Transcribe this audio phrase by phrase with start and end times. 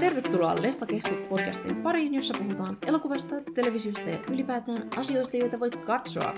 [0.00, 6.34] Tervetuloa Leffakestit podcastin pariin, jossa puhutaan elokuvasta, televisiosta ja ylipäätään asioista, joita voit katsoa.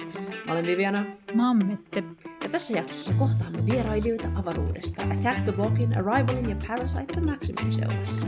[0.47, 2.05] Mä olen Viviana, Mammette.
[2.43, 8.27] ja tässä jaksossa kohtaamme vierailijoita avaruudesta Attack the Blockin, Arrivalin ja Parasite the Maximin seurassa.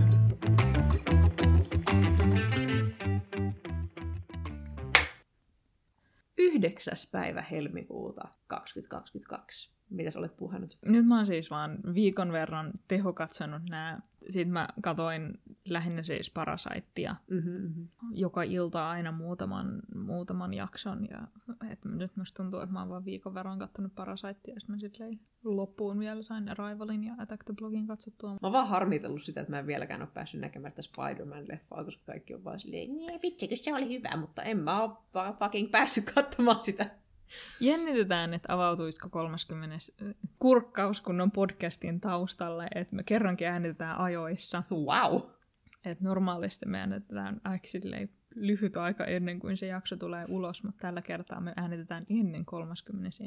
[6.51, 9.73] Yhdeksäs päivä helmikuuta 2022.
[9.91, 10.79] Mitä sä olet puhunut?
[10.87, 14.03] Nyt mä oon siis vaan viikon verran tehokatsonut nää.
[14.29, 17.89] Sitten mä katoin lähinnä siis Parasiteia Mm-hmm, mm-hmm.
[18.13, 21.07] joka ilta aina muutaman, muutaman jakson.
[21.11, 21.29] Ja,
[21.71, 24.55] et nyt musta tuntuu, että mä oon vaan viikon verran kattonut Parasiteia.
[24.55, 25.09] Ja sitten mä sitten
[25.45, 28.31] loppuun vielä sain Arrivalin ja Attack the Blogin katsottua.
[28.31, 32.03] Mä oon vaan harmitellut sitä, että mä en vieläkään ole päässyt näkemään sitä Spider-Man-leffaa, koska
[32.07, 35.03] kaikki on vaan silleen, nee, vitsi, kun se oli hyvä, mutta en mä oo
[35.39, 36.91] fucking päässyt katsomaan sitä.
[37.61, 39.77] Jännitetään, että avautuisiko 30.
[40.39, 44.63] kurkkaus, kun on podcastin taustalle, että me kerrankin äänitetään ajoissa.
[44.71, 45.21] Wow!
[45.85, 51.03] Et normaalisti me äänitetään silleen lyhyt aika ennen kuin se jakso tulee ulos, mutta tällä
[51.03, 53.25] kertaa me äänitetään ennen 31.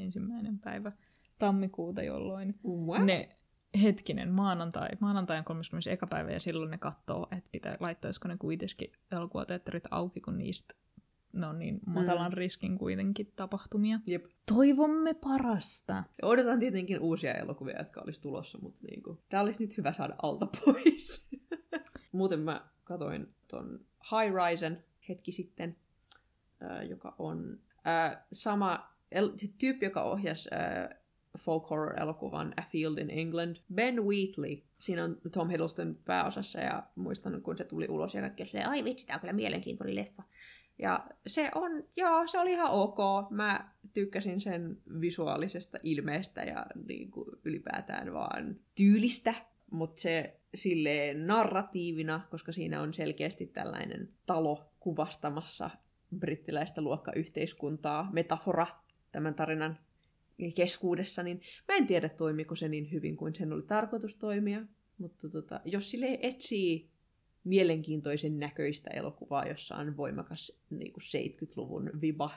[0.63, 0.91] päivä
[1.37, 3.05] tammikuuta, jolloin Wow.
[3.05, 3.37] ne
[3.83, 5.89] hetkinen maanantai, maanantai on 31.
[6.09, 10.75] päivä ja silloin ne katsoo, että pitää, laittaisiko ne kuitenkin elokuvateatterit auki, kun niistä
[11.33, 12.37] ne on niin matalan mm.
[12.37, 13.99] riskin kuitenkin tapahtumia.
[14.07, 14.25] Jep.
[14.53, 16.03] Toivomme parasta.
[16.21, 20.47] Odotan tietenkin uusia elokuvia, jotka olisi tulossa, mutta niinku, tää olisi nyt hyvä saada alta
[20.65, 21.29] pois.
[22.11, 25.75] Muuten mä katoin ton High Risen hetki sitten,
[26.63, 31.02] äh, joka on äh, sama el- se tyyppi, joka ohjasi äh,
[31.39, 34.61] folk horror-elokuvan A Field in England, Ben Wheatley.
[34.79, 38.83] Siinä on Tom Hiddleston pääosassa ja muistan, kun se tuli ulos ja kaikki se, ai
[38.83, 40.23] vitsi, tää on kyllä mielenkiintoinen leffa.
[40.79, 42.97] Ja se on, joo, se oli ihan ok.
[43.29, 49.33] Mä tykkäsin sen visuaalisesta ilmeestä ja niin kuin ylipäätään vaan tyylistä,
[49.71, 55.69] mutta se silleen narratiivina, koska siinä on selkeästi tällainen talo kuvastamassa
[56.19, 58.67] brittiläistä luokkayhteiskuntaa, metafora
[59.11, 59.77] tämän tarinan
[60.55, 64.59] keskuudessa, niin mä en tiedä toimiko se niin hyvin kuin sen oli tarkoitus toimia,
[64.97, 66.89] mutta tota, jos sille etsii
[67.43, 72.29] mielenkiintoisen näköistä elokuvaa, jossa on voimakas niin kuin 70-luvun viba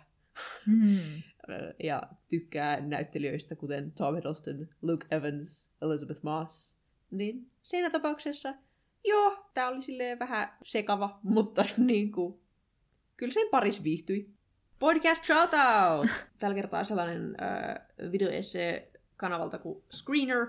[0.66, 1.22] Mm.
[1.88, 6.76] ja tykkää näyttelijöistä, kuten Tom Hiddleston, Luke Evans, Elizabeth Moss,
[7.10, 8.54] niin siinä tapauksessa,
[9.04, 12.40] joo, tää oli silleen vähän sekava, mutta niin kuin,
[13.16, 14.35] kyllä sen paris viihtyi.
[14.78, 16.10] Podcast shoutout!
[16.38, 20.46] Tällä kertaa sellainen äh, videoesse kanavalta kuin Screener,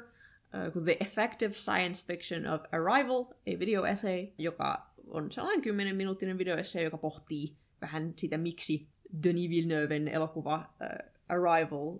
[0.55, 5.95] äh, kuin The Effective Science Fiction of Arrival, a video essay, joka on sellainen 10
[5.95, 8.87] minuuttinen videoesse, joka pohtii vähän sitä, miksi
[9.23, 11.97] Denis Villeneuven elokuva äh, Arrival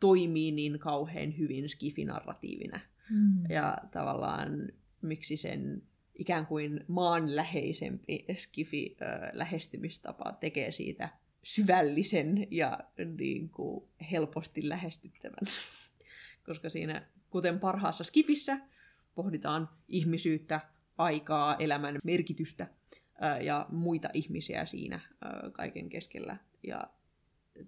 [0.00, 2.80] toimii niin kauhean hyvin skifinarratiivina.
[3.10, 3.50] Mm.
[3.50, 4.72] Ja tavallaan
[5.02, 5.82] miksi sen
[6.14, 11.08] ikään kuin maanläheisempi skifi-lähestymistapa tekee siitä
[11.42, 12.78] syvällisen ja
[13.18, 15.46] niin kuin helposti lähestyttävän.
[16.46, 18.58] Koska siinä, kuten parhaassa skifissä,
[19.14, 20.60] pohditaan ihmisyyttä,
[20.98, 22.66] aikaa, elämän merkitystä
[23.42, 25.00] ja muita ihmisiä siinä
[25.52, 26.36] kaiken keskellä.
[26.62, 26.90] Ja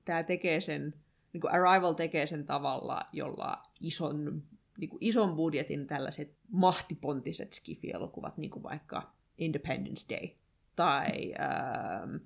[0.04, 0.94] tämä tekee sen,
[1.32, 4.42] niin kuin Arrival tekee sen tavalla, jolla ison,
[4.78, 10.28] niin kuin ison budjetin tällaiset mahtipontiset skifi-elokuvat, niin kuin vaikka Independence Day
[10.76, 12.16] tai ähm,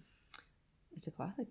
[0.97, 1.49] se classic?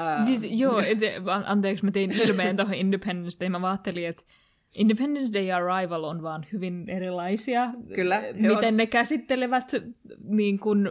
[0.00, 0.98] Äh, Siis joo, et,
[1.30, 3.48] an- anteeksi, mä tein ilmeen tuohon Independence Day.
[3.48, 4.22] Mä ajattelin, että
[4.74, 7.70] Independence Day ja Arrival on vaan hyvin erilaisia.
[7.94, 9.72] Kyllä, Miten ovat- ne käsittelevät
[10.24, 10.90] niin kuin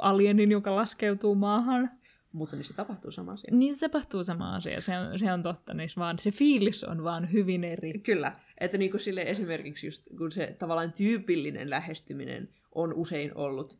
[0.00, 1.90] alienin, joka laskeutuu maahan.
[2.32, 3.50] mutta niissä tapahtuu sama asia.
[3.54, 7.04] Niin se tapahtuu sama asia, se on, se on totta, niin vaan se fiilis on
[7.04, 7.92] vaan hyvin eri.
[7.98, 13.78] Kyllä, että niin kuin sille esimerkiksi just, kun se tavallaan tyypillinen lähestyminen on usein ollut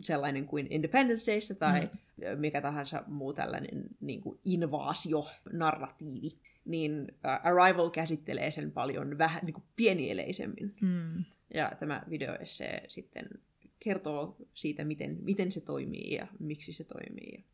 [0.00, 2.40] sellainen kuin Independence Dayssä tai mm.
[2.40, 9.54] mikä tahansa muu tällainen niin kuin invaasio-narratiivi, niin uh, Arrival käsittelee sen paljon vähän niin
[9.54, 10.74] kuin pienieleisemmin.
[10.80, 11.24] Mm.
[11.54, 13.28] Ja tämä videoesse sitten
[13.78, 17.44] kertoo siitä, miten, miten se toimii ja miksi se toimii.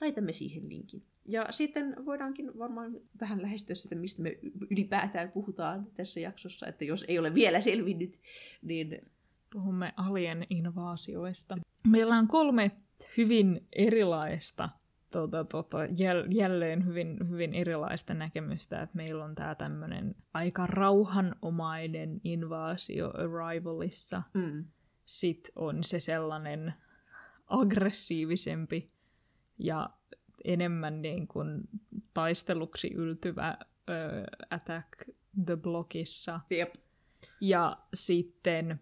[0.00, 1.02] Laitamme siihen linkin.
[1.30, 4.38] Ja sitten voidaankin varmaan vähän lähestyä sitä, mistä me
[4.70, 8.20] ylipäätään puhutaan tässä jaksossa, että jos ei ole vielä selvinnyt,
[8.62, 9.00] niin
[9.52, 11.58] Puhumme alien invaasioista.
[11.86, 12.70] Meillä on kolme
[13.16, 14.68] hyvin erilaista,
[15.10, 22.20] tota, tota, jäl- jälleen hyvin, hyvin erilaista näkemystä, että meillä on tämä tämmöinen aika rauhanomainen
[22.24, 24.22] invaasio Arrivalissa.
[24.34, 24.64] mm,
[25.04, 26.74] Sitten on se sellainen
[27.46, 28.90] aggressiivisempi
[29.58, 29.90] ja
[30.44, 31.60] enemmän niin kuin
[32.14, 33.58] taisteluksi yltyvä
[33.90, 33.92] ö,
[34.50, 34.88] Attack
[35.46, 36.40] the Blockissa.
[36.50, 36.74] Jep.
[37.40, 38.80] Ja sitten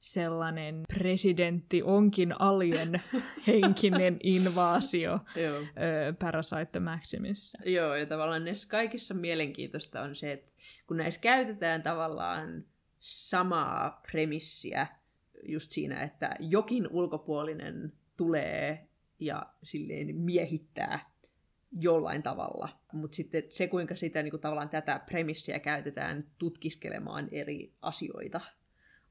[0.00, 3.02] sellainen presidentti onkin alien
[3.46, 5.58] henkinen invaasio Joo.
[5.58, 5.64] ö,
[6.18, 7.58] Parasite Maximissa.
[7.64, 10.52] Joo, ja tavallaan näissä kaikissa mielenkiintoista on se, että
[10.86, 12.64] kun näissä käytetään tavallaan
[13.00, 14.86] samaa premissiä
[15.48, 18.85] just siinä, että jokin ulkopuolinen tulee
[19.20, 21.10] ja silleen miehittää
[21.80, 22.68] jollain tavalla.
[22.92, 28.40] Mutta sitten se, kuinka sitä niin kuin tavallaan tätä premissiä käytetään tutkiskelemaan eri asioita,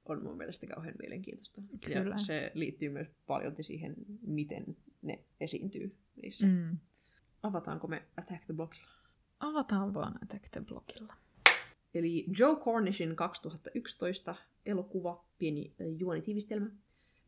[0.06, 1.62] on mun mielestä kauhean mielenkiintoista.
[1.86, 2.12] Kyllä.
[2.12, 6.48] Ja se liittyy myös paljon siihen, miten ne esiintyy niissä.
[6.48, 6.78] Mm.
[7.44, 8.92] Avataanko me Attack the Blockilla?
[9.40, 11.14] Avataan vaan Attack the Blockilla.
[11.94, 14.36] Eli Joe Cornishin 2011
[14.66, 16.70] elokuva, pieni juonitiivistelmä.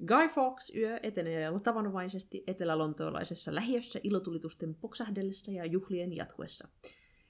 [0.05, 6.67] Guy Fawkes yö etenee tavanomaisesti etelälontoolaisessa lähiössä ilotulitusten poksahdellessa ja juhlien jatkuessa.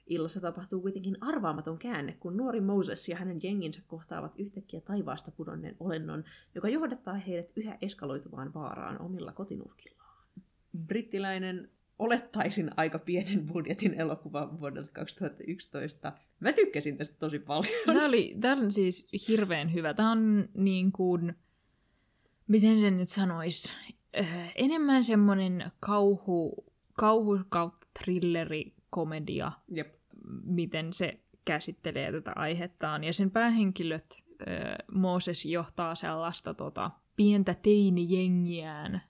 [0.06, 5.76] Illassa tapahtuu kuitenkin arvaamaton käänne, kun nuori Moses ja hänen jenginsä kohtaavat yhtäkkiä taivaasta pudonneen
[5.80, 6.24] olennon,
[6.54, 10.24] joka johdattaa heidät yhä eskaloituvaan vaaraan omilla kotinurkillaan.
[10.86, 16.12] Brittiläinen olettaisin aika pienen budjetin elokuva vuodelta 2011.
[16.40, 17.72] Mä tykkäsin tästä tosi paljon.
[17.86, 19.94] Tämä oli, tämä on siis hirveän hyvä.
[19.94, 21.34] Tämä on niin kuin,
[22.48, 23.72] miten sen nyt sanois,
[24.20, 26.64] äh, enemmän semmoinen kauhu,
[26.98, 29.94] kauhu kautta thrilleri komedia, Jep.
[30.44, 33.04] miten se käsittelee tätä aihettaan.
[33.04, 39.02] Ja sen päähenkilöt, äh, Mooses johtaa sellaista tota, pientä teinijengiään,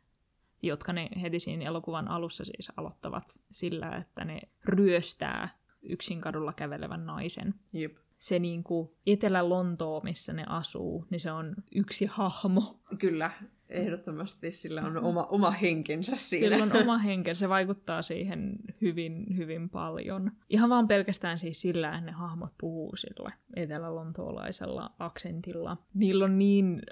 [0.62, 5.48] jotka ne heti siinä elokuvan alussa siis aloittavat sillä, että ne ryöstää
[5.82, 7.96] yksin kadulla kävelevän naisen Jep.
[8.18, 12.80] Se niinku Etelä-Lontoo, missä ne asuu, niin se on yksi hahmo.
[12.98, 13.30] Kyllä,
[13.68, 16.56] ehdottomasti sillä on oma, oma henkensä siinä.
[16.56, 20.32] Sillä on oma henke, se vaikuttaa siihen hyvin, hyvin paljon.
[20.48, 25.76] Ihan vaan pelkästään siis sillä, että ne hahmot puhuu sillä etelä-lontoolaisella aksentilla.
[25.94, 26.82] Niillä on niin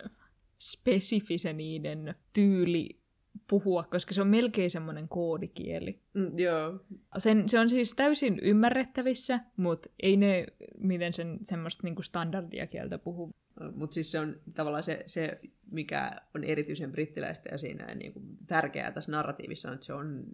[0.58, 3.00] spesifi se niiden tyyli
[3.50, 6.00] puhua, koska se on melkein semmoinen koodikieli.
[6.14, 6.80] Mm, joo,
[7.18, 10.46] Sen, se on siis täysin ymmärrettävissä, mutta ei ne
[10.78, 13.30] miten sen semmoista niinku standardia kieltä puhu.
[13.74, 15.38] mutta siis se on tavallaan se, se,
[15.70, 20.24] mikä on erityisen brittiläistä ja siinä niin kuin tärkeää tässä narratiivissa on, että se on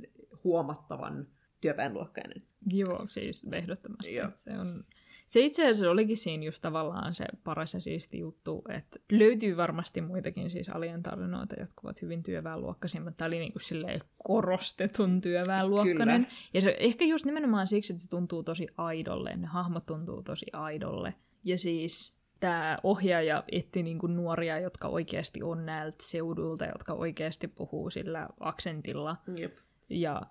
[0.44, 1.26] huomattavan
[1.60, 2.42] työväenluokkainen.
[2.72, 4.14] Joo, siis ehdottomasti.
[4.14, 4.30] Joo.
[4.32, 4.84] Se, on,
[5.26, 10.00] se itse asiassa olikin siinä just tavallaan se paras ja siisti juttu, että löytyy varmasti
[10.00, 16.24] muitakin siis alien tarinoita, jotka ovat hyvin työväenluokkaisia, mutta tämä oli niinku silleen korostetun työväenluokkainen.
[16.24, 16.36] Kyllä.
[16.54, 20.46] Ja se ehkä just nimenomaan siksi, että se tuntuu tosi aidolle, ne hahmot tuntuu tosi
[20.52, 21.14] aidolle.
[21.44, 27.90] Ja siis tämä ohjaaja etti niinku nuoria, jotka oikeasti on näiltä seudulta, jotka oikeasti puhuu
[27.90, 29.16] sillä aksentilla.
[29.36, 29.56] Jep.
[29.90, 30.22] Ja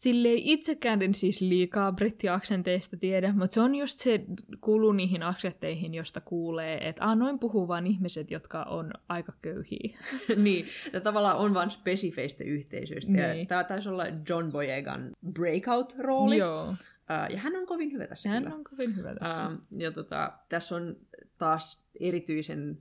[0.00, 4.24] silleen itsekään en siis liikaa brittiaksenteista tiedä, mutta se on just se,
[4.60, 9.98] kuuluu niihin aksentteihin, josta kuulee, että ah, noin puhuu vaan ihmiset, jotka on aika köyhiä.
[10.36, 13.12] niin, tämä tavallaan on vain spesifeistä yhteisöistä.
[13.12, 13.38] Niin.
[13.38, 16.36] Ja tämä taisi olla John Boyegan breakout-rooli.
[16.36, 16.74] Joo,
[17.10, 18.56] Uh, ja hän on kovin hyvä tässä hän kyllä.
[18.56, 19.42] on kovin hyvä tässä.
[19.42, 20.96] Ähm, ja tota, tässä on
[21.38, 22.78] taas erityisen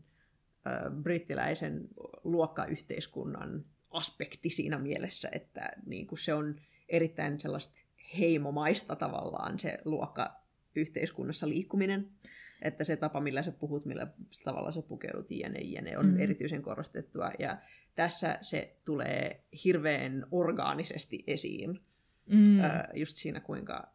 [0.68, 1.88] äh, brittiläisen
[2.24, 6.56] luokkayhteiskunnan aspekti siinä mielessä, että niin kuin se on
[6.89, 7.83] erittäin sellaista
[8.19, 12.09] heimomaista tavallaan se luokkayhteiskunnassa liikkuminen.
[12.61, 14.07] Että se tapa, millä sä puhut, millä
[14.44, 16.19] tavalla sä pukeudut, jne, jne, on mm.
[16.19, 17.31] erityisen korostettua.
[17.40, 17.57] Ja
[17.95, 21.80] tässä se tulee hirveän orgaanisesti esiin.
[22.25, 22.59] Mm.
[22.59, 23.94] Äh, just siinä, kuinka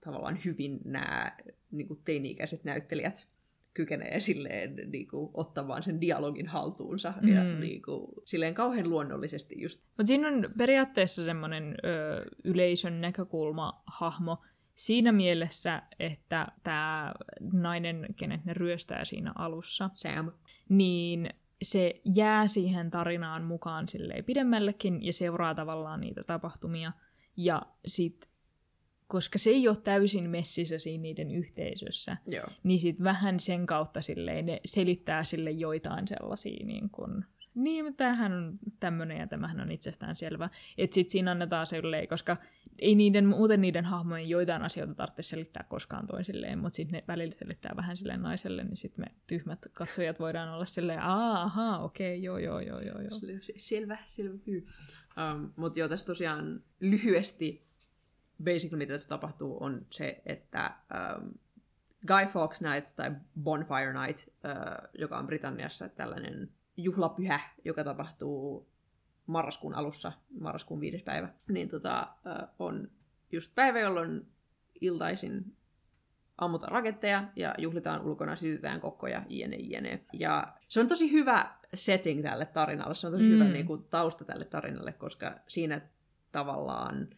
[0.00, 1.36] tavallaan hyvin nämä
[1.70, 3.28] niin teini-ikäiset näyttelijät
[3.74, 7.28] kykenee silleen niin kuin, ottamaan sen dialogin haltuunsa mm.
[7.28, 9.84] ja niin kuin, silleen kauhean luonnollisesti just.
[9.86, 14.42] Mutta siinä on periaatteessa semmoinen ö, yleisön näkökulma-hahmo
[14.74, 17.14] siinä mielessä, että tämä
[17.52, 20.32] nainen, kenet ne ryöstää siinä alussa, Sam.
[20.68, 21.30] niin
[21.62, 26.92] se jää siihen tarinaan mukaan silleen pidemmällekin ja seuraa tavallaan niitä tapahtumia.
[27.36, 28.28] Ja sit,
[29.08, 32.46] koska se ei ole täysin messissä siinä niiden yhteisössä, Joo.
[32.62, 37.24] niin sit vähän sen kautta silleen ne selittää sille joitain sellaisia niin kun,
[37.54, 40.50] niin, tämähän on tämmöinen ja tämähän on itsestään selvä.
[40.78, 42.36] Että sit siinä annetaan silleen, koska
[42.78, 47.34] ei niiden, muuten niiden hahmojen joitain asioita tarvitse selittää koskaan toisilleen, mutta sitten ne välillä
[47.38, 52.18] selittää vähän silleen naiselle, niin sitten me tyhmät katsojat voidaan olla silleen, Aa, ahaa, okei,
[52.18, 53.40] okay, joo, joo, joo, joo, joo.
[53.40, 54.34] Se- Selvä, selvä.
[55.34, 57.62] Um, Mutta joo, tässä tosiaan lyhyesti
[58.44, 60.74] basically mitä tässä tapahtuu on se, että
[61.20, 61.32] um,
[62.06, 63.10] Guy Fawkes Night tai
[63.42, 68.68] Bonfire Night, uh, joka on Britanniassa tällainen juhlapyhä, joka tapahtuu
[69.26, 72.08] marraskuun alussa, marraskuun viides päivä, niin tota,
[72.58, 72.90] on
[73.32, 74.26] just päivä, jolloin
[74.80, 75.56] iltaisin
[76.38, 80.04] ammutaan raketteja ja juhlitaan ulkona, sytytään kokkoja, jne, jne.
[80.12, 83.30] Ja se on tosi hyvä setting tälle tarinalle, se on tosi mm.
[83.30, 85.80] hyvä niin kuin, tausta tälle tarinalle, koska siinä
[86.32, 87.08] tavallaan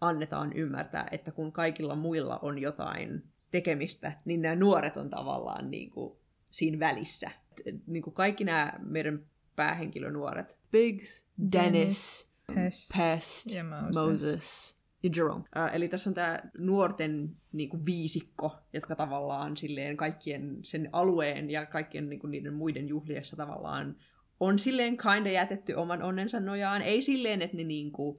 [0.00, 5.90] annetaan ymmärtää, että kun kaikilla muilla on jotain tekemistä, niin nämä nuoret on tavallaan niin
[5.90, 6.18] kuin,
[6.50, 7.30] siinä välissä.
[7.86, 9.26] Niin kuin kaikki nämä meidän
[9.56, 13.94] päähenkilönuoret, Biggs, Dennis, Pest, Pest ja Moses.
[13.94, 15.40] Moses ja Jerome.
[15.40, 21.50] Uh, eli tässä on tämä nuorten niin kuin, viisikko, jotka tavallaan silleen kaikkien sen alueen
[21.50, 23.96] ja kaikkien niin kuin, niiden muiden juhliessa tavallaan
[24.40, 26.82] on silleen kinda jätetty oman onnensa nojaan.
[26.82, 28.18] Ei silleen, että ne niin kuin,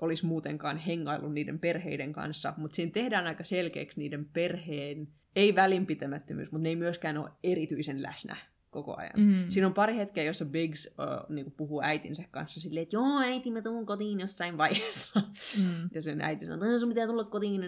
[0.00, 6.52] olisi muutenkaan hengailu niiden perheiden kanssa, mutta siinä tehdään aika selkeäksi niiden perheen, ei välinpitämättömyys,
[6.52, 8.36] mutta ne ei myöskään ole erityisen läsnä
[8.70, 9.12] koko ajan.
[9.16, 9.44] Mm.
[9.48, 13.50] Siinä on pari hetkeä, jossa Biggs uh, niinku puhuu äitinsä kanssa silleen, että joo, äiti,
[13.50, 15.20] mä tuun kotiin jossain vaiheessa.
[15.58, 15.88] Mm.
[15.94, 17.62] ja sen äiti sanoo, että sun pitää tulla kotiin,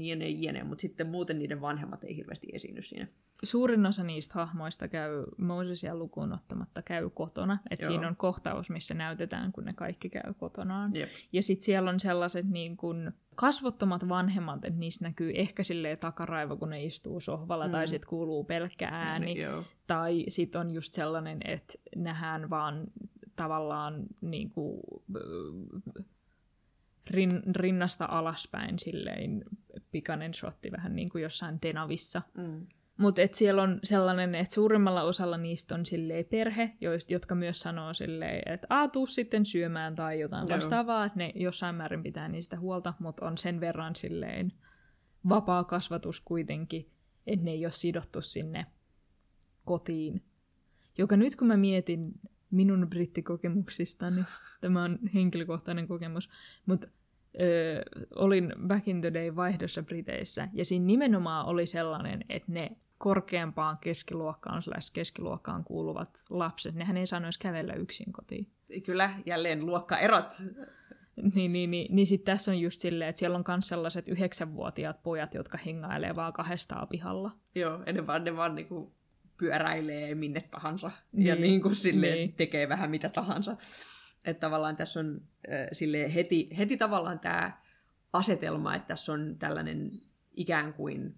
[0.00, 3.06] jene, jene, mutta sitten muuten niiden vanhemmat ei hirveästi esiinny siinä.
[3.44, 7.58] Suurin osa niistä hahmoista käy Mosesia lukuun ottamatta käy kotona.
[7.70, 10.94] Että siinä on kohtaus, missä näytetään, kun ne kaikki käy kotonaan.
[10.94, 11.10] Jep.
[11.32, 16.56] Ja sitten siellä on sellaiset niin kuin, kasvottomat vanhemmat, että niissä näkyy ehkä silleen takaraivo,
[16.56, 17.72] kun ne istuu sohvalla, mm.
[17.72, 19.40] tai sitten kuuluu pelkkä ääni.
[19.40, 19.64] Joo.
[19.86, 22.86] Tai sitten on just sellainen, että nähdään vaan
[23.36, 24.80] tavallaan niin kuin,
[27.10, 29.44] rin, rinnasta alaspäin silleen
[29.90, 32.22] pikainen shotti vähän niin kuin jossain tenavissa.
[32.36, 32.66] Mm.
[32.98, 37.94] Mutta siellä on sellainen, että suurimmalla osalla niistä on silleen perhe, joist, jotka myös sanoo
[37.94, 40.56] silleen, että a, tuu sitten syömään tai jotain Joo.
[40.56, 44.50] vastaavaa, että ne jossain määrin pitää niistä huolta, mutta on sen verran silleen
[45.28, 46.90] vapaa kasvatus kuitenkin,
[47.26, 48.66] että ne ei ole sidottu sinne
[49.64, 50.24] kotiin.
[50.98, 52.12] Joka nyt kun mä mietin
[52.50, 54.24] minun brittikokemuksistani,
[54.60, 56.30] tämä on henkilökohtainen kokemus,
[56.66, 56.88] mutta
[57.40, 57.82] ö,
[58.14, 63.78] olin back in the day vaihdossa Briteissä, ja siinä nimenomaan oli sellainen, että ne korkeampaan
[63.78, 64.62] keskiluokkaan,
[64.92, 68.46] keskiluokkaan kuuluvat lapset, nehän ei saanut kävellä yksin kotiin.
[68.86, 70.42] Kyllä, jälleen luokkaerot.
[71.34, 75.02] Niin, niin, niin, niin sitten tässä on just silleen, että siellä on myös sellaiset yhdeksänvuotiaat
[75.02, 77.30] pojat, jotka hengailee vaan kahdestaan pihalla.
[77.54, 78.92] Joo, ne vaan, ne vaan niinku
[79.38, 82.32] pyöräilee minne tahansa niin, ja niinku silleen niin.
[82.32, 83.56] tekee vähän mitä tahansa.
[84.24, 85.20] Että tavallaan tässä on
[85.52, 87.62] äh, silleen heti, heti tavallaan tämä
[88.12, 90.02] asetelma, että tässä on tällainen
[90.36, 91.14] ikään kuin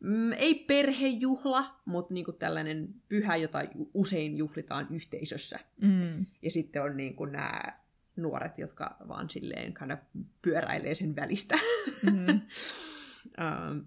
[0.00, 3.58] mm, ei perhejuhla, mutta niinku tällainen pyhä, jota
[3.94, 5.58] usein juhlitaan yhteisössä.
[5.82, 6.26] Mm.
[6.42, 7.62] Ja sitten on niinku nämä
[8.16, 9.96] nuoret, jotka vaan silleen kind
[10.42, 11.54] pyöräilee sen välistä.
[12.02, 12.40] Mm.
[13.24, 13.82] uh,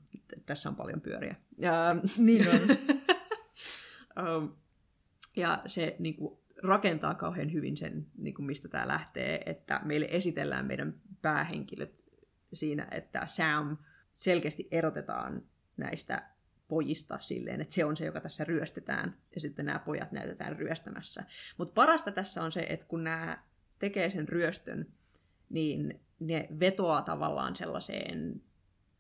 [0.45, 1.35] tässä on paljon pyöriä.
[1.57, 2.59] Uh, niin on.
[4.43, 4.49] uh,
[5.35, 11.01] ja se niinku, rakentaa kauhean hyvin sen, niinku, mistä tämä lähtee, että meille esitellään meidän
[11.21, 12.05] päähenkilöt
[12.53, 13.77] siinä, että Sam
[14.13, 15.43] selkeästi erotetaan
[15.79, 16.29] näistä
[16.67, 21.23] pojista silleen, että se on se, joka tässä ryöstetään, ja sitten nämä pojat näytetään ryöstämässä.
[21.57, 23.43] Mutta parasta tässä on se, että kun nämä
[23.79, 24.87] tekee sen ryöstön,
[25.49, 28.41] niin ne vetoaa tavallaan sellaiseen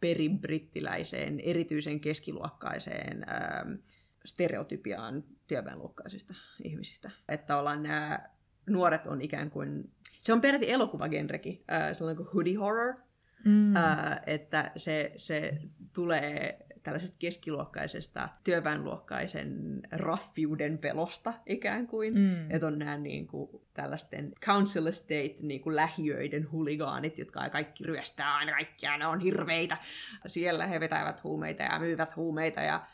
[0.01, 3.73] peribrittiläiseen, erityisen keskiluokkaiseen ää, ähm,
[4.25, 6.33] stereotypiaan työväenluokkaisista
[6.63, 7.11] ihmisistä.
[7.27, 8.19] Että ollaan nämä
[8.69, 12.95] nuoret on ikään kuin, se on peräti elokuvagenrekin, ää, sellainen kuin hoodie horror,
[13.45, 13.75] mm.
[13.75, 15.57] ää, että se, se
[15.95, 22.13] tulee tällaisesta keskiluokkaisesta työväenluokkaisen raffiuden pelosta ikään kuin.
[22.13, 22.51] Mm.
[22.51, 28.35] Että on nämä niin kuin, tällaisten council estate niin kuin lähiöiden huligaanit, jotka kaikki ryöstää
[28.35, 29.77] aina kaikkia, ne on hirveitä.
[30.27, 32.85] Siellä he vetävät huumeita ja myyvät huumeita ja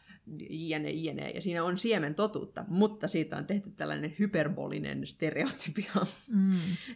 [0.50, 1.30] jne, jne.
[1.30, 5.92] Ja siinä on siemen totuutta, mutta siitä on tehty tällainen hyperbolinen stereotypia.
[6.30, 6.50] Mm.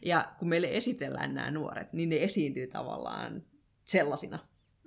[0.06, 3.44] Ja kun meille esitellään nämä nuoret, niin ne esiintyy tavallaan
[3.86, 4.40] sellaisina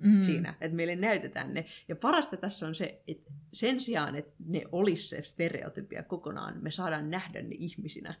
[0.03, 0.21] mm.
[0.21, 1.65] siinä, että meille näytetään ne.
[1.87, 6.71] Ja parasta tässä on se, että sen sijaan, että ne olisi se stereotypia kokonaan, me
[6.71, 8.13] saadaan nähdä ne ihmisinä.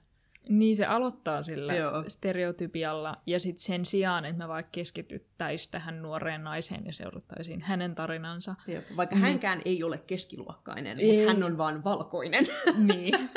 [0.49, 2.03] Niin se aloittaa sillä Joo.
[2.07, 7.95] stereotypialla, ja sitten sen sijaan, että me vaikka keskityttäisiin tähän nuoreen naiseen ja seurattaisiin hänen
[7.95, 8.55] tarinansa.
[8.67, 8.81] Joo.
[8.97, 9.23] Vaikka niin...
[9.23, 11.17] hänkään ei ole keskiluokkainen, ei.
[11.17, 12.45] mutta hän on vaan valkoinen.
[12.93, 13.13] niin.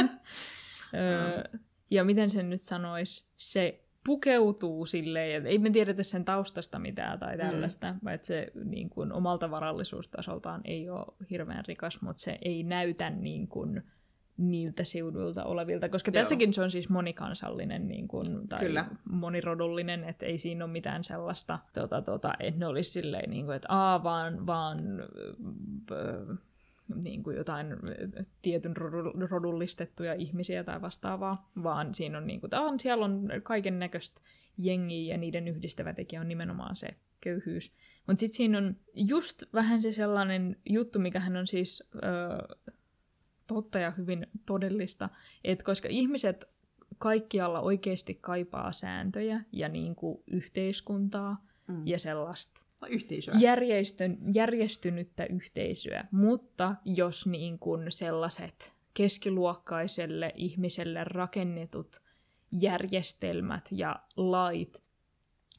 [0.95, 1.43] öö,
[1.91, 7.19] ja miten sen nyt sanoisi, se pukeutuu silleen, että ei me tiedetä sen taustasta mitään
[7.19, 7.41] tai mm.
[7.41, 8.09] tällaista, mm.
[8.09, 13.49] että se niin kuin, omalta varallisuustasoltaan ei ole hirveän rikas, mutta se ei näytä niin
[13.49, 13.83] kuin,
[14.37, 16.21] niiltä seuduilta olevilta, koska Joo.
[16.21, 18.87] tässäkin se on siis monikansallinen niin kuin, tai Kyllä.
[19.11, 23.57] monirodullinen, että ei siinä ole mitään sellaista, tota, tota, että ne olisi silleen, niin kuin,
[23.57, 24.79] että aa, vaan, vaan
[27.05, 27.67] niin kuin jotain
[28.43, 28.77] tietyn
[29.31, 34.21] rodullistettuja ihmisiä tai vastaavaa, vaan siinä on, niin kuin, on siellä on kaiken näköistä
[34.59, 36.89] jengiä ja niiden yhdistävä tekijä on nimenomaan se
[37.21, 37.73] köyhyys.
[38.07, 42.57] Mutta sitten siinä on just vähän se sellainen juttu, mikä hän on siis öö,
[43.47, 45.09] totta ja hyvin todellista,
[45.45, 46.49] että koska ihmiset
[46.99, 51.87] kaikkialla oikeasti kaipaa sääntöjä ja niin kuin yhteiskuntaa mm.
[51.87, 53.35] ja sellaista yhteisöä.
[53.39, 61.97] Järjestön, järjestynyttä yhteisöä, mutta jos niin kuin sellaiset keskiluokkaiselle ihmiselle rakennetut
[62.61, 64.86] järjestelmät ja lait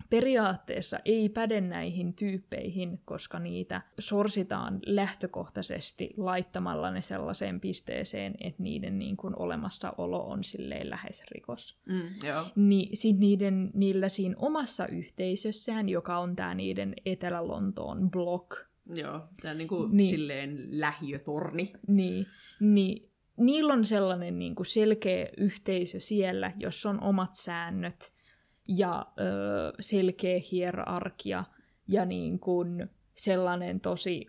[0.09, 8.99] periaatteessa ei päde näihin tyyppeihin, koska niitä sorsitaan lähtökohtaisesti laittamalla ne sellaiseen pisteeseen, että niiden
[8.99, 11.79] niin kuin olemassaolo on silleen lähes rikos.
[11.85, 12.45] Mm, joo.
[12.55, 18.53] Niin sit niiden, niillä siinä omassa yhteisössään, joka on tämä niiden Etelä-Lontoon blog.
[18.93, 21.73] Joo, tämä niin kuin niin, silleen lähiötorni.
[21.87, 22.25] Niin,
[22.59, 28.13] niin niillä on sellainen niin kuin selkeä yhteisö siellä, jos on omat säännöt–
[28.67, 29.23] ja ö,
[29.79, 31.43] selkeä hierarkia
[31.87, 34.25] ja niin kuin sellainen tosi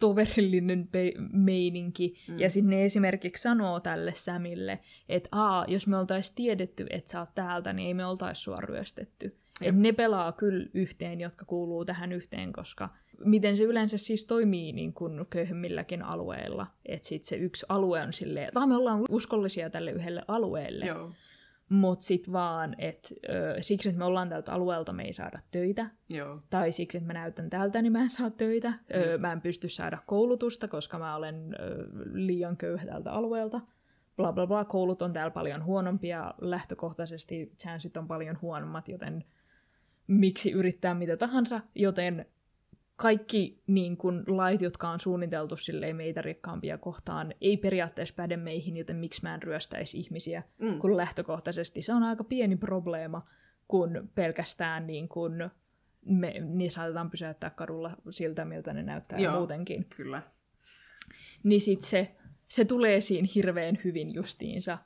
[0.00, 2.16] toverillinen pe- meininki.
[2.28, 2.38] Mm.
[2.38, 4.78] Ja sitten ne esimerkiksi sanoo tälle Sämille,
[5.08, 8.56] että Aa, jos me oltaisiin tiedetty, että sä oot täältä, niin ei me oltaisi sua
[8.56, 9.36] ryöstetty.
[9.62, 12.88] Et ne pelaa kyllä yhteen, jotka kuuluu tähän yhteen, koska
[13.24, 16.66] miten se yleensä siis toimii niin kuin köyhemmilläkin alueilla.
[16.86, 20.86] Että sitten se yksi alue on silleen, että me ollaan uskollisia tälle yhdelle alueelle.
[20.86, 21.12] Joo.
[21.70, 23.08] Mutta sitten vaan, että
[23.60, 25.90] siksi, että me ollaan tältä alueelta, me ei saada töitä.
[26.08, 26.42] Joo.
[26.50, 28.72] Tai siksi, että mä näytän tältä, niin mä en saa töitä.
[28.94, 33.60] Ö, mä en pysty saada koulutusta, koska mä olen ö, liian köyhä tältä alueelta.
[34.16, 39.24] Bla bla bla, koulut on täällä paljon huonompia, lähtökohtaisesti chanssit on paljon huonommat, joten
[40.06, 42.26] miksi yrittää mitä tahansa, joten
[42.96, 48.76] kaikki niin kun, lait, jotka on suunniteltu silleen meitä rikkaampia kohtaan, ei periaatteessa päde meihin,
[48.76, 50.78] joten miksi mä en ryöstäisi ihmisiä, mm.
[50.78, 53.28] kun lähtökohtaisesti se on aika pieni probleema,
[53.68, 55.50] kun pelkästään niin kun,
[56.06, 59.84] me, niin saatetaan pysäyttää kadulla siltä, miltä ne näyttää Joo, muutenkin.
[59.84, 60.22] kyllä.
[61.42, 64.78] Niin sit se, se tulee siinä hirveän hyvin justiinsa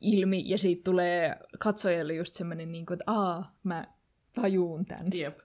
[0.00, 3.86] ilmi, ja siitä tulee katsojalle just semmoinen, niin kuin, että aa, mä
[4.32, 5.06] tajuun tämän.
[5.12, 5.38] Jep.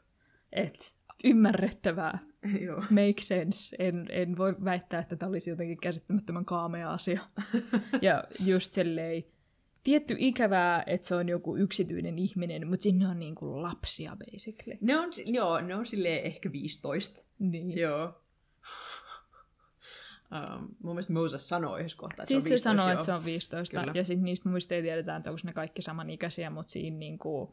[0.52, 2.20] Että ymmärrettävää.
[2.66, 2.84] Joo.
[2.90, 3.76] Make sense.
[3.80, 7.22] En, en voi väittää, että tämä olisi jotenkin käsittämättömän kaamea asia.
[8.02, 9.24] ja just silleen,
[9.84, 14.78] tietty ikävää, että se on joku yksityinen ihminen, mutta sinne on niin kuin lapsia basically.
[14.82, 17.26] Ne on, joo, ne on silleen ehkä 15.
[17.40, 17.78] Niin.
[17.78, 18.22] Joo.
[20.32, 22.70] Um, mun mielestä Moses sanoi yhdessä kohtaa, että siis se on 15.
[22.70, 22.94] se sanoi, joo.
[22.94, 23.80] että se on 15.
[23.80, 23.92] Kyllä.
[23.96, 27.50] Ja sitten niistä muista ei tiedetä, että onko ne kaikki samanikäisiä, mutta siinä niin kuin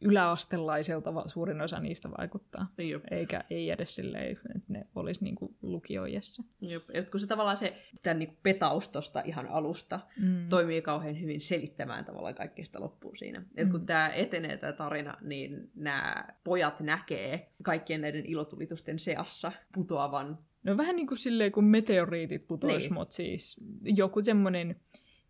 [0.00, 2.66] yläastelaiselta suurin osa niistä vaikuttaa.
[2.78, 3.02] Jop.
[3.10, 6.42] Eikä ei edes silleen, että ne olisi niinku lukioijassa.
[6.60, 6.82] Jop.
[6.94, 10.48] Ja sitten kun se tavallaan se tämän niinku petaus tosta ihan alusta mm.
[10.48, 13.38] toimii kauhean hyvin selittämään tavallaan kaikkea sitä loppuun siinä.
[13.38, 13.46] Mm.
[13.56, 20.38] Et kun tämä etenee tämä tarina, niin nämä pojat näkee kaikkien näiden ilotulitusten seassa putoavan
[20.66, 22.94] No vähän niin kuin silleen, kun meteoriitit putois, niin.
[22.94, 24.80] mutta siis joku semmoinen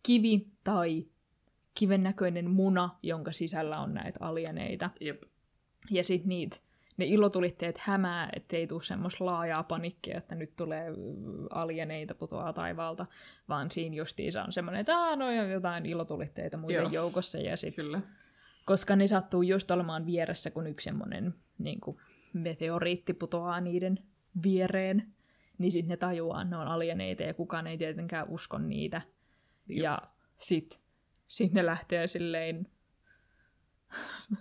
[0.03, 1.07] kivi tai
[1.79, 4.91] kiven näköinen muna, jonka sisällä on näitä alieneita.
[5.01, 5.23] Jep.
[5.91, 6.57] Ja sitten niitä,
[6.97, 10.87] ne ilotulitteet hämää, ettei tule semmoista laajaa panikkia, että nyt tulee
[11.51, 13.07] alieneita putoaa taivaalta,
[13.49, 16.93] vaan siinä justiinsa on semmoinen, että Aa, no on jotain ilotulitteita muiden Joo.
[16.93, 17.39] joukossa.
[17.39, 18.01] Ja sit, Kyllä.
[18.65, 21.81] Koska ne sattuu just olemaan vieressä, kun yksi semmoinen niin
[22.33, 23.99] meteoriitti putoaa niiden
[24.43, 25.13] viereen,
[25.59, 29.03] niin sitten ne tajuaa, että ne on alieneita ja kukaan ei tietenkään usko niitä.
[29.69, 29.83] Joo.
[29.83, 30.03] Ja
[30.37, 30.79] sitten
[31.29, 32.67] sinne lähtee silleen,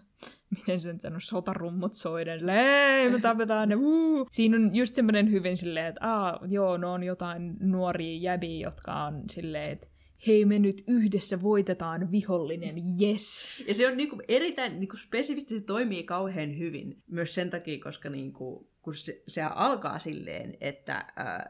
[0.58, 4.28] miten sen sanoo, sotarummut soiden, ei, me tapetaan ne, wuu.
[4.32, 9.04] Siinä on just semmoinen hyvin silleen, että Aa, joo, no on jotain nuoria jäbiä, jotka
[9.04, 9.88] on silleen, että
[10.28, 12.71] hei me nyt yhdessä voitetaan vihollinen,
[13.02, 13.48] yes.
[13.67, 18.10] Ja se on niinku erittäin, niinku spesifisti se toimii kauhean hyvin, myös sen takia, koska
[18.10, 21.06] niinku kun se, se alkaa silleen, että äh,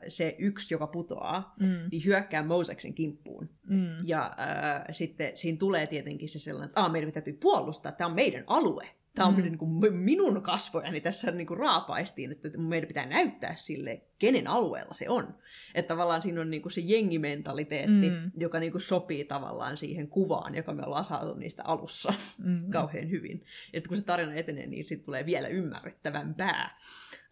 [0.08, 1.90] se yksi, joka putoaa, mm.
[1.92, 3.50] niin hyökkää Moseksen kimppuun.
[3.68, 3.98] Mm.
[4.04, 8.44] Ja äh, sitten siinä tulee tietenkin se sellainen, että meidän täytyy puolustaa, tämä on meidän
[8.48, 8.90] alue.
[9.16, 9.42] Tämä on mm.
[9.42, 14.94] niin kuin minun kasvojani tässä niin kuin raapaistiin, että meidän pitää näyttää sille, kenen alueella
[14.94, 15.36] se on.
[15.76, 18.32] Että tavallaan siinä on niin kuin se jengimentaliteetti, mm.
[18.38, 22.70] joka niin kuin sopii tavallaan siihen kuvaan, joka me ollaan saatu niistä alussa mm.
[22.76, 23.40] kauhean hyvin.
[23.74, 26.72] Ja sitten kun se tarina etenee, niin sitten tulee vielä ymmärrettävämpää.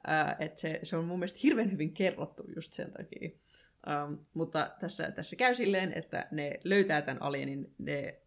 [0.07, 3.29] Uh, että se, se on mun mielestä hirveän hyvin kerrottu just sen takia.
[4.05, 8.21] Um, mutta tässä, tässä käy silleen, että ne löytää tämän alienin, ne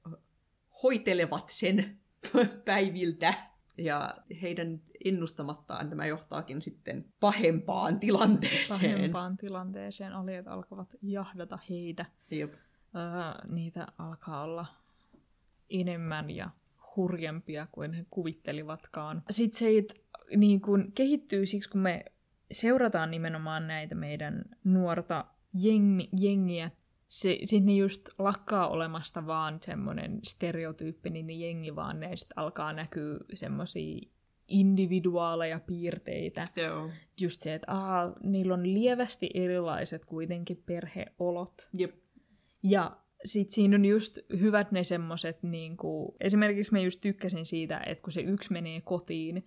[0.83, 1.99] hoitelevat sen
[2.65, 3.35] päiviltä
[3.79, 8.93] Ja heidän ennustamattaan tämä johtaakin sitten pahempaan tilanteeseen.
[8.93, 10.13] Pahempaan tilanteeseen.
[10.13, 12.05] Aliet alkavat jahdata heitä.
[12.31, 12.51] Jep.
[12.51, 14.67] Öö, niitä alkaa olla
[15.71, 16.45] enemmän ja
[16.97, 19.23] hurjempia kuin he kuvittelivatkaan.
[19.31, 19.69] Sitten se
[20.37, 22.05] niin kun kehittyy siksi, kun me
[22.51, 25.25] seurataan nimenomaan näitä meidän nuorta
[25.63, 26.71] jengi, jengiä,
[27.09, 33.19] se, sitten ne just lakkaa olemasta vaan semmoinen stereotyyppinen jengi, vaan ne sitten alkaa näkyä
[33.35, 34.09] semmoisia
[34.49, 36.45] individuaaleja piirteitä.
[36.57, 36.91] Joo.
[37.21, 41.69] Just se, että aa, niillä on lievästi erilaiset kuitenkin perheolot.
[41.79, 41.95] Jep.
[42.63, 48.03] Ja sit siinä on just hyvät ne semmoset, niinku, esimerkiksi mä just tykkäsin siitä, että
[48.03, 49.47] kun se yksi menee kotiin,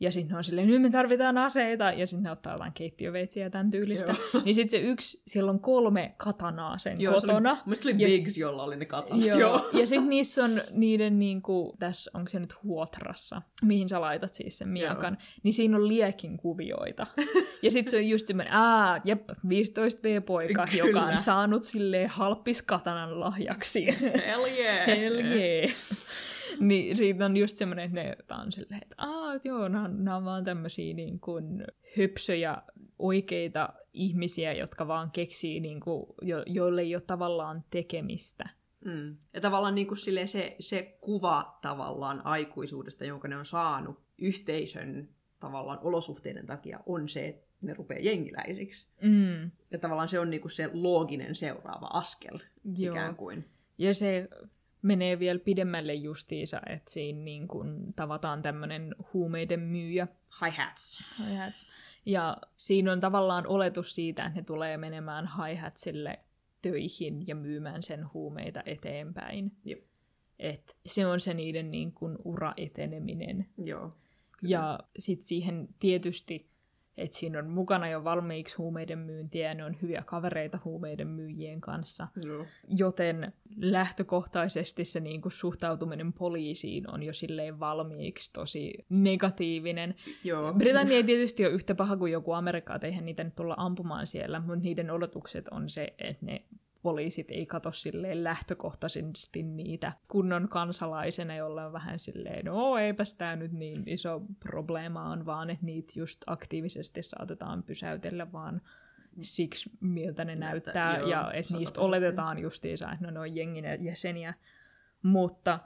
[0.00, 3.50] ja sitten on silleen, nyt me tarvitaan aseita, ja sitten ne ottaa jotain keittiöveitsiä ja
[3.50, 4.14] tämän tyylistä.
[4.34, 4.42] Joo.
[4.44, 7.54] Niin sitten se yksi, siellä on kolme katanaa sen Joo, kotona.
[7.54, 9.26] Se oli, musta oli Ja- Biggs, jolla oli ne katanat.
[9.26, 9.38] Joo.
[9.38, 9.68] Joo.
[9.72, 14.58] Ja sitten niissä on niiden, niinku, tässä onko se nyt huotrassa, mihin sä laitat siis
[14.58, 17.06] sen miakan, niin siinä on liekin kuvioita.
[17.62, 20.86] ja sitten se on just semmoinen, aa, jep, 15V-poika, Kyllä.
[20.86, 23.86] joka on saanut silleen halppiskatanan lahjaksi.
[24.26, 24.86] Hell yeah.
[24.86, 25.70] Hell yeah.
[26.60, 30.16] niin siitä on just semmoinen, että ne on silleen, että Aa, joo, nämä on, nämä
[30.16, 31.64] on vaan tämmöisiä niin kuin
[31.98, 32.62] höpsöjä
[32.98, 38.48] oikeita ihmisiä, jotka vaan keksii, niin kuin, jo, joille ei ole tavallaan tekemistä.
[38.84, 39.16] Mm.
[39.34, 45.08] Ja tavallaan niin kuin silleen se, se kuva tavallaan aikuisuudesta, jonka ne on saanut yhteisön
[45.38, 48.88] tavallaan olosuhteiden takia, on se, että ne rupeaa jengiläisiksi.
[49.02, 49.50] Mm.
[49.70, 52.38] Ja tavallaan se on niin kuin se looginen seuraava askel
[52.76, 52.92] Joo.
[52.92, 53.44] ikään kuin.
[53.78, 54.28] Ja se
[54.82, 60.08] menee vielä pidemmälle justiinsa, että siinä niin kuin tavataan tämmöinen huumeiden myyjä.
[60.44, 60.98] Hi-hats.
[61.18, 61.66] Hi-hats.
[62.06, 66.18] Ja siinä on tavallaan oletus siitä, että ne tulee menemään hi-hatsille
[66.62, 69.52] töihin ja myymään sen huumeita eteenpäin.
[69.64, 69.84] Jep.
[70.38, 73.48] Et se on se niiden niin kuin ura-eteneminen.
[73.58, 73.96] Joo.
[74.42, 76.49] Ja sitten siihen tietysti,
[77.00, 81.60] että siinä on mukana jo valmiiksi huumeiden myyntiä ja ne on hyviä kavereita huumeiden myyjien
[81.60, 82.08] kanssa.
[82.16, 82.46] Joo.
[82.68, 89.94] Joten lähtökohtaisesti se niin kuin suhtautuminen poliisiin on jo silleen valmiiksi tosi negatiivinen.
[90.24, 90.52] Joo.
[90.52, 94.06] Britannia ei tietysti ole yhtä paha kuin joku Amerikka, että eihän niitä nyt tulla ampumaan
[94.06, 96.44] siellä, mutta niiden odotukset on se, että ne
[96.82, 103.36] poliisit ei kato silleen lähtökohtaisesti niitä kunnon kansalaisena, jolla on vähän silleen, no eipäs tämä
[103.36, 108.60] nyt niin iso probleema on, vaan että niitä just aktiivisesti saatetaan pysäytellä vaan
[109.20, 113.36] siksi, miltä ne Näyttää, näyttää, joo, ja että niistä oletetaan justiinsa, että no, ne on
[113.36, 114.34] jengin jäseniä,
[115.02, 115.58] mutta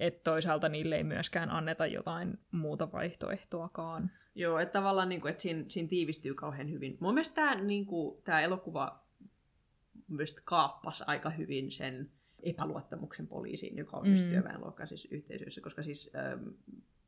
[0.00, 4.10] että toisaalta niille ei myöskään anneta jotain muuta vaihtoehtoakaan.
[4.34, 6.96] Joo, että tavallaan niin kuin, että siinä, siinä tiivistyy kauhean hyvin.
[7.00, 9.07] Mun mielestä tämä, niin kuin, tämä elokuva
[10.08, 12.10] myös kaappasi aika hyvin sen
[12.42, 14.12] epäluottamuksen poliisiin, joka on mm.
[14.12, 16.48] just työväenluokkaisissa yhteisöissä, koska siis ähm,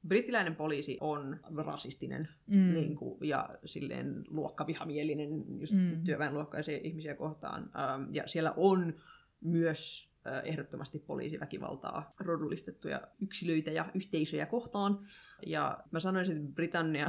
[0.09, 2.75] brittiläinen poliisi on rasistinen mm.
[2.75, 6.05] niin kuin, ja silleen luokkavihamielinen just mm.
[6.05, 7.63] työväenluokkaisia ihmisiä kohtaan.
[7.63, 8.95] Ähm, ja siellä on
[9.41, 14.99] myös äh, ehdottomasti poliisiväkivaltaa rodullistettuja yksilöitä ja yhteisöjä kohtaan.
[15.47, 17.07] Ja mä sanoisin, että Britannia,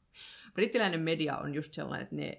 [0.54, 2.38] brittiläinen media on just sellainen, että ne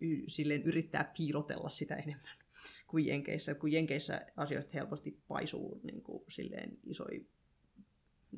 [0.00, 2.40] y- silleen yrittää piilotella sitä enemmän
[2.86, 7.20] kuin Jenkeissä, kun Jenkeissä asioista helposti paisuu niin kuin, silleen isoja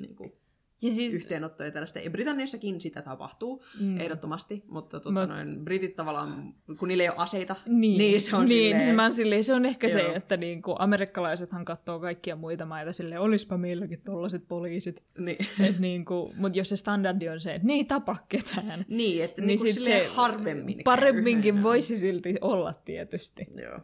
[0.01, 0.33] niin kuin,
[0.83, 1.99] Ja siis, yhteenottoja ja tällaista.
[1.99, 4.01] Ja Britanniassakin sitä tapahtuu mm.
[4.01, 8.37] ehdottomasti, mutta tota, Mut- noin, britit tavallaan, kun niillä ei ole aseita, niin, niin se
[8.37, 10.15] on niin, silleen, se, oon silleen, se on ehkä se, Joo.
[10.15, 15.03] että niinku, amerikkalaisethan katsoo kaikkia muita maita silleen, olispa meilläkin tollaset poliisit.
[15.19, 15.37] niin,
[15.69, 19.43] Et niinku, Mutta jos se standardi on se, että ne ei tapa ketään, niin, että
[19.43, 20.81] niin, niin niin sit se harvemmin.
[20.85, 23.47] paremminkin voisi silti olla tietysti.
[23.63, 23.81] Joo,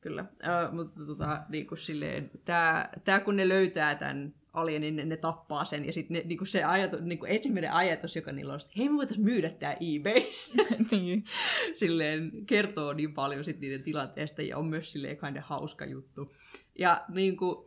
[0.00, 0.22] kyllä.
[0.22, 5.16] Uh, mutta tota, niin kuin silleen, tää, tää kun ne löytää tämän alienin, ne, ne
[5.16, 8.72] tappaa sen, ja sitten niin se ajatus, niin kuin ensimmäinen ajatus, joka niillä on, että
[8.76, 10.62] hei, me voitaisiin myydä tämä eBayssä.
[10.90, 11.24] niin.
[11.74, 16.32] silleen kertoo niin paljon sit niiden tilanteesta, ja on myös silleen kind of hauska juttu.
[16.78, 17.66] Ja niin kuin,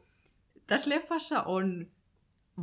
[0.68, 1.88] tässä leffassa on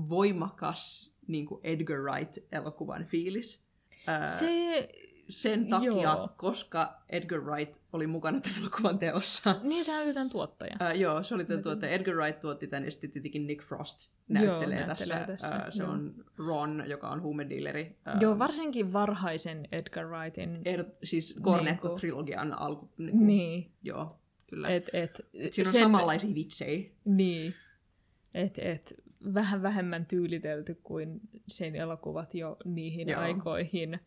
[0.08, 3.62] voimakas niin kuin Edgar Wright-elokuvan fiilis.
[4.06, 4.88] Ää, Se,
[5.32, 6.28] sen takia, Joo.
[6.36, 9.56] koska Edgar Wright oli mukana tämän elokuvan teossa.
[9.62, 10.76] niin sä näytän tuottaja.
[10.92, 11.88] Uh, joo, se oli tämän tuote.
[11.88, 15.14] Edgar Wright tuotti tämän ja sitten tietenkin Nick Frost näyttelee, Joo, tässä.
[15.14, 15.92] näyttelee tässä, Uh, se joo.
[15.92, 17.98] on Ron, joka on huumedealeri.
[18.14, 20.56] Uh, Joo, varsinkin varhaisen Edgar Wrightin.
[20.64, 22.90] Ehdot, siis Niinku- Cornetto-trilogian alku.
[22.98, 24.68] Niin, kuin, Niin, Joo, kyllä.
[24.68, 26.90] et, et, Siinä on samanlaisia vitsejä.
[27.04, 27.54] Niin.
[28.34, 28.94] Et, et,
[29.34, 33.08] vähän vähemmän tyylitelty kuin sen elokuvat jo niihin.
[33.08, 33.20] Joo.
[33.20, 33.98] aikoihin,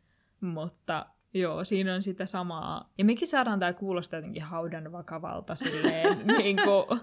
[0.42, 1.06] mutta
[1.36, 2.94] Joo, siinä on sitä samaa.
[2.98, 7.00] Ja mekin saadaan tämä kuulostaa jotenkin haudan vakavalta silleen, niin kuin,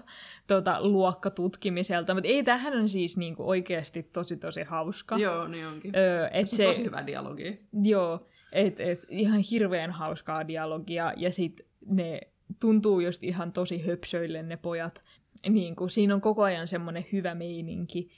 [0.47, 5.17] tota, luokkatutkimiselta, mutta ei, tämähän on siis niin kuin, oikeasti tosi tosi hauska.
[5.17, 5.91] Joo, niin onkin.
[5.95, 7.59] Öö, et Se se, on tosi hyvä dialogi.
[7.83, 12.21] Joo, et, et, ihan hirveän hauskaa dialogia, ja sitten ne
[12.61, 15.03] tuntuu just ihan tosi höpsöille ne pojat.
[15.49, 18.11] Niin kuin, siinä on koko ajan semmoinen hyvä meininki,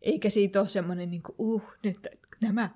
[0.00, 2.08] eikä siitä ole semmoinen, niin kuin, uh, nyt
[2.42, 2.70] nämä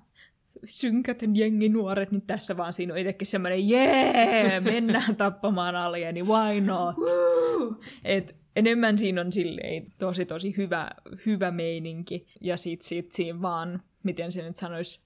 [0.64, 6.96] synkät jenginuoret nyt tässä, vaan siinä on itsekin semmoinen, jee, mennään tappamaan alieni, why not?
[8.04, 10.90] Et enemmän siinä on silleen tosi tosi hyvä,
[11.26, 15.00] hyvä meininki, ja sit, sit siinä vaan, miten se nyt sanoisi,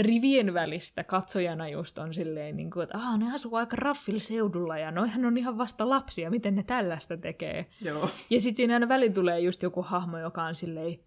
[0.00, 4.78] rivien välistä katsojana just on silleen, niin kuin, että Aa, ne asuu aika raffilla seudulla
[4.78, 7.66] ja noihän on ihan vasta lapsia, miten ne tällaista tekee.
[7.80, 8.10] Joo.
[8.30, 10.98] Ja sitten siinä aina väliin tulee just joku hahmo, joka on silleen,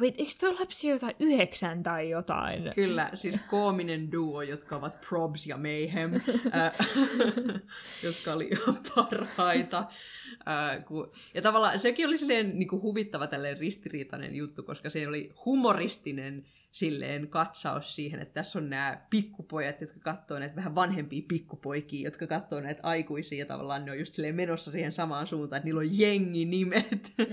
[0.00, 2.70] wait, eikö tuo lapsi jotain yhdeksän tai jotain?
[2.74, 6.10] Kyllä, siis koominen duo, jotka ovat Probs ja Mayhem,
[6.52, 6.72] ää,
[8.02, 9.84] jotka oli ihan parhaita.
[10.86, 15.32] Ku, ja tavallaan sekin oli silleen niin kuin huvittava tälleen ristiriitainen juttu, koska se oli
[15.44, 22.04] humoristinen silleen katsaus siihen, että tässä on nämä pikkupojat, jotka katsoo näitä vähän vanhempia pikkupoikia,
[22.04, 25.64] jotka katsoo näitä aikuisia ja tavallaan ne on just silleen menossa siihen samaan suuntaan, että
[25.64, 27.26] niillä on jenginimet mm.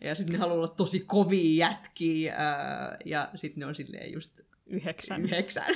[0.06, 4.40] ja sitten ne haluaa olla tosi kovia jätkiä ää, ja sitten ne on silleen just
[4.66, 5.24] Yhdeksän.
[5.24, 5.70] yhdeksän.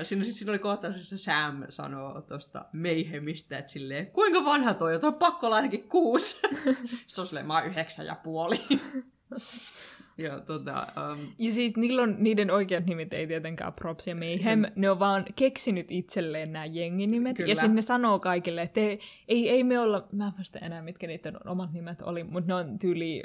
[0.00, 4.74] Ö, Siinä, sit siinä oli kohtaus, jossa Sam sanoo tuosta Mayhemistä, että silleen, kuinka vanha
[4.74, 5.00] toi on?
[5.00, 6.34] Tuo on pakko olla ainakin kuusi.
[7.06, 8.60] Sitten on silleen, mä oon yhdeksän ja puoli.
[10.18, 14.64] Ja tota, um, Ja siis niillä on, niiden oikeat nimet ei tietenkään Props ja Mayhem,
[14.76, 17.36] ne on vaan keksinyt itselleen nämä jenginimet.
[17.36, 17.48] Kyllä.
[17.48, 20.82] Ja sitten ne sanoo kaikille, että ei, ei, ei me olla, mä en muista enää
[20.82, 23.22] mitkä niiden omat nimet oli, mutta ne on tyyli,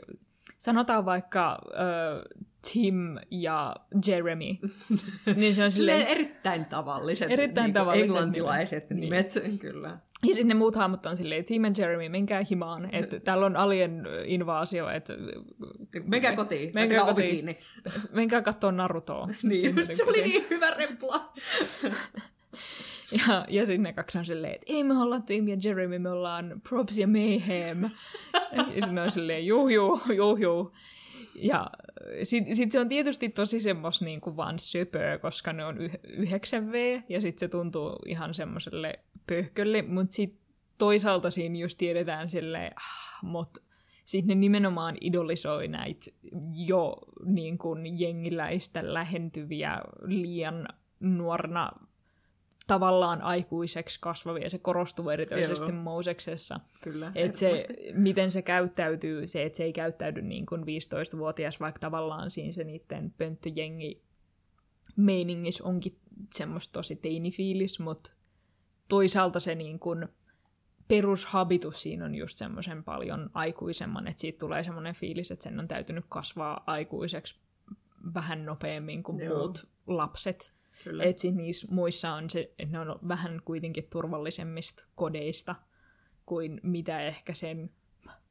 [0.57, 3.75] sanotaan vaikka uh, Tim ja
[4.07, 4.45] Jeremy.
[5.35, 9.35] niin se on silleen silleen, erittäin tavalliset, Erittäin niinku tavalliset englantilaiset nimet.
[9.35, 9.59] nimet.
[9.61, 9.97] Kyllä.
[10.23, 13.55] Ja sitten ne muut hahmot on silleen, Tim ja Jeremy, menkää himaan, että täällä on
[13.55, 15.13] alien invaasio, että
[16.05, 16.71] Menkää kotiin.
[16.73, 17.57] menkää kotiin, Kiinni.
[18.11, 19.27] menkää katsoa Narutoa.
[19.43, 21.19] Niin, Semmoinen se oli niin hyvä repla.
[23.27, 26.09] Ja, ja sitten ne kaksi on silleen, että ei me olla Tim ja Jeremy, me
[26.09, 27.81] ollaan Props ja Mayhem.
[28.55, 30.71] ja sitten on silleen, juh, juh, juh, juh.
[31.35, 31.67] Ja
[32.23, 35.99] sitten sit se on tietysti tosi semmos niin kuin vaan söpöä, koska ne on yh-
[36.19, 40.39] 9V, ja sitten se tuntuu ihan semmoiselle pöhkölle, mutta sitten
[40.77, 43.61] toisaalta siinä just tiedetään silleen, ah, mutta
[44.05, 46.05] sitten ne nimenomaan idolisoi näitä
[46.53, 50.67] jo niin kuin jengiläistä lähentyviä liian
[50.99, 51.71] nuorna
[52.67, 54.49] tavallaan aikuiseksi kasvavia.
[54.49, 55.81] Se korostuu erityisesti Joo.
[55.81, 56.59] Moseksessa.
[56.83, 61.79] Kyllä, Et se, miten se käyttäytyy, se, että se ei käyttäydy niin kuin 15-vuotias, vaikka
[61.79, 64.03] tavallaan siinä se niiden pönttöjengi
[64.95, 65.99] meiningis onkin
[66.33, 68.11] semmoista tosi teinifiilis, mutta
[68.89, 70.07] toisaalta se niin kuin
[70.87, 75.67] perushabitus siinä on just semmoisen paljon aikuisemman, että siitä tulee semmoinen fiilis, että sen on
[75.67, 77.39] täytynyt kasvaa aikuiseksi
[78.13, 79.37] vähän nopeammin kuin Joo.
[79.37, 80.53] muut lapset.
[80.83, 81.03] Kyllä.
[81.03, 85.55] Että sit niissä muissa on se, että ne on vähän kuitenkin turvallisemmista kodeista
[86.25, 87.69] kuin mitä ehkä sen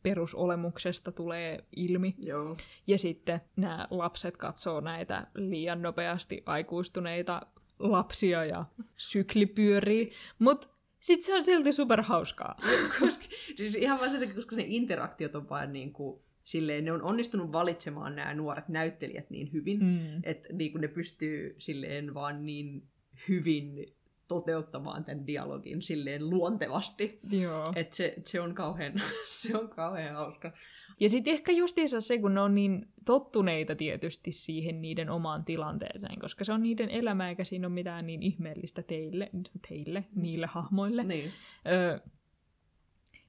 [0.03, 2.15] perusolemuksesta tulee ilmi.
[2.19, 2.57] Joo.
[2.87, 7.47] Ja sitten nämä lapset katsoo näitä liian nopeasti aikuistuneita
[7.79, 8.65] lapsia ja
[8.97, 10.13] sykli pyörii.
[10.39, 10.69] Mutta
[11.01, 12.57] sitten se on silti superhauskaa.
[13.01, 13.25] koska,
[13.57, 17.53] siis ihan vaan takia, koska ne interaktiot on vaan niin kuin, silleen, ne on onnistunut
[17.53, 20.21] valitsemaan nämä nuoret näyttelijät niin hyvin, mm.
[20.23, 22.89] että niin ne pystyy silleen vaan niin
[23.29, 23.95] hyvin
[24.29, 27.21] toteuttamaan tämän dialogin silleen luontevasti.
[27.41, 27.73] Joo.
[27.77, 28.93] Että se, se, on kauhean,
[29.41, 30.53] se on kauhean hauska.
[31.01, 36.21] Ja sitten ehkä justiinsa se, kun ne on niin tottuneita tietysti siihen niiden omaan tilanteeseen,
[36.21, 39.31] koska se on niiden elämä, eikä siinä ole mitään niin ihmeellistä teille,
[39.69, 41.05] teille niille hahmoille.
[41.05, 41.31] Niin.
[41.67, 41.99] Öö,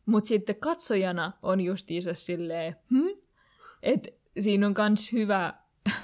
[0.05, 3.19] Mutta sitten katsojana on justiinsa silleen, hm?
[3.83, 5.53] että siinä on kans hyvä,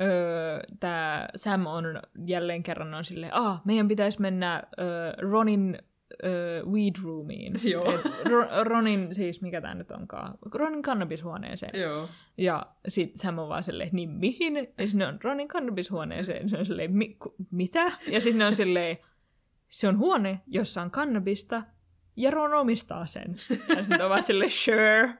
[0.00, 1.84] öö, tämä Sam on
[2.26, 5.78] jälleen kerran on silleen, ah, meidän pitäisi mennä öö, Ronin
[6.24, 7.54] öö, weed roomiin.
[7.72, 7.92] Joo.
[7.92, 11.80] Et Ro- Ronin, siis mikä tämä nyt onkaan, Ronin kannabishuoneeseen.
[11.80, 12.08] Joo.
[12.38, 14.54] Ja sit Sam on vaan silleen, niin mihin?
[14.56, 16.48] Ja sitten ne on Ronin kannabishuoneeseen.
[16.48, 17.92] Se on silleen, Mi- ku- mitä?
[18.06, 18.96] Ja sitten on silleen,
[19.68, 21.62] se on huone, jossa on kannabista,
[22.18, 23.36] ja Ron omistaa sen.
[23.68, 25.14] Ja sitten on vaan silleen, sure.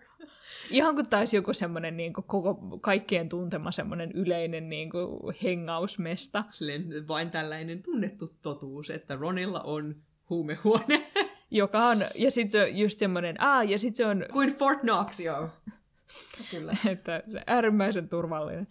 [0.70, 6.44] Ihan kuin taisi joku semmoinen niin koko kaikkien tuntema semmoinen yleinen niin kuin hengausmesta.
[6.50, 9.96] Silleen vain tällainen tunnettu totuus, että Ronilla on
[10.30, 11.10] huumehuone.
[11.50, 14.80] Joka on, ja sitten se on just semmoinen, aa, ja sitten se on, Kuin Fort
[14.80, 15.48] Knox, joo.
[16.50, 16.76] Kyllä.
[16.92, 18.68] että se äärimmäisen turvallinen.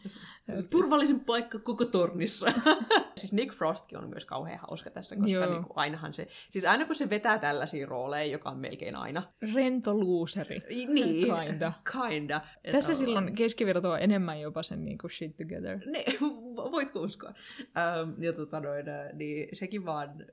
[0.71, 2.47] Turvallisin paikka koko tornissa.
[3.17, 5.53] siis Nick Frostkin on myös kauhean hauska tässä, koska Joo.
[5.53, 6.27] niin kuin ainahan se...
[6.49, 9.23] Siis aina kun se vetää tällaisia rooleja, joka on melkein aina.
[9.53, 10.61] Rento luuseri.
[10.69, 11.25] Niin.
[11.47, 11.73] Kinda.
[11.91, 12.41] Kinda.
[12.63, 15.79] Et Tässä ollaan- silloin keskiverto on enemmän jopa sen niin kuin shit together.
[15.85, 16.05] Ne,
[16.71, 17.33] voitko uskoa?
[17.59, 20.25] Ähm, ja tota noin, niin sekin vaan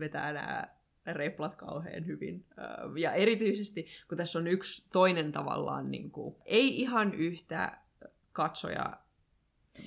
[0.00, 0.64] vetää nämä
[1.06, 2.46] replat kauhean hyvin.
[2.98, 7.78] Ja erityisesti, kun tässä on yksi toinen tavallaan, niin kuin, ei ihan yhtä
[8.32, 9.02] katsoja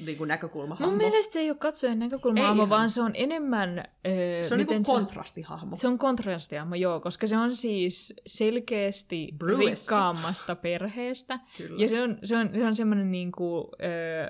[0.06, 0.78] niin kuin näkökulma.
[0.80, 3.84] Mun mielestä se ei ole katsojan näkökulma, Ei vaan se on enemmän...
[4.08, 5.76] Öö, se on niin kuin kontrastihahmo.
[5.76, 9.82] se on kontrastihahmo, joo, koska se on siis selkeästi Brewis.
[9.88, 11.40] rikkaammasta perheestä.
[11.58, 11.84] Kyllä.
[11.84, 14.28] Ja se on, se on, se on semmoinen niin kuin, öö,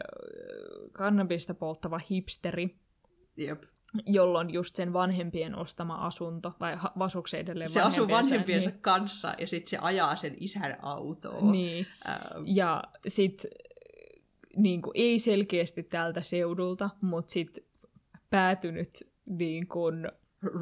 [0.92, 2.76] kannabista polttava hipsteri,
[3.38, 3.64] Jep.
[4.06, 6.78] Jolla on just sen vanhempien ostama asunto, vai
[7.30, 8.82] se edelleen Se asuu vanhempiensa Niin.
[8.82, 11.52] kanssa ja sitten se ajaa sen isän autoon.
[11.52, 11.88] Niin.
[12.10, 13.46] Ähm, Ja sit
[14.58, 17.66] niin kuin, ei selkeästi tältä seudulta, mutta sit
[18.30, 18.90] päätynyt
[19.26, 20.12] niin kuin,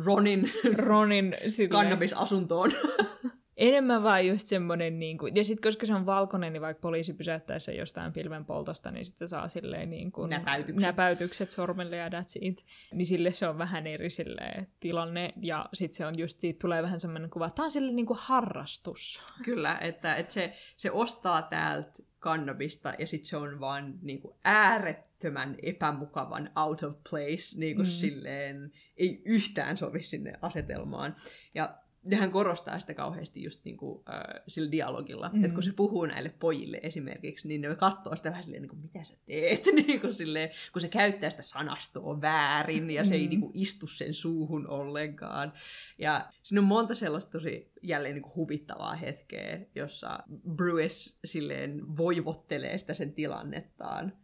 [0.05, 2.71] Ronin Ronin silleen, kannabisasuntoon.
[3.57, 7.13] enemmän vaan just semmonen, niin kuin, ja sitten koska se on valkoinen, niin vaikka poliisi
[7.13, 10.87] pysäyttää sen jostain pilvenpoltosta, niin sitten saa silleen niin kuin, Näpäytykset.
[10.87, 12.65] näpäytykset sormelle ja that's it.
[12.93, 16.81] Niin sille se on vähän eri silleen, tilanne, ja sitten se on just, siitä tulee
[16.81, 19.23] vähän semmoinen kuva, että tämä on silleen niin kuin harrastus.
[19.43, 24.37] Kyllä, että, että se, se ostaa täältä kannabista ja sitten se on vaan niin kuin
[24.43, 27.91] äärettömän epämukavan out of place, niin kuin mm.
[27.91, 31.15] silleen ei yhtään sovi sinne asetelmaan.
[31.55, 35.43] Ja, hän korostaa sitä kauheasti just niin kuin, äh, sillä dialogilla, mm.
[35.43, 38.81] että kun se puhuu näille pojille esimerkiksi, niin ne katsoo sitä vähän silleen, niin kuin,
[38.81, 43.27] mitä sä teet, niin kuin silleen, kun se käyttää sitä sanastoa väärin ja se ei
[43.27, 45.53] niin kuin, istu sen suuhun ollenkaan.
[45.99, 50.19] Ja siinä on monta sellaista tosi jälleen niin kuin huvittavaa hetkeä, jossa
[50.55, 54.22] Brewis silleen voivottelee sitä sen tilannettaan.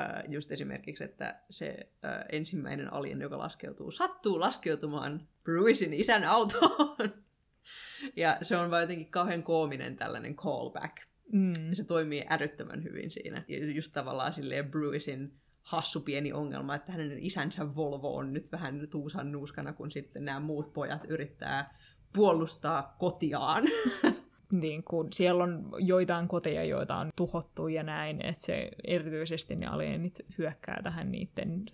[0.00, 6.96] Äh, just esimerkiksi, että se äh, ensimmäinen alien, joka laskeutuu, sattuu laskeutumaan Brewisin isän autoon.
[8.16, 10.96] ja se on vaan jotenkin kauhean koominen tällainen callback.
[11.32, 11.52] Mm.
[11.72, 13.44] Se toimii älyttömän hyvin siinä.
[13.48, 18.88] Ja just tavallaan silleen Brewisin hassu pieni ongelma, että hänen isänsä Volvo on nyt vähän
[18.90, 21.78] tuusan nuuskana, kun sitten nämä muut pojat yrittää
[22.12, 23.64] puolustaa kotiaan.
[24.52, 29.66] niin kuin, siellä on joitain koteja, joita on tuhottu ja näin, että se erityisesti ne
[29.66, 31.64] alienit hyökkää tähän niiden,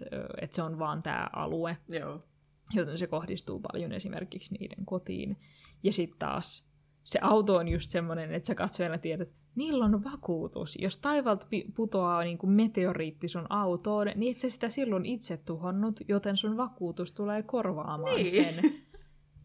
[0.40, 2.22] että se on vaan tämä alue, Joo.
[2.74, 5.37] joten se kohdistuu paljon esimerkiksi niiden kotiin.
[5.82, 6.70] Ja sitten taas
[7.04, 10.78] se auto on just semmoinen, että sä katsojana tiedät, että niillä on vakuutus.
[10.80, 16.00] Jos taivalta putoaa niin kuin meteoriitti sun autoon, niin et sä sitä silloin itse tuhonnut,
[16.08, 18.30] joten sun vakuutus tulee korvaamaan Niin.
[18.30, 18.54] sen.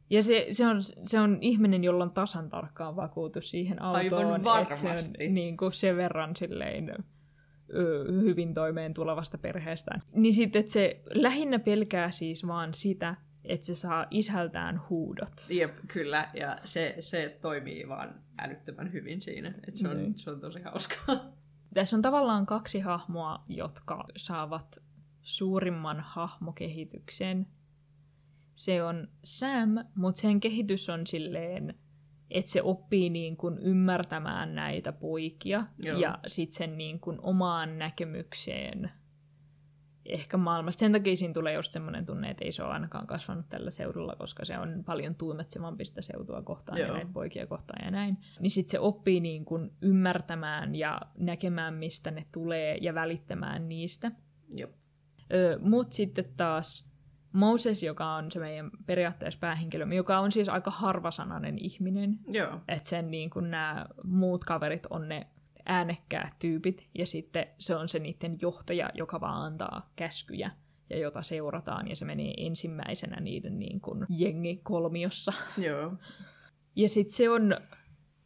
[0.09, 4.33] Ja se, se, on, se on ihminen, jolla on tasan tarkkaan vakuutus siihen autoon.
[4.33, 6.95] Aivan että se on niin kuin sen verran silleen,
[8.21, 10.01] hyvin toimeen tulevasta perheestään.
[10.13, 15.45] Niin sitten, että se lähinnä pelkää siis vaan sitä, että se saa isältään huudot.
[15.49, 16.29] Jep, kyllä.
[16.33, 19.47] Ja se, se toimii vaan älyttömän hyvin siinä.
[19.67, 20.17] että se, on, Niin.
[20.17, 21.15] se on tosi hauskaa.
[21.73, 24.77] Tässä on tavallaan kaksi hahmoa, jotka saavat
[25.21, 27.47] suurimman hahmokehityksen.
[28.59, 31.75] Se on Sam, mutta sen kehitys on silleen,
[32.31, 35.99] että se oppii niin kuin ymmärtämään näitä poikia Joo.
[35.99, 38.91] ja sitten sen niin kuin omaan näkemykseen
[40.05, 40.79] ehkä maailmasta.
[40.79, 44.15] Sen takia siinä tulee just semmoinen tunne, että ei se ole ainakaan kasvanut tällä seudulla,
[44.15, 46.87] koska se on paljon tuumetsevampi sitä seutua kohtaan Joo.
[46.87, 48.17] ja näitä poikia kohtaan ja näin.
[48.39, 54.11] Niin sitten se oppii niin kuin ymmärtämään ja näkemään, mistä ne tulee ja välittämään niistä.
[55.59, 56.88] Mutta sitten taas
[57.33, 62.59] Moses, joka on se meidän periaatteessa päähenkilö, joka on siis aika harvasanainen ihminen, Joo.
[62.67, 65.27] että sen niin kuin nämä muut kaverit on ne
[65.65, 70.51] äänekkäät tyypit, ja sitten se on se niiden johtaja, joka vaan antaa käskyjä,
[70.89, 75.33] ja jota seurataan, ja se menee ensimmäisenä niiden niin kuin jengikolmiossa.
[75.57, 75.93] Joo.
[76.75, 77.57] Ja sitten se on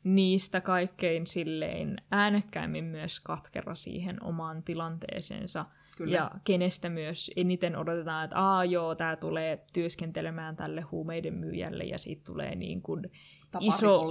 [0.03, 5.65] niistä kaikkein silleen äänekkäimmin myös katkera siihen omaan tilanteeseensa.
[5.97, 6.15] Kyllä.
[6.15, 11.97] Ja kenestä myös eniten odotetaan, että aa joo, tämä tulee työskentelemään tälle huumeiden myyjälle ja
[11.97, 13.11] siitä tulee niin kuin
[13.59, 14.03] iso,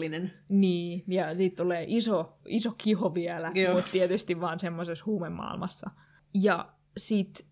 [0.50, 3.74] niin, ja siitä tulee iso, iso kiho vielä, Joo.
[3.74, 5.90] mutta tietysti vaan semmoisessa huumemaailmassa.
[6.34, 7.46] Ja sit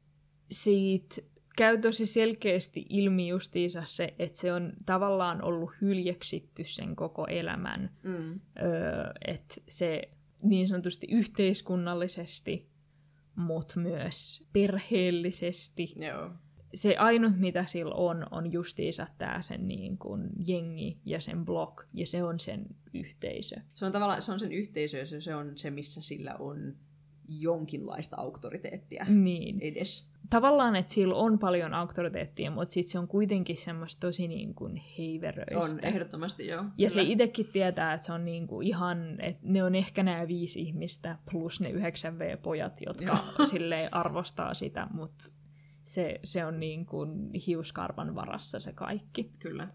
[0.51, 1.17] siitä
[1.57, 7.91] käy tosi selkeästi ilmi justiinsa se, että se on tavallaan ollut hyljeksitty sen koko elämän.
[8.03, 8.41] Mm.
[8.63, 10.03] Öö, että se
[10.43, 12.70] niin sanotusti yhteiskunnallisesti,
[13.43, 16.31] mutta myös perheellisesti Joo.
[16.75, 21.83] se ainut, mitä sillä on, on justiinsa tämä sen niin kuin jengi ja sen blog,
[21.95, 23.57] ja se on sen yhteisö.
[23.75, 26.77] Se on tavallaan se on sen yhteisö, ja se on se, missä sillä on
[27.31, 29.59] jonkinlaista auktoriteettia Niin.
[29.61, 30.11] edes.
[30.31, 34.83] Tavallaan, että sillä on paljon auktoriteettia, mutta sitten se on kuitenkin semmoista tosi niin kuin
[34.99, 35.75] heiveröistä.
[35.75, 36.65] On, ehdottomasti joo.
[36.79, 40.61] Ja se itsekin tietää, että se on niinku ihan, että ne on ehkä nämä viisi
[40.61, 43.19] ihmistä plus ne 9V-pojat, jotka
[43.51, 45.25] silleen arvostaa sitä, mutta
[45.85, 49.33] se, se on niin kuin hiuskarvan varassa se kaikki.
[49.39, 49.69] Kyllä.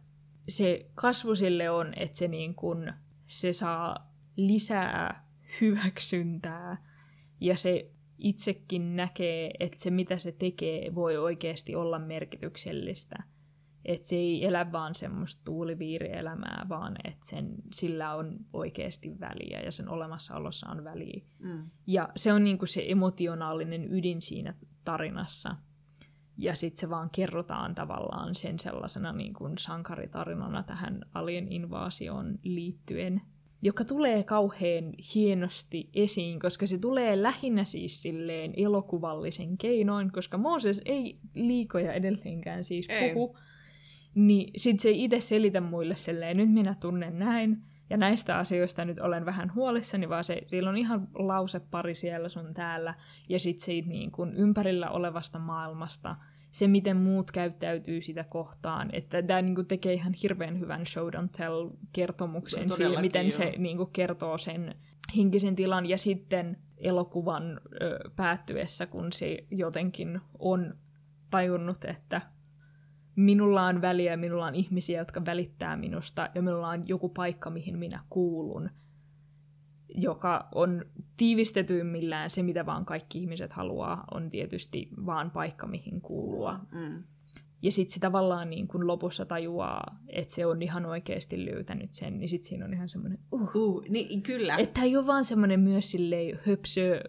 [0.47, 2.93] Se kasvu sille on, että se, niin kuin,
[3.23, 5.27] se saa lisää
[5.61, 6.94] hyväksyntää
[7.39, 13.23] ja se itsekin näkee, että se mitä se tekee voi oikeasti olla merkityksellistä.
[13.86, 19.71] Että se ei elä vaan semmoista tuuliviirielämää, vaan että sen, sillä on oikeasti väliä ja
[19.71, 21.21] sen olemassaolossa on väliä.
[21.39, 21.69] Mm.
[21.88, 25.55] Ja se on niinku se emotionaalinen ydin siinä tarinassa.
[26.38, 33.21] Ja sitten se vaan kerrotaan tavallaan sen sellaisena niin kuin sankaritarinana tähän alien invaasioon liittyen,
[33.66, 40.82] joka tulee kauhean hienosti esiin, koska se tulee lähinnä siis silleen elokuvallisen keinoin, koska Moses
[40.86, 43.13] ei liikoja edelleenkään siis Ei.
[43.13, 43.38] puhu.
[44.16, 48.86] Niin sit se ei itse selitä muille silleen, nyt minä tunnen näin, ja näistä asioista
[48.86, 52.95] nyt olen vähän huolissani, vaan se, sillä on ihan lause pari siellä sun täällä,
[53.30, 56.16] ja sitten siitä niin kun ympärillä olevasta maailmasta,
[56.55, 61.07] se miten muut käyttäytyy sitä kohtaan, että tämä niin kun tekee ihan hirveän hyvän show
[61.07, 63.53] don't tell kertomuksen siihen, miten se joo.
[63.57, 64.75] niin kun kertoo sen
[65.17, 70.77] henkisen tilan, ja sitten elokuvan ö, päättyessä, kun se jotenkin on
[71.29, 72.21] tajunnut, että
[73.15, 77.77] minulla on väliä, minulla on ihmisiä, jotka välittää minusta, ja minulla on joku paikka, mihin
[77.77, 78.69] minä kuulun,
[79.97, 80.85] joka on
[81.17, 86.59] tiivistetyimmillään se, mitä vaan kaikki ihmiset haluaa, on tietysti vaan paikka, mihin kuulua.
[86.71, 87.03] Mm.
[87.61, 92.17] Ja sitten se tavallaan niin kun lopussa tajuaa, että se on ihan oikeasti löytänyt sen,
[92.17, 94.57] niin sitten siinä on ihan semmoinen, uh, Uh, niin, kyllä.
[94.57, 97.01] että ei ole vaan semmoinen myös silleen höpsö,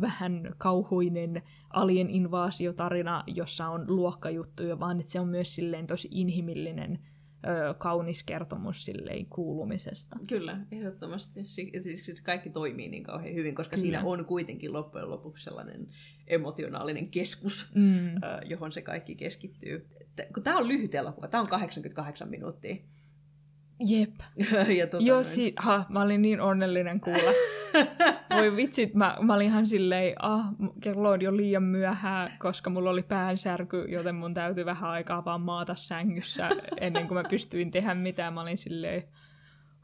[0.00, 6.98] vähän kauhuinen alien invaasiotarina, jossa on luokkajuttuja, vaan että se on myös silleen tosi inhimillinen,
[7.46, 10.18] ö, kaunis kertomus silleen kuulumisesta.
[10.28, 11.44] Kyllä, ehdottomasti.
[11.44, 13.80] Siksi siis kaikki toimii niin kauhean hyvin, koska Kyllä.
[13.82, 15.88] siinä on kuitenkin loppujen lopuksi sellainen
[16.26, 18.08] emotionaalinen keskus, Mm.
[18.16, 19.88] ö, johon se kaikki keskittyy.
[20.44, 22.76] Tämä on lyhyt elokuva, tämä on 88 minuuttia.
[23.80, 24.14] Jep.
[24.78, 27.30] ja tota Joo, si- ha, mä olin niin onnellinen kuulla.
[28.36, 30.46] Voi vitsit, mä, mä olin ihan silleen, ah,
[30.80, 35.40] kello on jo liian myöhää, koska mulla oli päänsärky, joten mun täytyy vähän aikaa vaan
[35.40, 36.48] maata sängyssä
[36.80, 38.34] ennen kuin mä pystyin tehdä mitään.
[38.34, 39.02] Mä olin silleen,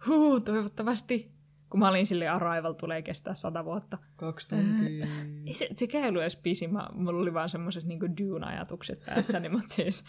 [0.07, 1.32] huu, toivottavasti,
[1.71, 3.99] kun mä olin silleen, Arrival tulee kestää sata vuotta.
[4.16, 5.07] Kaksi tuntia.
[5.47, 9.49] Ei se, se ei ollut edes pisi, mä, mulla oli vaan semmoiset niinku Dune-ajatukset päässäni,
[9.49, 10.05] mutta siis...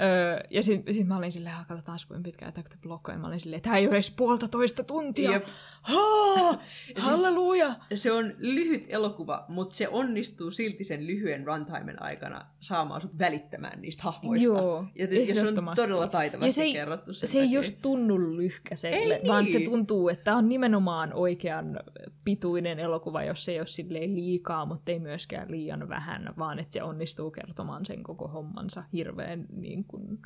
[0.00, 3.14] Öö, ja sitten sit mä olin silleen, ah, katsotaan kuinka pitkään Attack the Block on,
[3.14, 5.30] ja mä olin silleen, tää ei ole edes puolitoista tuntia.
[5.30, 5.44] Jep.
[5.82, 6.52] Haa,
[6.86, 7.74] siis- halleluja!
[7.94, 13.80] se on lyhyt elokuva, mutta se onnistuu silti sen lyhyen runtimen aikana saamaan sut välittämään
[13.82, 14.44] niistä hahmoista.
[14.44, 17.44] Joo, ja, te- ja se on todella taitavasti Ja se ei, kerrottu sen se ei
[17.44, 17.58] takia.
[17.58, 19.52] just tunnu lyhkäiselle, Ei vaan niin.
[19.52, 21.80] se tuntuu, että tämä on nimenomaan oikean
[22.24, 26.74] pituinen elokuva, jos se ei ole silleen liikaa, mutta ei myöskään liian vähän, vaan että
[26.74, 30.18] se onnistuu kertomaan sen koko hommansa hirveän niin kuin,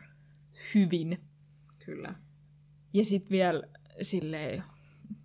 [0.74, 1.20] hyvin.
[1.84, 2.14] Kyllä.
[2.94, 3.62] Ja sitten vielä
[4.02, 4.62] silleen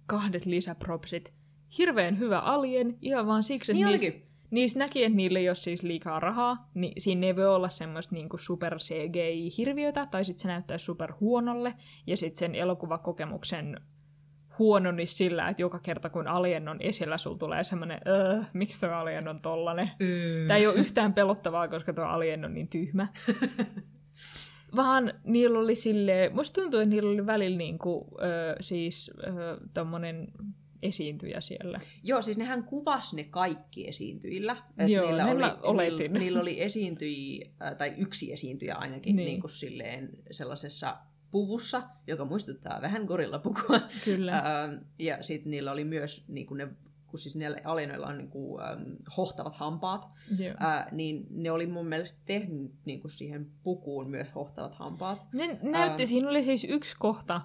[0.05, 1.33] kahdet lisäpropsit.
[1.77, 4.19] Hirveän hyvä alien, ihan vaan siksi, että Niin niistä,
[4.51, 8.15] niistä näki, että niillä ei ole siis liikaa rahaa, niin siinä ei voi olla semmoista
[8.15, 11.73] niinku super CGI-hirviötä, tai sitten se näyttää super huonolle,
[12.07, 13.81] ja sitten sen elokuvakokemuksen
[14.59, 18.89] huononi sillä, että joka kerta kun alien on esillä, sulla tulee semmoinen, öö, miksi tuo
[18.89, 19.91] alien on tollanen.
[20.47, 23.07] Tämä ei ole yhtään pelottavaa, koska tuo alien on niin tyhmä.
[24.75, 30.27] Vaan niillä oli sille, musta tuntuu, että niillä oli välillä niinku, ö, siis ö, tommonen
[30.81, 31.79] esiintyjä siellä.
[32.03, 34.57] Joo, siis nehän kuvas ne kaikki esiintyjillä.
[34.77, 35.97] Et Joo, niillä, oli, oletin.
[35.97, 39.25] Niillä, niillä oli esiintyjiä, tai yksi esiintyjä ainakin, Niin.
[39.25, 39.41] niin.
[39.41, 40.97] kuin silleen sellaisessa
[41.36, 43.79] puvussa, joka muistuttaa vähän gorillapukua.
[44.05, 44.36] Kyllä.
[44.45, 46.67] Ähm, ja sitten niillä oli myös, niin kuin ne,
[47.07, 48.81] kun siis niillä alienoilla on niin kuin, ähm,
[49.17, 50.09] hohtavat hampaat,
[50.39, 50.55] Joo.
[50.59, 55.27] ää, niin ne oli mun mielestä tehnyt niin siihen pukuun myös hohtavat hampaat.
[55.33, 56.05] Ne näytti, Ää.
[56.05, 57.41] siinä oli siis yksi kohta,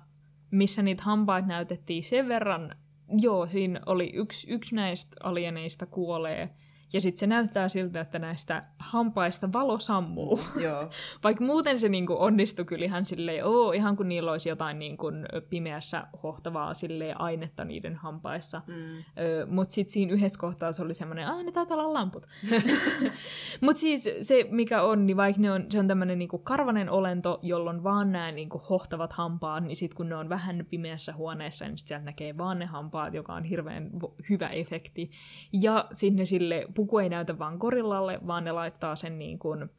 [0.51, 2.77] missä niitä hampaat näytettiin sen verran,
[3.21, 6.51] joo, siinä oli yksi, yksi näistä alieneista kuolee,
[6.93, 10.41] ja sitten se näyttää siltä, että näistä hampaista valo sammuu.
[10.63, 10.91] Joo.
[11.25, 15.07] Vaikka muuten se niinku onnistui kyllä ihan silleen, oo, ihan kun niillä olisi jotain niinku
[15.49, 18.63] pimeässä hohtavaa silleen ainetta niiden hampaissa.
[18.67, 19.55] Mm.
[19.55, 22.27] Mutta sitten siinä yhdessä kohtaa se oli semmoinen, ah, ne taitaa olla lamput.
[23.61, 27.39] Mutta siis se, mikä on, niin vaikka ne on, se on tämmöinen niinku karvanen olento,
[27.43, 31.79] jolloin vaan nämä niinku hohtavat hampaat, niin sitten kun ne on vähän pimeässä huoneessa, niin
[31.79, 33.91] sit sieltä näkee vaan ne hampaat, joka on hirveän
[34.31, 35.11] hyvä efekti.
[35.53, 39.71] Ja sinne sille puku ei näytä vaan gorillalle, vaan ne laittaa sen niin kuin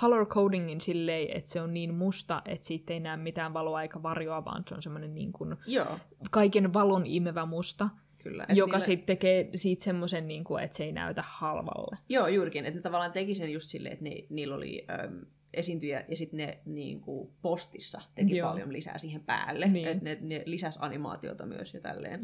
[0.00, 4.02] color codingin silleen, että se on niin musta, että siitä ei näe mitään valoa eikä
[4.02, 5.98] varjoa, vaan se on semmoinen niin kuin Joo.
[6.30, 7.88] kaiken valon imevä musta.
[8.22, 8.46] Kyllä.
[8.48, 8.86] Joka niille...
[8.86, 11.98] sitten tekee siitä semmoisen, niin kuin, että se ei näytä halvalle.
[12.08, 12.64] Joo, juurikin.
[12.66, 15.20] Että ne tavallaan teki sen just silleen, että ne, niillä oli äm,
[15.54, 18.50] esiintyjä ja sitten ne niin kuin postissa teki Joo.
[18.50, 19.66] paljon lisää siihen päälle.
[19.68, 19.88] Niin.
[19.88, 22.20] Että ne, ne lisäs animaatiota myös ja tälleen.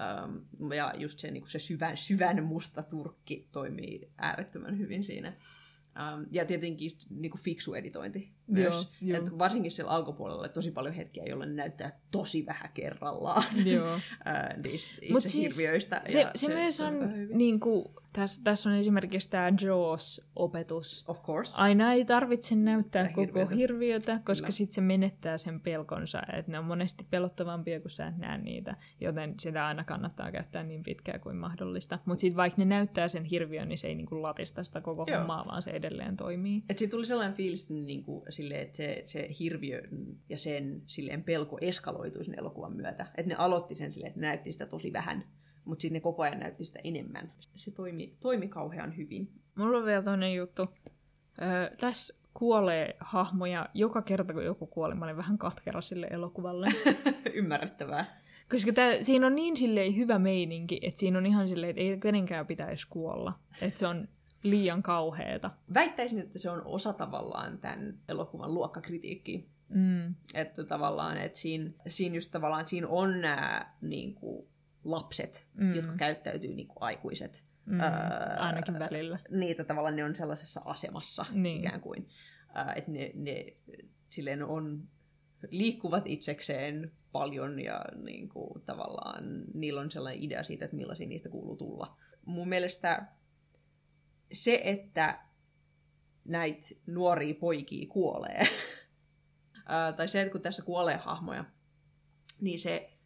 [0.00, 5.28] Ähm, ja just se, niin kuin se syvän, syvän musta turkki toimii äärettömän hyvin siinä.
[5.28, 8.90] Um, ja tietenkin niin kuin fiksu editointi myös.
[9.00, 13.98] Joo, Et varsinkin siellä alkupuolella tosi paljon hetkiä, jolloin näyttää tosi vähän kerrallaan Joo.
[14.64, 16.02] niistä itse Mut siis hirviöistä.
[16.06, 16.94] Se, se, se myös on,
[17.34, 21.04] niin kuin, tässä, tässä on esimerkiksi tämä Jaws-opetus.
[21.08, 21.62] Of course.
[21.62, 26.22] Aina ei tarvitse näyttää Tää koko hirviötä, hirviötä koska sitten se menettää sen pelkonsa.
[26.32, 30.62] Että ne on monesti pelottavampia, kun sä et näe niitä, joten sitä aina kannattaa käyttää
[30.62, 31.98] niin pitkään kuin mahdollista.
[32.04, 35.18] Mutta sitten vaikka ne näyttää sen hirviön, niin se ei niinku latista sitä koko Joo.
[35.18, 36.64] hommaa, vaan se edelleen toimii.
[36.70, 39.82] Et siitä tuli sellainen fiilis, että niinku, silleen, että se, se hirviö
[40.28, 43.06] ja sen silleen pelko eskaloitui sen elokuvan myötä.
[43.16, 45.24] Että ne aloitti sen silleen, että ne näytti sitä tosi vähän,
[45.64, 47.32] mutta sitten ne koko ajan näytti sitä enemmän.
[47.56, 49.32] Se toimi, toimi kauhean hyvin.
[49.54, 50.62] Mulla on vielä toinen juttu.
[51.42, 54.94] Öö, tässä kuolee hahmoja joka kerta, kun joku kuoli.
[54.94, 56.68] Mä olin vähän katkera sille elokuvalle.
[57.34, 58.20] Ymmärrettävää.
[58.50, 61.98] Koska tää, siinä on niin silleen hyvä meininki, että siinä on ihan silleen, että ei
[61.98, 63.38] kenenkään pitäisi kuolla.
[63.62, 64.08] Että se on
[64.50, 65.50] liian kauheeta.
[65.74, 69.40] Väittäisin, että se on osa tavallaan tämän elokuvan luokkakritiikkiä.
[69.68, 70.14] Mm.
[70.34, 74.48] Että tavallaan, että siinä, siinä just tavallaan, siinä on nämä niin kuin,
[74.84, 75.74] lapset, mm.
[75.74, 77.44] jotka käyttäytyy niin kuin aikuiset.
[77.64, 77.88] Mm, öö,
[78.38, 79.18] ainakin välillä.
[79.30, 81.60] Niitä tavallaan ne on sellaisessa asemassa niin.
[81.60, 82.08] ikään kuin.
[82.56, 83.46] Öö, että ne, ne
[84.08, 84.88] silleen on,
[85.50, 89.24] liikkuvat itsekseen paljon ja niin kuin, tavallaan
[89.54, 91.96] niillä on sellainen idea siitä, että millaisia niistä kuuluu tulla.
[92.24, 93.06] Mun mielestä
[94.32, 95.18] se, että
[96.24, 98.48] näitä nuoria poikia kuolee,
[99.96, 101.44] tai se, että kun tässä kuolee hahmoja,
[102.40, 102.96] niin se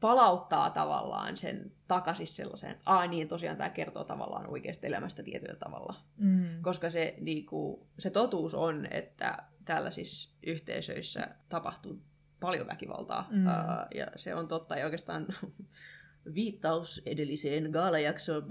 [0.00, 5.94] palauttaa tavallaan sen takaisin sellaiseen, aa niin, tosiaan tämä kertoo tavallaan oikeasta elämästä tietyllä tavalla.
[6.16, 6.62] Mm.
[6.62, 12.02] Koska se, niinku, se totuus on, että tällaisissa yhteisöissä tapahtuu
[12.40, 13.28] paljon väkivaltaa.
[13.30, 13.46] Mm.
[13.46, 13.52] Uh,
[13.94, 15.26] ja se on totta, ja oikeastaan
[16.34, 18.44] viittaus edelliseen gaalajaksoon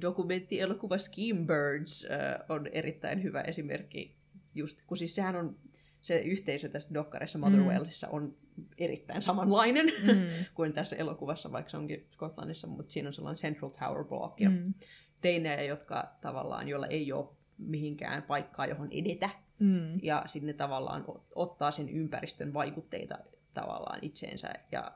[0.00, 4.16] dokumenttielokuva Scheme Birds uh, on erittäin hyvä esimerkki.
[4.54, 5.56] Just, kun siis sehän on
[6.02, 8.12] se yhteisö tässä dokkarissa Motherwellissa mm.
[8.14, 8.36] on
[8.78, 10.26] erittäin samanlainen mm.
[10.54, 14.50] kuin tässä elokuvassa, vaikka se onkin Skotlannissa, mutta siinä on sellainen Central Tower Block ja
[14.50, 14.74] mm.
[15.20, 19.30] teinejä, jotka tavallaan, joilla ei ole mihinkään paikkaa, johon edetä.
[19.58, 20.00] Mm.
[20.02, 21.04] Ja sitten ne tavallaan
[21.34, 23.18] ottaa sen ympäristön vaikutteita
[23.54, 24.92] tavallaan itseensä ja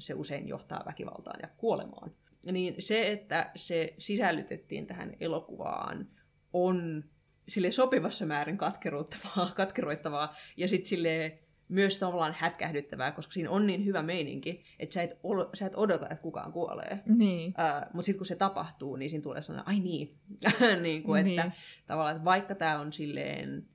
[0.00, 2.14] se usein johtaa väkivaltaan ja kuolemaan.
[2.52, 6.08] Niin se, että se sisällytettiin tähän elokuvaan,
[6.52, 7.04] on
[7.48, 11.38] sille sopivassa määrin katkeroittavaa, katkeroittavaa ja sitten sille
[11.68, 15.74] myös tavallaan hätkähdyttävää, koska siinä on niin hyvä meininki, että sä et, ol, sä et
[15.76, 17.02] odota, että kukaan kuolee.
[17.06, 17.48] Niin.
[17.48, 20.18] Uh, Mutta sitten kun se tapahtuu, niin siinä tulee sellainen, ai niin.
[20.82, 21.40] niin kuin, niin.
[21.40, 21.52] Että,
[21.86, 23.66] tavallaan, että vaikka tämä on silleen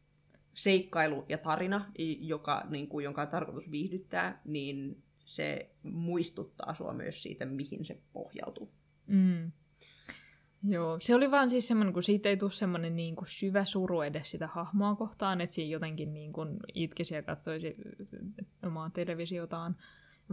[0.53, 1.85] seikkailu ja tarina,
[2.19, 7.97] joka, niin kuin, jonka on tarkoitus viihdyttää, niin se muistuttaa sua myös siitä, mihin se
[8.13, 8.69] pohjautuu.
[9.07, 9.51] Mm.
[10.67, 14.01] Joo, se oli vaan siis semmoinen, kun siitä ei tule semmoinen niin kuin syvä suru
[14.01, 17.75] edes sitä hahmoa kohtaan, että siinä jotenkin niin kuin itkisi ja katsoisi
[18.65, 19.75] omaa televisiotaan,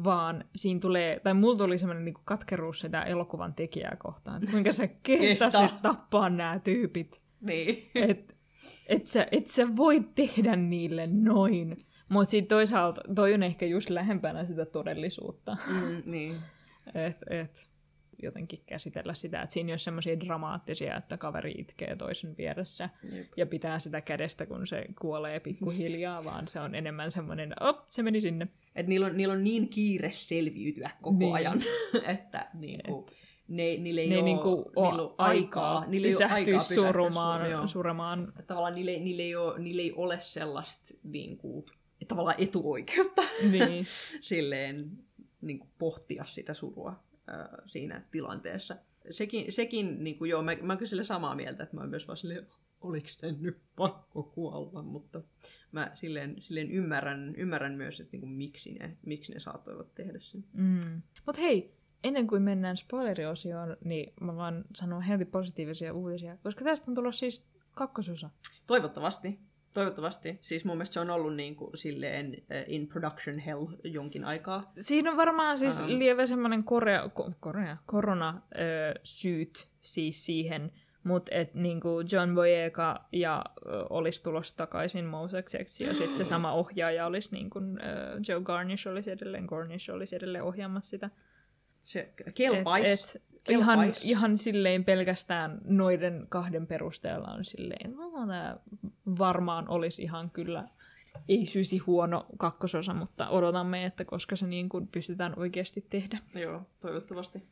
[0.05, 4.72] vaan siinä tulee, tai mulla tuli semmoinen niin katkeruus sitä elokuvan tekijää kohtaan, että kuinka
[4.72, 7.22] sä kehtasit tappaa nämä tyypit.
[7.40, 7.90] Niin.
[7.95, 8.36] Et,
[8.88, 11.76] et, sä, et sä voi tehdä niille noin.
[12.13, 15.57] Mutta sitten toisaalta toi on ehkä just lähempänä sitä todellisuutta.
[15.67, 16.37] Mm, niin.
[17.09, 17.69] et, et,
[18.23, 23.27] jotenkin käsitellä sitä, että siinä ei ole semmoisia dramaattisia, että kaveri itkee toisen vieressä Jep.
[23.37, 28.03] ja pitää sitä kädestä, kun se kuolee pikkuhiljaa, vaan se on enemmän semmoinen, op, se
[28.03, 28.49] meni sinne.
[28.77, 31.35] Et niillä, on, niillä on niin kiire selviytyä koko niin.
[31.35, 31.63] ajan,
[32.15, 33.17] että niinku, Et
[33.49, 38.33] ne, niillä ei ne ole, niinku niillä ole aikaa, niillä ei ole aikaa surumaan, suremaan.
[38.47, 41.65] Tavallaan niillä, niillä, ei ole, niillä ei ole sellaista niinku,
[42.09, 43.84] tavallaan etuoikeutta niin.
[44.20, 44.98] silleen
[45.40, 47.03] niin kuin pohtia sitä surua
[47.66, 48.76] siinä tilanteessa.
[49.11, 51.90] sekin, sekin niin kuin, joo, mä, mä oon kyllä sille samaa mieltä, että mä oon
[51.90, 52.46] myös vaan silleen,
[52.80, 55.22] oliko sen nyt pakko kuolla, mutta
[55.72, 60.18] mä silleen, silleen ymmärrän, ymmärrän myös, että niin kuin, miksi, ne, miksi ne saattoivat tehdä
[60.20, 60.44] sen.
[60.53, 61.03] Mm.
[61.26, 61.74] Mutta hei,
[62.05, 67.14] ennen kuin mennään spoileriosioon, niin mä vaan sanon heti positiivisia uutisia, koska tästä on tullut
[67.14, 68.30] siis kakkososa.
[68.66, 69.40] Toivottavasti.
[69.75, 70.39] Toivottavasti.
[70.41, 74.73] Siis mun mielestä se on ollut niin kuin, silleen in production hell jonkin aikaa.
[74.79, 75.87] Siinä on varmaan siis um.
[75.99, 80.73] lievä semmoinen korea, ko, korea, korona-syyt siis siihen,
[81.05, 86.53] mutta että niinku John Boyega ja ö, olisi tulossa takaisin Mosekseksi ja sitten se sama
[86.53, 87.62] ohjaaja olisi niinku, ö,
[88.29, 91.11] Joe Garnish olisi edelleen, Garnish olisi edelleen ohjaamassa sitä.
[91.81, 92.85] Se kelpais.
[92.85, 98.57] Et, et, ihan, ihan silleen pelkästään noiden kahden perusteella on silleen, no, tämä
[99.18, 100.64] varmaan olisi ihan kyllä
[101.28, 106.18] ei syysi huono kakkososa, mutta odotamme, että koska se niin kuin pystytään oikeasti tehdä.
[106.34, 107.43] Joo, toivottavasti.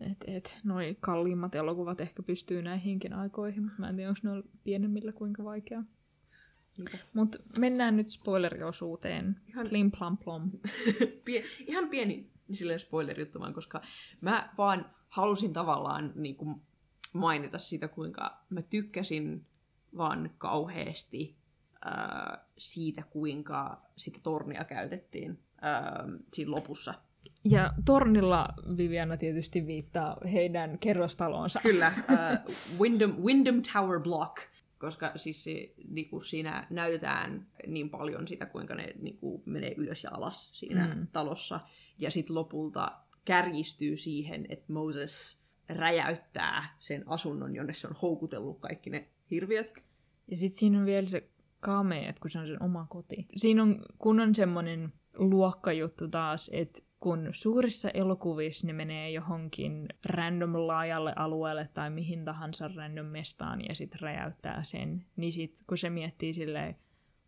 [0.00, 4.42] Et, et, noi kalliimmat elokuvat ehkä pystyy näihinkin aikoihin, mutta mä en tiedä, onko ne
[4.64, 5.84] pienemmillä kuinka vaikeaa.
[7.14, 9.36] Mutta mennään nyt spoileriosuuteen.
[9.48, 10.50] Ihan, Plim plam plom.
[11.24, 13.82] Pie, ihan pieni silleen spoilerijuttu vaan, koska
[14.20, 16.62] mä vaan halusin tavallaan niin kuin
[17.14, 19.46] mainita sitä, kuinka mä tykkäsin
[19.96, 21.36] vaan kauheasti
[21.86, 26.94] äh, siitä, kuinka sitä tornia käytettiin äh, siinä lopussa.
[27.44, 31.60] Ja tornilla Viviana tietysti viittaa heidän kerrostalonsa.
[31.62, 32.42] Kyllä, äh,
[32.80, 34.36] Wyndham, Wyndham Tower Block,
[34.78, 40.10] koska siis se, niinku, siinä näytetään niin paljon sitä, kuinka ne niinku, menee ylös ja
[40.12, 41.06] alas siinä mm.
[41.12, 41.60] talossa.
[41.98, 43.00] Ja sitten lopulta
[43.30, 49.84] kärjistyy siihen, että Moses räjäyttää sen asunnon, jonne se on houkutellut kaikki ne hirviöt.
[50.30, 53.26] Ja sitten siinä on vielä se kame, että kun se on sen oma koti.
[53.36, 61.12] Siinä on kunnon semmoinen luokkajuttu taas, että kun suurissa elokuvissa ne menee johonkin random laajalle
[61.16, 66.32] alueelle tai mihin tahansa random mestaan ja sitten räjäyttää sen, niin sitten kun se miettii
[66.32, 66.76] silleen,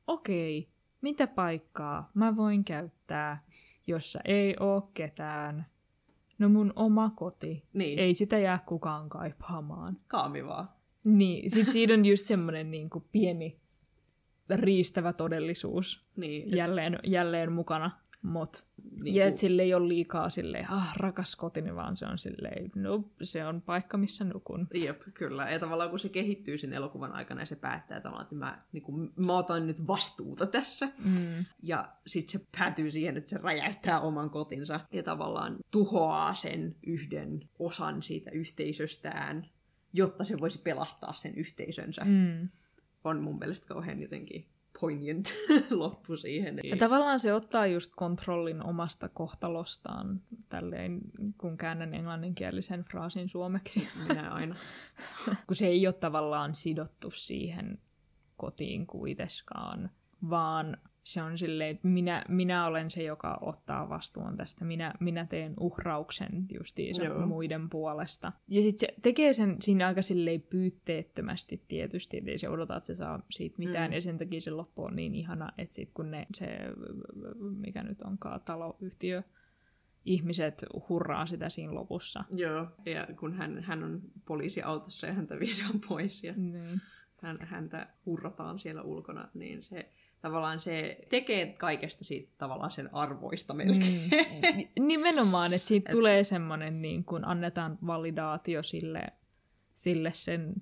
[0.06, 0.68] okei,
[1.00, 3.44] mitä paikkaa mä voin käyttää,
[3.86, 5.66] jossa ei oo ketään,
[6.42, 7.64] no mun oma koti.
[7.72, 7.98] Niin.
[7.98, 9.96] Ei sitä jää kukaan kaipaamaan.
[10.06, 10.68] Kaami vaan.
[11.06, 13.60] Niin, sit siinä on just semmoinen niin kuin pieni
[14.50, 16.56] riistävä todellisuus niin.
[16.56, 18.01] jälleen, jälleen mukana.
[18.22, 18.66] Mut.
[19.02, 22.70] Niin ja että sille ei ole liikaa silleen, ah, rakas kotini, vaan se on silleen,
[22.74, 24.68] no, se on paikka, missä nukun.
[24.74, 25.50] Jep, kyllä.
[25.50, 28.82] Ja tavallaan kun se kehittyy sen elokuvan aikana ja se päättää tavallaan, että mä, niin
[28.82, 30.86] kuin, mä otan nyt vastuuta tässä.
[30.86, 31.44] Mm.
[31.62, 37.48] Ja sitten se päätyy siihen, että se räjäyttää oman kotinsa ja tavallaan tuhoaa sen yhden
[37.58, 39.50] osan siitä yhteisöstään,
[39.92, 42.04] jotta se voisi pelastaa sen yhteisönsä.
[42.04, 42.48] Mm.
[43.04, 44.46] On mun mielestä kauhean jotenkin
[44.80, 45.26] poignant
[45.70, 46.60] loppu siihen.
[46.64, 51.00] Ja tavallaan se ottaa just kontrollin omasta kohtalostaan, tälleen
[51.38, 53.88] kun käännän englanninkielisen fraasin suomeksi.
[54.08, 54.54] Minä aina.
[55.46, 57.78] kun se ei ole tavallaan sidottu siihen
[58.36, 59.90] kotiin kuiteskaan,
[60.30, 64.64] vaan se on silleen, että minä, minä olen se, joka ottaa vastuun tästä.
[64.64, 67.26] Minä, minä teen uhrauksen justiinsa Joo.
[67.26, 68.32] muiden puolesta.
[68.48, 72.86] Ja sitten se tekee sen siinä aika silleen pyytteettömästi tietysti, että ei se odota, että
[72.86, 73.90] se saa siitä mitään.
[73.90, 73.94] Mm.
[73.94, 76.58] Ja sen takia se loppu on niin ihana, että sitten kun ne, se,
[77.38, 79.22] mikä nyt onkaan, taloyhtiö,
[80.04, 82.24] ihmiset hurraa sitä siinä lopussa.
[82.30, 86.80] Joo, ja kun hän, hän on poliisiautossa ja häntä viedään pois ja niin.
[87.16, 89.92] hän, häntä hurrataan siellä ulkona, niin se
[90.22, 94.10] tavallaan se tekee kaikesta siitä tavallaan sen arvoista melkein.
[94.10, 94.86] Mm.
[94.86, 95.92] Nimenomaan, että siitä Et...
[95.92, 99.06] tulee semmoinen, niin kun annetaan validaatio sille,
[99.74, 100.54] sille sen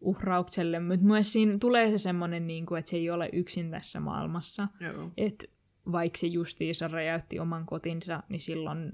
[0.00, 4.00] uhraukselle, mutta myös siinä tulee se semmoinen, niin kuin, että se ei ole yksin tässä
[4.00, 4.68] maailmassa.
[5.16, 5.46] Että
[5.92, 8.92] vaikka se justiinsa räjäytti oman kotinsa, niin silloin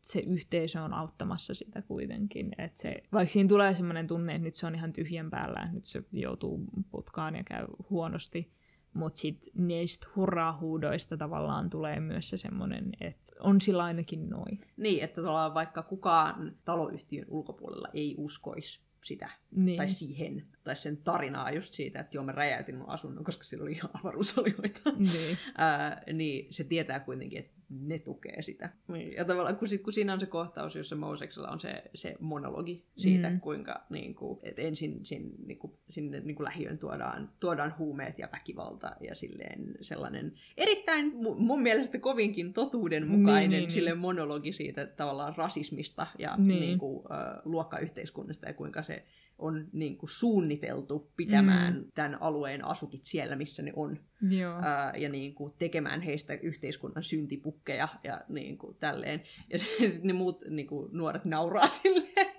[0.00, 2.52] se yhteisö on auttamassa sitä kuitenkin.
[2.58, 5.84] Et se, vaikka siinä tulee semmoinen tunne, että nyt se on ihan tyhjän päällä, nyt
[5.84, 8.52] se joutuu putkaan ja käy huonosti,
[8.94, 14.58] mutta sitten niistä hurraa-huudoista tavallaan tulee myös se semmoinen, että on sillä ainakin noin.
[14.76, 15.22] Niin, että
[15.54, 19.76] vaikka kukaan taloyhtiön ulkopuolella ei uskoisi sitä, niin.
[19.76, 23.62] tai siihen, tai sen tarinaa just siitä, että joo, mä räjäytin mun asunnon, koska sillä
[23.62, 24.90] oli ihan avaruusolioita.
[24.98, 25.38] Niin.
[25.56, 28.70] Ää, niin se tietää kuitenkin, että ne tukee sitä.
[29.16, 32.86] Ja tavallaan kun, sit, kun siinä on se kohtaus, jossa Moseksella on se, se monologi
[32.96, 33.40] siitä, mm.
[33.40, 38.18] kuinka niin kuin, että ensin sin, niin kuin, sinne niin kuin lähiön tuodaan, tuodaan huumeet
[38.18, 44.02] ja väkivalta ja silleen sellainen erittäin mun mielestä kovinkin totuudenmukainen niin, niin, silleen niin.
[44.02, 46.60] monologi siitä tavallaan rasismista ja niin.
[46.60, 47.04] Niin kuin, uh,
[47.44, 49.04] luokkayhteiskunnasta ja kuinka se
[49.42, 51.84] on niin kuin suunniteltu pitämään mm.
[51.94, 54.00] tämän alueen asukit siellä, missä ne on.
[54.30, 54.54] Joo.
[54.62, 59.22] Ää, ja niin kuin tekemään heistä yhteiskunnan syntipukkeja ja niin kuin tälleen.
[59.50, 62.32] Ja sitten ne muut niin kuin nuoret nauraa silleen.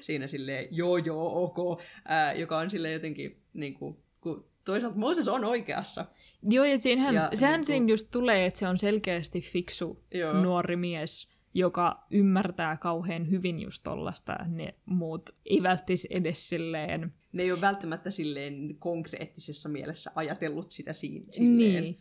[0.00, 5.28] siinä silleen, joo joo, ok, ää, joka on silleen jotenkin, niin kuin, kun toisaalta Moses
[5.28, 6.06] on oikeassa.
[6.48, 10.32] Joo, ja siinähän, Ja sehän niinku- siinä just tulee, että se on selkeästi fiksu Joo.
[10.42, 17.12] nuori mies, joka ymmärtää kauhean hyvin just tollasta, ne muut ei välttis edes silleen...
[17.32, 21.26] Ne ei ole välttämättä silleen konkreettisessa mielessä ajatellut sitä siinä.
[21.32, 21.82] Silleen.
[21.82, 21.98] Niin.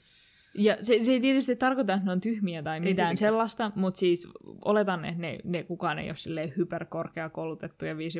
[0.53, 3.17] Ja se, se ei tietysti tarkoita, että ne on tyhmiä tai mitään tietenkään.
[3.17, 4.27] sellaista, mutta siis
[4.65, 8.19] oletan, että ne, ne kukaan ei ole silleen hyperkorkeakoulutettuja viisi-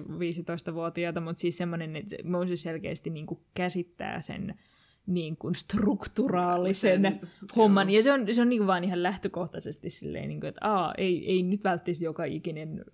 [0.69, 4.59] 15-vuotiaita, mutta siis semmoinen, että se Moses selkeästi niin kuin käsittää sen
[5.08, 7.22] niin kuin strukturaalisen Sen-
[7.56, 7.89] homman.
[7.89, 10.93] Ja se on, se on niin kuin vaan ihan lähtökohtaisesti silleen, niin kuin, että aa,
[10.97, 12.86] ei, ei nyt välttämättä joka ikinen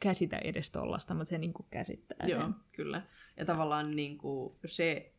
[0.00, 2.54] käsitä edes tollasta, mutta se niin kuin käsittää Joo, sen.
[2.72, 3.02] kyllä.
[3.36, 5.12] Ja tavallaan niin kuin, se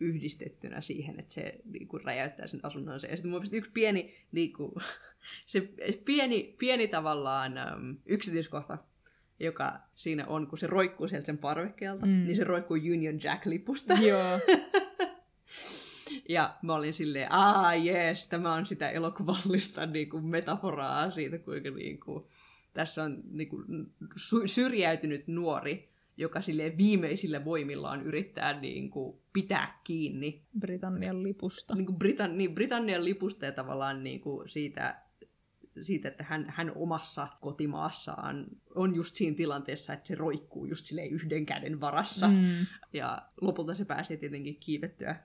[0.00, 3.06] yhdistettynä siihen, että se niin kuin, räjäyttää sen asunnonsa.
[3.06, 4.72] Ja sitten mun yksi pieni, niin kuin,
[5.46, 5.68] se
[6.04, 8.78] pieni, pieni tavallaan äm, yksityiskohta,
[9.40, 12.12] joka siinä on, kun se roikkuu sieltä sen parvekkeelta, mm.
[12.12, 13.94] niin se roikkuu Union Jack-lipusta.
[13.94, 14.38] Joo.
[16.28, 21.70] Ja mä olin silleen, aa jees, tämä on sitä elokuvallista niin kuin metaforaa siitä, kuinka
[21.70, 22.24] niin kuin,
[22.72, 23.64] tässä on niin kuin,
[24.16, 31.74] sy- syrjäytynyt nuori, joka sille viimeisillä voimillaan yrittää niin kuin, pitää kiinni Britannian lipusta.
[31.74, 35.02] niin kuin Britan- niin Britannian lipusta ja tavallaan niin kuin siitä,
[35.80, 41.10] siitä, että hän, hän omassa kotimaassaan on just siinä tilanteessa, että se roikkuu just silleen
[41.10, 42.28] yhden käden varassa.
[42.28, 42.66] Mm.
[42.92, 45.16] Ja lopulta se pääsee tietenkin kiivettyä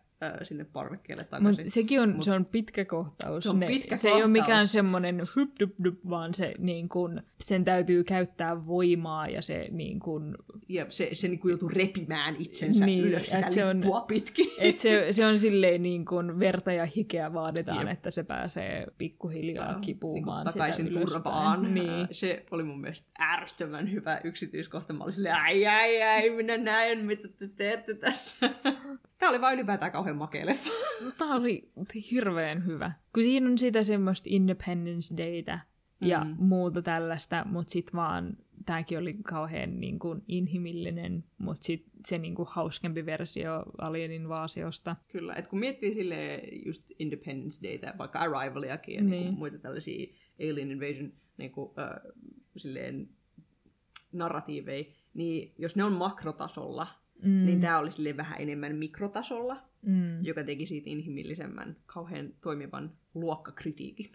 [0.43, 1.69] sinne parvekkeelle takaisin.
[1.69, 3.43] sekin on, se on pitkä kohtaus.
[3.43, 4.31] Se on pitkä se ei ole kohtaus.
[4.31, 9.67] mikään semmoinen hup dup dup, vaan se, niin kun, sen täytyy käyttää voimaa ja se
[9.71, 10.37] niin kun,
[10.69, 14.47] Ja se, se niin kuin joutuu repimään itsensä Niin, ylös sitä se on- pitkin.
[14.59, 17.89] et se, se on silleen niin kun verta ja hikeä vaaditaan, Jep.
[17.93, 21.73] että se pääsee pikkuhiljaa Joo, kipuumaan niin takaisin turvaan.
[21.73, 22.07] Niin.
[22.11, 24.93] Se oli mun mielestä äärettömän hyvä yksityiskohta.
[24.93, 28.49] Mä olin silleen, ai ai ai, minä näen, mitä te teette tässä.
[29.17, 30.69] Tämä oli vaan ylipäätään kauhean makea leffa.
[31.17, 31.71] Tämä oli
[32.11, 32.91] hirveän hyvä.
[33.13, 35.59] Kun siinä on sitä semmoista Independence Daytä
[36.01, 36.35] ja mm.
[36.37, 42.35] muuta tällaista, mutta sitten vaan tämäkin oli kauhean niin kuin, inhimillinen, mutta sitten se niin
[42.35, 44.95] kuin, hauskempi versio Alien Invaasiosta.
[45.11, 49.11] Kyllä, että kun miettii sille just Independence Daytä, vaikka Arrivaliakin ja niin.
[49.11, 49.23] Niin.
[49.23, 52.13] Niin muita tällaisia Alien Invasion niin kuin, äh,
[52.57, 53.09] silleen
[54.11, 56.87] narratiiveja, niin jos ne on makrotasolla,
[57.23, 57.45] mm.
[57.45, 60.23] niin tämä oli silleen vähän enemmän mikrotasolla, Mm.
[60.25, 64.11] joka teki siitä inhimillisemmän, kauhean toimivan luokkakritiikin.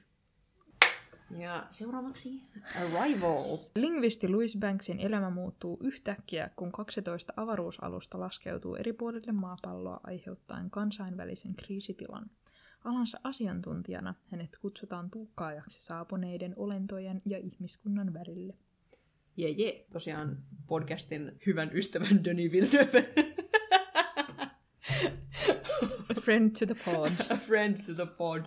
[1.38, 2.42] Ja seuraavaksi
[2.80, 3.59] Arrival.
[3.76, 11.55] Lingvisti Louis Banksin elämä muuttuu yhtäkkiä, kun 12 avaruusalusta laskeutuu eri puolille maapalloa aiheuttaen kansainvälisen
[11.57, 12.30] kriisitilan.
[12.84, 18.55] Alansa asiantuntijana hänet kutsutaan tuukkaajaksi saapuneiden olentojen ja ihmiskunnan välille.
[19.41, 19.86] Jee, jee.
[19.93, 23.09] Tosiaan podcastin hyvän ystävän Denis Villeneuve.
[26.11, 27.11] A friend to the pod.
[27.30, 28.45] A friend to the pod.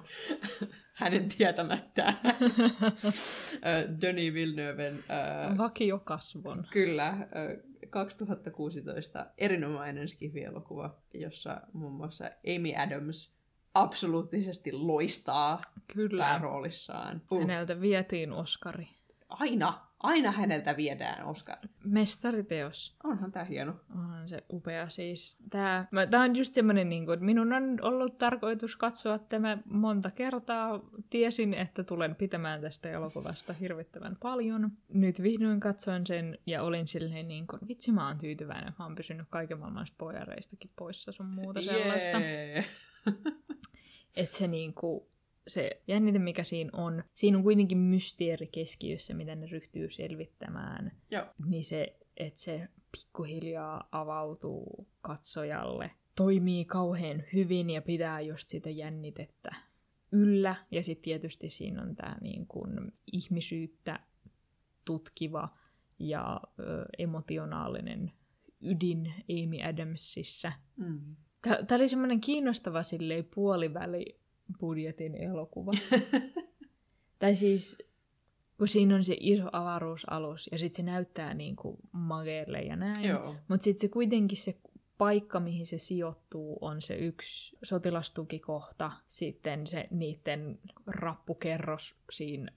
[0.93, 2.13] Hänen tietämättään.
[2.23, 6.67] Ö, Denis Villeneuven, ö, Vakiokasvon.
[6.71, 13.33] kyllä, ö, 2016 erinomainen skifi-elokuva, jossa muun muassa Amy Adams
[13.73, 15.61] absoluuttisesti loistaa
[15.93, 16.23] Kyllä.
[16.23, 17.21] pääroolissaan.
[17.31, 18.87] Uh, Häneltä vietiin Oscari.
[19.29, 21.57] aina, aina häneltä viedään Oscar.
[21.83, 22.95] Mestariteos.
[23.03, 23.75] Onhan tää hieno.
[23.95, 25.37] Onhan se upea siis.
[25.49, 29.57] Tää, mä, tää on just semmonen, niin kuin, että minun on ollut tarkoitus katsoa tämä
[29.65, 30.79] monta kertaa.
[31.09, 34.71] Tiesin, että tulen pitämään tästä elokuvasta hirvittävän paljon.
[34.93, 38.73] Nyt vihdoin katsoin sen ja olin silleen niin kuin, vitsi mä oon tyytyväinen.
[38.79, 42.19] Mä oon pysynyt kaiken maailman spoilereistakin poissa sun muuta sellaista.
[42.19, 42.65] Jee.
[44.17, 45.12] Että se niinku,
[45.47, 50.91] se jännite, mikä siinä on, siinä on kuitenkin mysteeri keskiössä, mitä ne ryhtyy selvittämään.
[51.11, 51.25] Joo.
[51.45, 59.55] Niin se, että se pikkuhiljaa avautuu katsojalle, toimii kauhean hyvin ja pitää just sitä jännitettä
[60.11, 60.55] yllä.
[60.71, 63.99] Ja sitten tietysti siinä on tämä niin kun ihmisyyttä
[64.85, 65.57] tutkiva
[65.99, 68.11] ja ö, emotionaalinen
[68.61, 70.51] ydin Amy Adamsissa.
[70.75, 71.15] Mm.
[71.41, 74.22] Tämä oli semmoinen kiinnostava silleen puoliväli
[74.59, 75.71] budjetin elokuva.
[77.19, 77.77] tai siis,
[78.57, 83.09] kun siinä on se iso avaruusalus ja sitten se näyttää niin kuin mageelle ja näin.
[83.47, 84.59] Mutta sitten se kuitenkin se
[84.97, 92.51] paikka, mihin se sijoittuu, on se yksi sotilastukikohta, sitten se niiden rappukerros siinä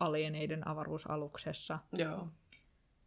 [0.00, 1.78] alieneiden avaruusaluksessa.
[1.92, 2.28] Joo.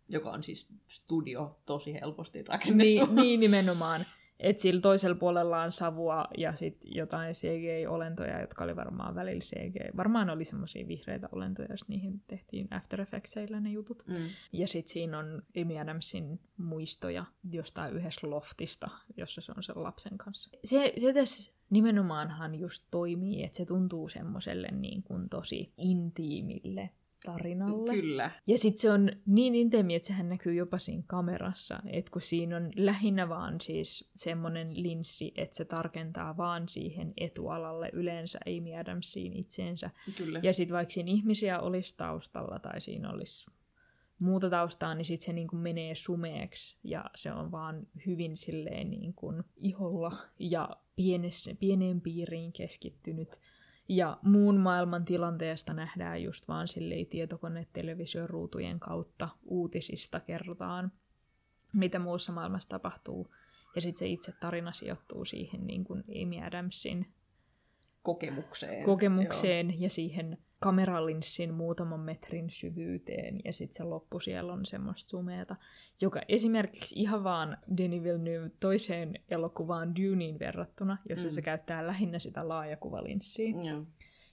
[0.09, 3.05] Joka on siis studio tosi helposti rakennettu.
[3.05, 4.05] Niin, niin nimenomaan.
[4.39, 9.97] Et sillä toisella puolella on savua ja sitten jotain CGI-olentoja, jotka oli varmaan välillä CGI.
[9.97, 14.03] Varmaan oli semmoisia vihreitä olentoja, jos niihin tehtiin After Effectsilla ne jutut.
[14.07, 14.15] Mm.
[14.53, 20.17] Ja sitten siinä on Amy Adamsin muistoja jostain yhdessä loftista, jossa se on sen lapsen
[20.17, 20.49] kanssa.
[20.63, 26.89] Se, se tässä nimenomaanhan just toimii, että se tuntuu semmoiselle niin kuin tosi intiimille
[27.25, 27.93] tarinalle.
[27.93, 28.31] Kyllä.
[28.47, 32.57] Ja sitten se on niin intiimi, että sehän näkyy jopa siinä kamerassa, että kun siinä
[32.57, 39.33] on lähinnä vaan siis semmoinen linssi, että se tarkentaa vaan siihen etualalle yleensä Amy Adamsiin
[39.33, 39.89] itseensä.
[40.17, 40.39] Kyllä.
[40.43, 43.51] Ja sitten vaikka siinä ihmisiä olisi taustalla tai siinä olisi
[44.21, 48.89] muuta taustaa, niin sitten se niin kuin menee sumeeksi ja se on vaan hyvin silleen
[48.91, 53.39] niin kuin iholla ja pienessä, pieneen piiriin keskittynyt.
[53.95, 60.91] Ja muun maailman tilanteesta nähdään just vaan silleen tietokone-televisioruutujen kautta uutisista kerrotaan,
[61.75, 63.33] mitä muussa maailmassa tapahtuu.
[63.75, 67.13] Ja sitten se itse tarina sijoittuu siihen niin kuin Amy Adamsin
[68.01, 68.85] Kokemukseen.
[68.85, 69.77] kokemukseen Joo.
[69.79, 75.55] ja siihen kameralinssin muutaman metrin syvyyteen ja sitten se loppu siellä on semmoista sumeata,
[76.01, 81.31] joka esimerkiksi ihan vaan Denis Villeneuve toiseen elokuvaan Duneen verrattuna, jossa mm.
[81.31, 83.85] se käyttää lähinnä sitä laajakuvalinssiä, Joo.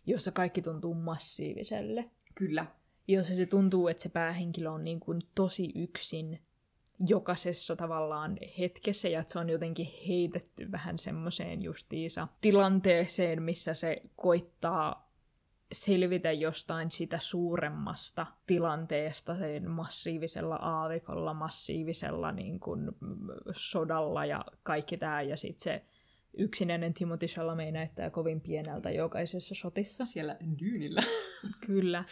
[0.07, 2.11] jossa kaikki tuntuu massiiviselle.
[2.35, 2.67] Kyllä.
[3.09, 6.41] Jossa se tuntuu, että se päähenkilö on niin kuin tosi yksin
[7.07, 14.03] jokaisessa tavallaan hetkessä ja että se on jotenkin heitetty vähän semmoiseen justiinsa tilanteeseen, missä se
[14.17, 15.10] koittaa
[15.73, 24.97] selvitä jostain sitä suuremmasta tilanteesta sen massiivisella aavikolla, massiivisella niin kuin, mm, sodalla ja kaikki
[24.97, 25.23] tämä.
[25.23, 25.85] Ja sitten se
[26.39, 30.07] yksinäinen Timothy Chalamet näyttää kovin pieneltä jokaisessa shotissa.
[30.07, 31.03] Siellä dyynillä.
[31.67, 32.05] Kyllä.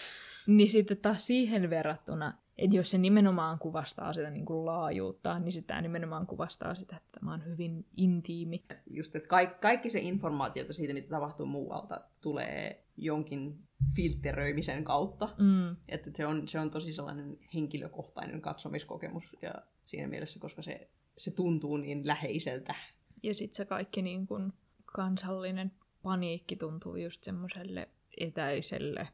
[0.46, 5.52] Niin sitten taas siihen verrattuna, että jos se nimenomaan kuvastaa sitä niin kuin laajuutta, niin
[5.52, 8.64] sitä nimenomaan kuvastaa sitä, että tämä on hyvin intiimi.
[8.90, 15.28] Just, että kaikki, kaikki se informaatio, jota siitä mitä tapahtuu muualta, tulee jonkin filtteröimisen kautta.
[15.38, 15.76] Mm.
[15.88, 21.30] Että se on, se on tosi sellainen henkilökohtainen katsomiskokemus ja siinä mielessä, koska se, se
[21.30, 22.74] tuntuu niin läheiseltä.
[23.22, 24.52] Ja sitten se kaikki niin kuin
[24.84, 25.72] kansallinen
[26.02, 27.88] paniikki tuntuu just semmoiselle
[28.20, 29.08] etäiselle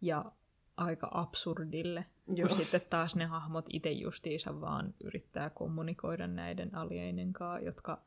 [0.00, 0.32] ja
[0.76, 2.48] aika absurdille, Joo.
[2.48, 8.02] kun sitten taas ne hahmot itse justiinsa vaan yrittää kommunikoida näiden alieinen kanssa, jotka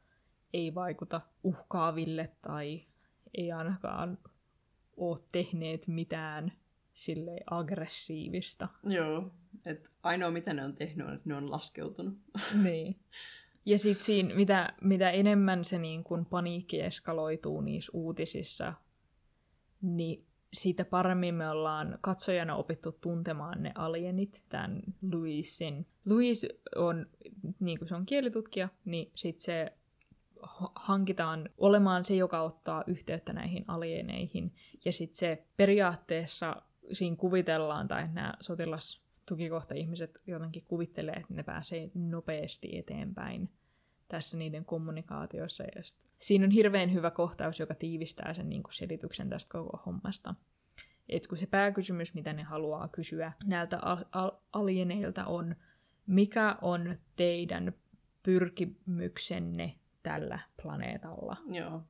[0.54, 2.82] ei vaikuta uhkaaville tai
[3.38, 4.18] ei ainakaan
[5.00, 6.52] ole tehneet mitään
[6.94, 8.68] sille aggressiivista.
[8.84, 9.32] Joo.
[9.68, 12.18] Et ainoa mitä ne on tehnyt on, että ne on laskeutunut.
[12.64, 13.00] niin.
[13.66, 18.74] Ja sitten siinä, mitä, mitä enemmän se niin kun paniikki eskaloituu niissä uutisissa,
[19.82, 24.82] niin siitä paremmin me ollaan katsojana opittu tuntemaan ne alienit, tämän
[25.12, 25.88] Louisin.
[26.06, 27.08] Louis on,
[27.60, 29.74] niin kuin se on kielitutkija, niin sitten se
[30.76, 34.54] hankitaan olemaan se, joka ottaa yhteyttä näihin alieneihin.
[34.86, 36.62] Ja sitten se periaatteessa
[36.92, 43.50] siinä kuvitellaan, tai nämä sotilastukikohta-ihmiset jotenkin kuvittelee, että ne pääsee nopeasti eteenpäin
[44.08, 45.64] tässä niiden kommunikaatiossa.
[45.64, 45.82] Ja
[46.18, 50.36] siinä on hirveän hyvä kohtaus, joka tiivistää sen niin kuin selityksen tästä koko hommasta.
[51.10, 55.56] Et kun se pääkysymys, mitä ne haluaa kysyä näiltä al- al- alieneilta on,
[56.08, 57.74] mikä on teidän
[58.24, 61.82] pyrkimyksenne tällä planeetalla, Joo.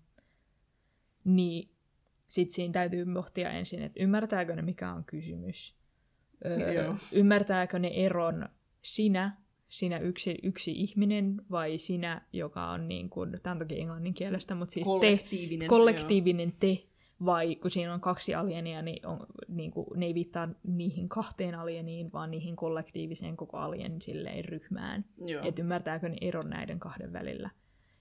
[1.23, 1.69] niin
[2.27, 5.75] sitten siinä täytyy pohtia ensin, että ymmärtääkö ne mikä on kysymys.
[6.45, 6.95] Öö, Joo.
[7.13, 8.49] ymmärtääkö ne eron
[8.81, 9.37] sinä,
[9.67, 14.55] sinä yksi, yksi ihminen, vai sinä, joka on niin kuin, tämä on toki englannin kielestä,
[14.55, 15.67] mutta siis te, Kollektiivinen.
[15.67, 16.77] kollektiivinen te,
[17.25, 21.55] vai kun siinä on kaksi alienia, niin, on, niin kuin, ne ei viittaa niihin kahteen
[21.55, 25.05] alieniin, vaan niihin kollektiiviseen koko alien silleen ryhmään.
[25.43, 27.49] Että ymmärtääkö ne eron näiden kahden välillä.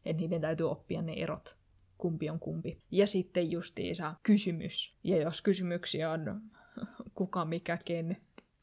[0.09, 1.57] Että niiden täytyy oppia ne erot,
[1.99, 2.83] kumpi on kumpi.
[2.91, 4.97] Ja sitten justiinsa kysymys.
[5.05, 6.41] Ja jos kysymyksiä on
[7.15, 8.17] kuka, mikä, ken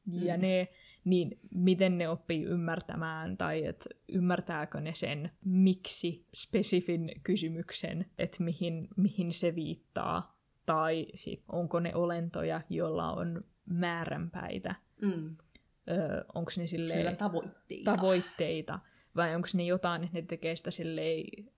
[0.08, 0.42] ja Mm.
[0.42, 0.68] ne,
[1.06, 8.88] niin miten ne oppii ymmärtämään, tai että ymmärtääkö ne sen miksi spesifin kysymyksen, että mihin,
[8.98, 15.36] mihin se viittaa, tai sit, onko ne olentoja, joilla on määränpäitä, Mm.
[15.90, 17.96] öö, onko ne silleen tavoitteita.
[17.96, 18.80] tavoitteita,
[19.16, 20.70] vai onko ne jotain, että ne tekee sitä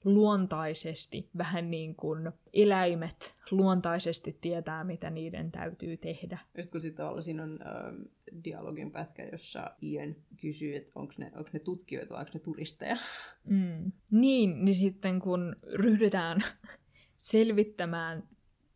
[0.04, 6.40] luontaisesti, vähän niin kuin eläimet luontaisesti tietää, mitä niiden täytyy tehdä.
[6.58, 8.02] Just kun sitten siinä on ähm,
[8.44, 12.98] dialogin pätkä, jossa Ian kysyy, että onko ne, onko ne tutkijoita vai onko ne turisteja.
[13.44, 13.92] Mm.
[14.12, 16.44] Niin, niin sitten kun ryhdytään
[17.32, 18.30] selvittämään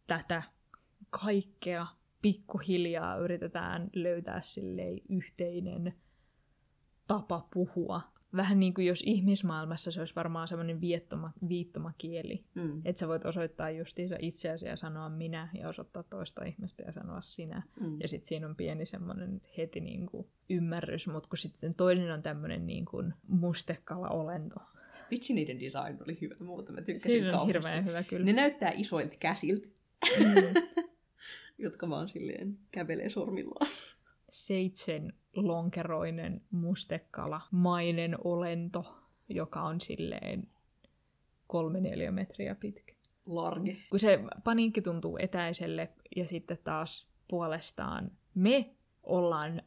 [0.07, 0.43] tätä
[1.09, 1.87] kaikkea,
[2.21, 5.93] pikkuhiljaa yritetään löytää silleen yhteinen
[7.07, 8.01] tapa puhua
[8.35, 12.43] vähän niin kuin jos ihmismaailmassa se olisi varmaan semmoinen viettoma, viittomakieli.
[12.55, 12.81] Mm.
[12.85, 17.21] Että sä voit osoittaa justiinsa itseäsi ja sanoa minä ja osoittaa toista ihmistä ja sanoa
[17.21, 17.63] sinä.
[17.79, 17.97] Mm.
[18.01, 22.21] Ja sitten siinä on pieni semmoinen heti niin kuin ymmärrys, mutta kun sitten toinen on
[22.21, 24.55] tämmöinen niin kuin mustekala-olento.
[25.11, 26.75] Vitsi, niiden design oli hyvä muuten.
[26.75, 27.53] Mä tykkäsin Siinä on kauheasti.
[27.69, 28.25] hirveän hyvä kyllä.
[28.25, 29.67] Ne näyttää isoilta käsiltä,
[30.19, 30.83] Mm.
[31.65, 33.71] jotka vaan silleen kävelee sormillaan.
[34.29, 38.97] Seitsen lonkeroinen mustekala, mainen olento,
[39.29, 40.47] joka on silleen
[41.47, 42.93] kolme neljä metriä pitkä.
[43.25, 43.77] Large.
[43.89, 49.61] kun se paniikki tuntuu etäiselle ja sitten taas puolestaan me ollaan,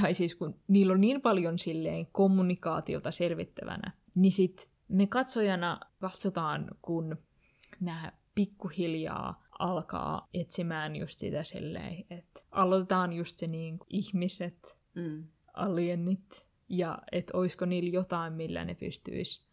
[0.00, 6.68] tai siis kun niillä on niin paljon silleen kommunikaatiota selvittävänä, niin sit me katsojana katsotaan,
[6.82, 7.16] kun
[7.80, 15.28] nämä pikkuhiljaa alkaa etsimään just sitä silleen, että aloitetaan just se niin kuin ihmiset, Mm.
[15.54, 19.46] alienit, ja että olisiko niillä jotain, millä ne pystyisi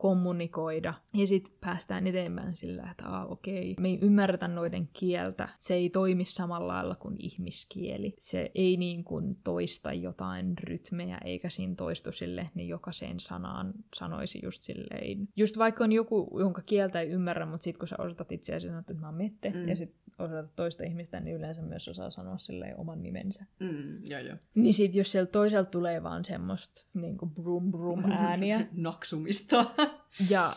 [0.00, 0.94] kommunikoida.
[1.14, 5.48] Ja sitten päästään eteenpäin sillä, että Aa, okei, me ei ymmärretä noiden kieltä.
[5.58, 8.14] Se ei toimi samalla lailla kuin ihmiskieli.
[8.18, 14.40] Se ei niin kuin toista jotain rytmejä, eikä siinä toistu sille, niin jokaiseen sanaan sanoisi
[14.42, 15.28] just silleen.
[15.36, 18.70] Just vaikka on joku, jonka kieltä ei ymmärrä, mutta sitten kun sä osoitat itseäsi ja
[18.70, 19.68] sanot, että mä oon Mette, mm.
[19.68, 23.44] ja sitten osoitat toista ihmistä, niin yleensä myös osaa sanoa silleen oman nimensä.
[23.58, 24.04] Mm.
[24.06, 24.36] Joo, joo.
[24.54, 29.64] Niin sit jos sieltä toiselta tulee vaan semmoista niinku brum brum ääniä, Naksumista.
[30.30, 30.52] ja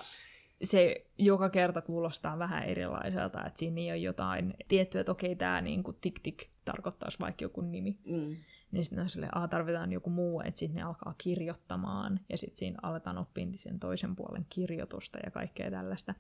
[0.64, 5.62] se joka kerta kuulostaa vähän erilaiselta, että siinä ei ole jotain tiettyä, että okei, tämä
[5.62, 8.00] niinku tik tik tarkoittaisi vaikka joku nimi.
[8.06, 8.36] mm.
[8.72, 12.80] Niin sitten on silleen, tarvitaan joku muu, että sitten ne alkaa kirjoittamaan, ja sitten siinä
[12.82, 16.14] aletaan oppia sen toisen puolen kirjoitusta ja kaikkea tällaista.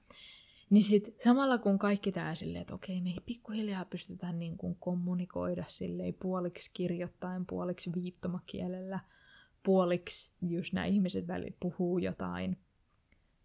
[0.73, 4.75] Niin sitten samalla kun kaikki tämä silleen, että okei, me ei pikkuhiljaa pystytään niin kuin
[4.75, 8.99] kommunikoida silleen puoliksi kirjoittaen, puoliksi viittomakielellä,
[9.63, 12.57] puoliksi just nämä ihmiset väli puhuu jotain.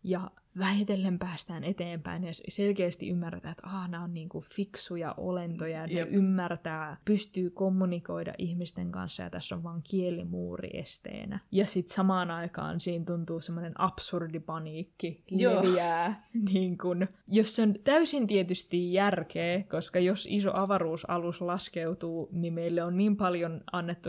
[0.04, 5.94] Ja vähitellen päästään eteenpäin ja selkeästi ymmärretään, että ah, nämä on niinku fiksuja olentoja, että
[5.94, 6.12] ne Jep.
[6.12, 11.40] ymmärtää, pystyy kommunikoida ihmisten kanssa ja tässä on vaan kielimuuri esteenä.
[11.52, 15.62] Ja sitten samaan aikaan siinä tuntuu semmoinen absurdi paniikki Joo.
[15.62, 16.22] leviää,
[16.52, 22.82] niin kun, jos se on täysin tietysti järkeä, koska jos iso avaruusalus laskeutuu, niin meille
[22.82, 24.08] on niin paljon annettu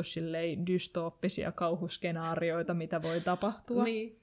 [0.67, 3.83] dystooppisia kauhuskenaarioita, mitä voi tapahtua.
[3.83, 4.18] Niin.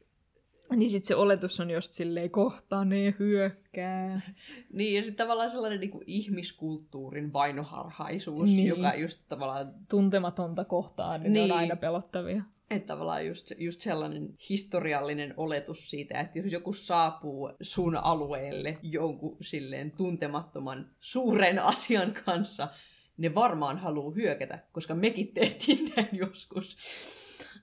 [0.70, 4.20] Niin sit se oletus on just silleen, kohta ne hyökkää.
[4.72, 8.66] Niin, ja sitten tavallaan sellainen niin kuin ihmiskulttuurin vainoharhaisuus, Niin.
[8.68, 11.52] joka just tavallaan, Tuntematonta kohtaan, niin, Niin.
[11.52, 12.42] on aina pelottavia.
[12.70, 19.36] että tavallaan just, just sellainen historiallinen oletus siitä, että jos joku saapuu sun alueelle jonkun
[19.40, 22.68] silleen tuntemattoman suuren asian kanssa,
[23.16, 26.76] ne varmaan haluaa hyökätä, koska mekin tehtiin näin joskus.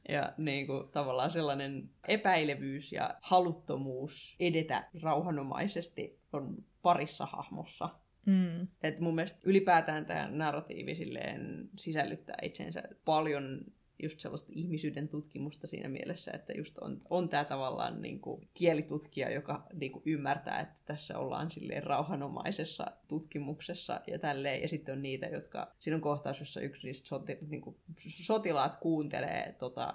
[0.09, 7.89] Ja niin kuin, tavallaan sellainen epäilevyys ja haluttomuus edetä rauhanomaisesti on parissa hahmossa
[8.25, 8.67] Mm.
[8.83, 13.65] et mun mielestä ylipäätään tämä narratiivi silleen sisällyttää itsensä paljon
[14.03, 19.29] just sellaista ihmisyyden tutkimusta siinä mielessä, että just on, on tämä tavallaan niin kuin kielitutkija,
[19.29, 25.01] joka niin kuin ymmärtää, että tässä ollaan silleen rauhanomaisessa tutkimuksessa ja tälleen, ja sitten on
[25.01, 29.93] niitä, jotka, siinä on kohtaus, jossa yksi niistä soti, niin kuin, sotilaat kuuntelee tota,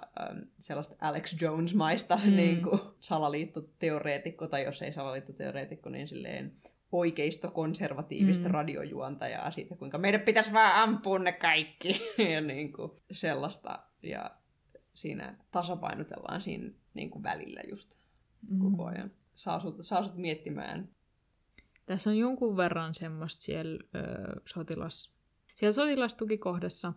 [0.59, 2.35] sellaista Alex Jones-maista mm.
[2.35, 6.53] niin kuin, salaliittoteoreetikko, tai jos ei salaliittoteoreetikko, niin silleen
[6.91, 8.53] oikeisto-konservatiivista mm.
[8.53, 12.01] radiojuontajaa siitä, kuinka meidän pitäisi vaan ampua ne kaikki.
[12.33, 13.79] ja niin kuin sellaista.
[14.03, 14.37] Ja
[14.93, 17.89] siinä tasapainotellaan siinä niin kuin välillä just
[18.51, 18.59] mm.
[18.59, 19.11] koko ajan.
[19.35, 20.89] Saa sut, saa sut miettimään.
[21.85, 25.15] Tässä on jonkun verran semmoista siellä ö, sotilas...
[25.55, 26.93] Siellä sotilastukikohdassa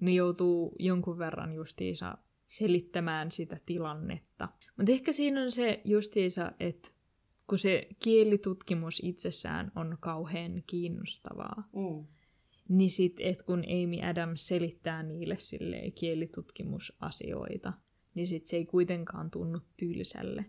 [0.00, 4.48] ne joutuu jonkun verran justiinsa selittämään sitä tilannetta.
[4.76, 6.90] Mutta ehkä siinä on se justiinsa, että
[7.46, 12.06] kun se kielitutkimus itsessään on kauhean kiinnostavaa, Mm.
[12.68, 17.72] Niin sit, et kun Amy Adams selittää niille silleen kielitutkimusasioita,
[18.14, 20.44] niin sit se ei kuitenkaan tunnu tylsälle.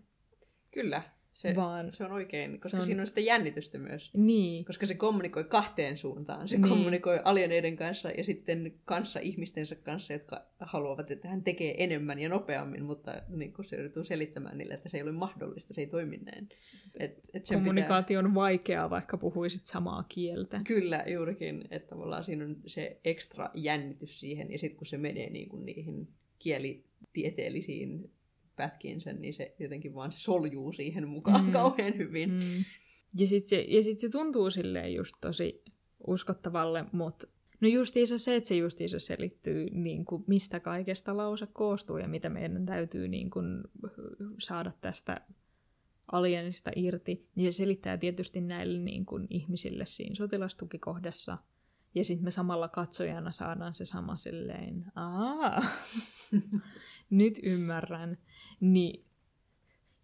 [0.70, 1.02] Kyllä,
[1.36, 4.10] se, Vaan- se on oikein, koska se on- siinä on sitä jännitystä myös.
[4.14, 6.48] Niin, Koska se kommunikoi kahteen suuntaan.
[6.48, 6.68] Se Niin.
[6.68, 12.28] kommunikoi alieneiden kanssa ja sitten kanssa ihmistensä kanssa, jotka haluavat, että hän tekee enemmän ja
[12.28, 15.86] nopeammin, mutta niin kun se yrityy selittämään niille, että se ei ole mahdollista, se ei
[15.86, 16.48] toimi näin.
[16.98, 20.58] Et, et sen kommunikaatio on vaikeaa, vaikka puhuisit samaa kieltä.
[20.58, 24.96] Pitää, kyllä, juurikin, että tavallaan siinä on se ekstra jännitys siihen, ja sitten kun se
[24.98, 26.08] menee niin kuin niihin
[26.38, 28.10] kielitieteellisiin
[28.56, 31.52] pätkiinsä, niin se jotenkin vaan se soljuu siihen mukaan mm.
[31.52, 32.30] kauhean hyvin.
[32.30, 32.36] Mm.
[32.38, 32.64] Mm.
[33.18, 35.62] Ja sitten se, ja sit se tuntuu silleen just tosi
[36.06, 37.26] uskottavalle, mutta
[37.60, 42.28] No justiinsa se, että se justiinsa selittyy, niin kuin, mistä kaikesta lause koostuu ja mitä
[42.28, 43.64] meidän täytyy niin kuin,
[44.38, 45.20] saada tästä
[46.12, 51.38] alienista irti, niin se selittää tietysti näille niin kuin, ihmisille siinä sotilastukikohdassa.
[51.94, 55.62] Ja sitten me samalla katsojana saadaan se sama silleen, aa,
[57.10, 58.18] nyt ymmärrän.
[58.60, 59.04] Niin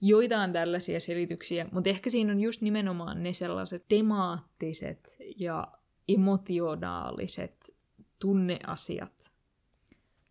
[0.01, 5.73] joitain tällaisia selityksiä, mutta ehkä siinä on just nimenomaan ne sellaiset temaattiset ja
[6.09, 7.77] emotionaaliset
[8.19, 9.33] tunneasiat,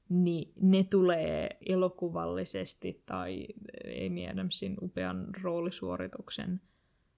[0.09, 3.47] niin ne tulee elokuvallisesti tai
[4.05, 6.61] Amy Adamsin upean roolisuorituksen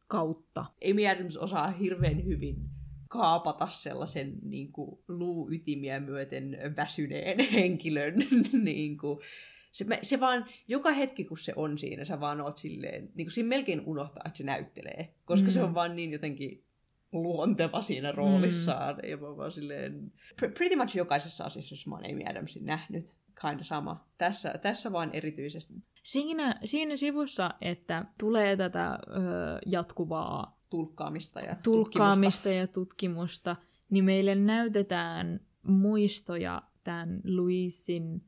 [0.07, 0.65] kautta.
[0.91, 2.69] Amy Adams osaa hirveän hyvin
[3.13, 8.13] kaapata sellaisen niin kuin, luuytimiä myöten väsyneen henkilön
[8.63, 9.19] niin kuin,
[9.71, 13.31] se, se vaan, joka hetki kun se on siinä, sä vaan oot silleen, niin kuin
[13.31, 15.51] siinä melkein unohtaa, että se näyttelee, koska mm.
[15.51, 16.63] se on vaan niin jotenkin
[17.11, 18.95] luonteva siinä roolissaan.
[18.95, 19.09] Mm.
[19.09, 23.05] Ja vaan silleen, pretty much jokaisessa asiassa, jos mä oon Amy Adamsin nähnyt,
[23.41, 24.07] kind of sama.
[24.17, 25.73] Tässä, tässä vaan erityisesti.
[26.03, 28.97] Siinä, siinä sivussa, että tulee tätä ö,
[29.65, 32.49] jatkuvaa tulkkaamista ja tulkkaamista tutkimusta.
[32.49, 33.55] ja tutkimusta,
[33.89, 38.23] niin meille näytetään muistoja tämän Louisin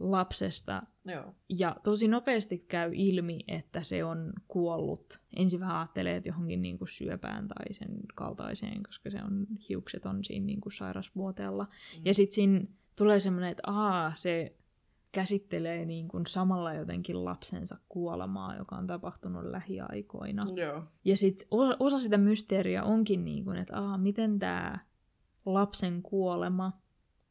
[0.00, 0.82] lapsesta.
[1.04, 1.34] Joo.
[1.48, 5.20] Ja tosi nopeasti käy ilmi, että se on kuollut.
[5.36, 10.06] Ensin vähän ajattelee, että johonkin niin kuin syöpään tai sen kaltaiseen, koska se on hiukset
[10.06, 11.64] on siinä niin kuin sairasvuoteella.
[11.64, 12.02] Mm.
[12.04, 12.64] Ja sitten siinä
[12.98, 14.56] tulee semmoinen, että aa, se
[15.12, 20.42] käsittelee niin kuin samalla jotenkin lapsensa kuolemaa, joka on tapahtunut lähiaikoina.
[20.56, 20.82] Joo.
[21.04, 21.46] Ja sitten
[21.80, 24.78] osa sitä mysteeriä onkin niin kuin, että aa, miten tämä
[25.46, 26.72] lapsen kuolema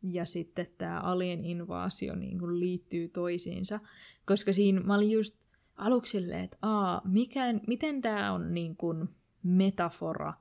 [0.04, 3.80] ja sitten tämä alien invaasio niin kuin liittyy toisiinsa.
[4.26, 5.40] Koska siinä mä olin just
[5.76, 9.10] aluksi silleen, että aa, mikä, miten tämä on niin kuin
[9.44, 10.34] metafora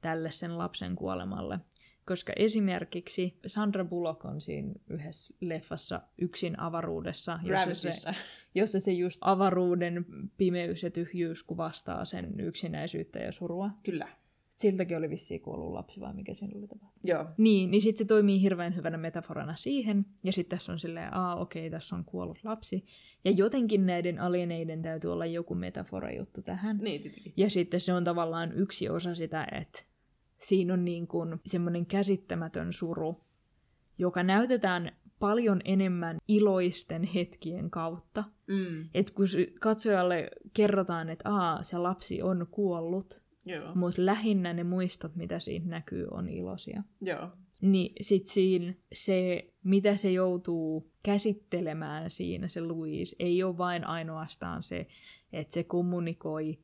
[0.00, 1.60] tälle sen lapsen kuolemalle.
[2.08, 8.10] Koska esimerkiksi Sandra Bullock on siinä yhdessä leffassa Yksin avaruudessa, jossa se,
[8.54, 10.06] jossa se just avaruuden
[10.36, 13.70] pimeys ja tyhjyys kuvastaa sen yksinäisyyttä ja surua.
[13.82, 14.08] Kyllä.
[14.54, 17.04] Siltäkin oli vissiin kuollut lapsi, vai mikä siinä oli tapahtunut?
[17.04, 17.26] Joo.
[17.36, 20.06] Niin, niin sitten se toimii hirveän hyvänä metaforana siihen.
[20.24, 22.84] Ja sitten tässä on silleen, aa okei, okay, tässä on kuollut lapsi.
[23.24, 26.78] Ja jotenkin näiden alieneiden täytyy olla joku metafora juttu tähän.
[26.78, 27.32] Niin, tietenkin.
[27.36, 29.87] Ja sitten se on tavallaan yksi osa sitä, että
[30.38, 33.20] siinä on niin kuin semmoinen käsittämätön suru,
[33.98, 38.24] joka näytetään paljon enemmän iloisten hetkien kautta.
[38.46, 38.88] Mm.
[38.94, 39.26] Että kun
[39.60, 43.22] katsojalle kerrotaan, että aa, se lapsi on kuollut,
[43.74, 46.82] mutta lähinnä ne muistot, mitä siinä näkyy, on iloisia.
[47.00, 47.28] Joo.
[47.60, 54.62] Niin sit siinä se, mitä se joutuu käsittelemään siinä, se Louise, ei ole vain ainoastaan
[54.62, 54.86] se,
[55.32, 56.58] että se kommunikoi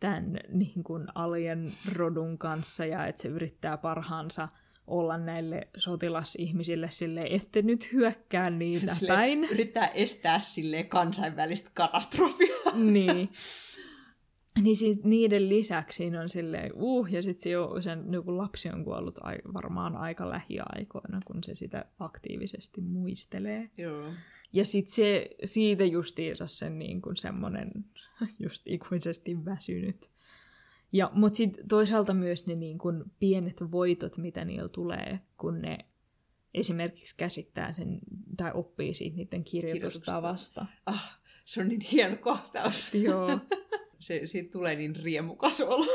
[0.00, 4.48] tämän niin kuin alien rodun kanssa ja että se yrittää parhaansa
[4.86, 9.44] olla näille sotilasihmisille sille, että nyt hyökkää niitä sille päin.
[9.44, 12.54] Yrittää estää sille kansainvälistä katastrofia.
[12.74, 13.28] niin.
[14.62, 18.68] Niin sit niiden lisäksi siinä on silleen, uh, ja sitten se jo, sen joku lapsi
[18.68, 23.70] on kuollut ai, varmaan aika lähiaikoina, kun se sitä aktiivisesti muistelee.
[23.76, 24.06] Joo.
[24.52, 27.70] Ja sitten se, siitä justiinsa sen niin kuin semmoinen
[28.44, 30.10] just ikuisesti väsynyt.
[30.92, 35.78] Ja, mutta sitten toisaalta myös ne niin kuin pienet voitot, mitä niillä tulee, kun ne
[36.54, 38.00] esimerkiksi käsittää sen
[38.36, 40.66] tai oppii siitä niiden kirjoitustavasta.
[40.86, 42.94] Ah, se on niin hieno kohtaus.
[42.94, 43.40] Joo.
[44.00, 45.86] se, siitä tulee niin riemukas olo.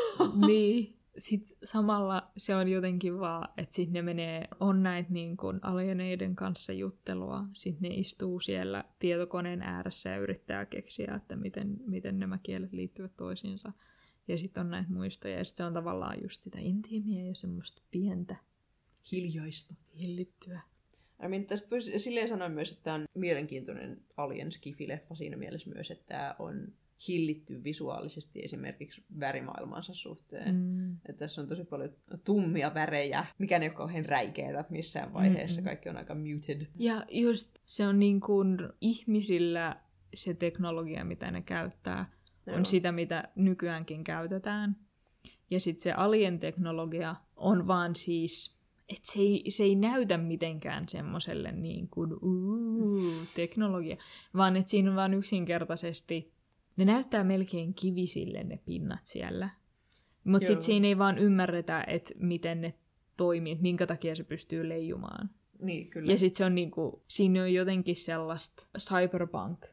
[0.47, 0.94] niin.
[1.17, 6.35] Sitten samalla se on jotenkin vaan, että sitten ne menee, on näitä niin kuin alieneiden
[6.35, 7.43] kanssa juttelua.
[7.53, 13.15] Sitten ne istuu siellä tietokoneen ääressä ja yrittää keksiä, että miten, miten nämä kielet liittyvät
[13.17, 13.71] toisiinsa.
[14.27, 15.37] Ja sitten on näitä muistoja.
[15.37, 18.35] Ja sitten se on tavallaan just sitä intiimiä ja semmoista pientä.
[19.11, 19.75] Hiljaista.
[19.99, 20.61] Hillittyä.
[21.25, 25.69] I mean, tästä voisi silleen sanoa myös, että tämä on mielenkiintoinen Alien Skifi-leffa siinä mielessä
[25.69, 26.73] myös, että tämä on
[27.07, 30.55] hillitty visuaalisesti esimerkiksi värimaailmansa suhteen.
[30.55, 30.93] Mm.
[30.95, 31.89] Että tässä on tosi paljon
[32.25, 35.61] tummia värejä, mikä ei ole kauhean räikeitä missään vaiheessa.
[35.61, 35.65] Mm-mm.
[35.65, 36.67] Kaikki on aika muted.
[36.79, 39.81] Ja just se on niin kuin ihmisillä
[40.13, 42.11] se teknologia, mitä ne käyttää,
[42.45, 42.57] Joo.
[42.57, 44.75] on sitä, mitä nykyäänkin käytetään.
[45.51, 51.51] Ja sitten se alien-teknologia on vaan siis, että se ei, se ei näytä mitenkään semmoiselle
[51.51, 52.11] niin kuin
[53.35, 53.97] teknologia,
[54.37, 56.34] vaan että siinä on vaan yksinkertaisesti
[56.77, 59.49] ne näyttää melkein kivisille ne pinnat siellä.
[60.23, 62.73] Mutta sitten siinä ei vaan ymmärretä, että miten ne
[63.17, 65.29] toimii, että minkä takia se pystyy leijumaan.
[65.61, 66.11] Niin, kyllä.
[66.11, 69.65] Ja sitten se on niinku, siinä on jotenkin sellaista cyberpunk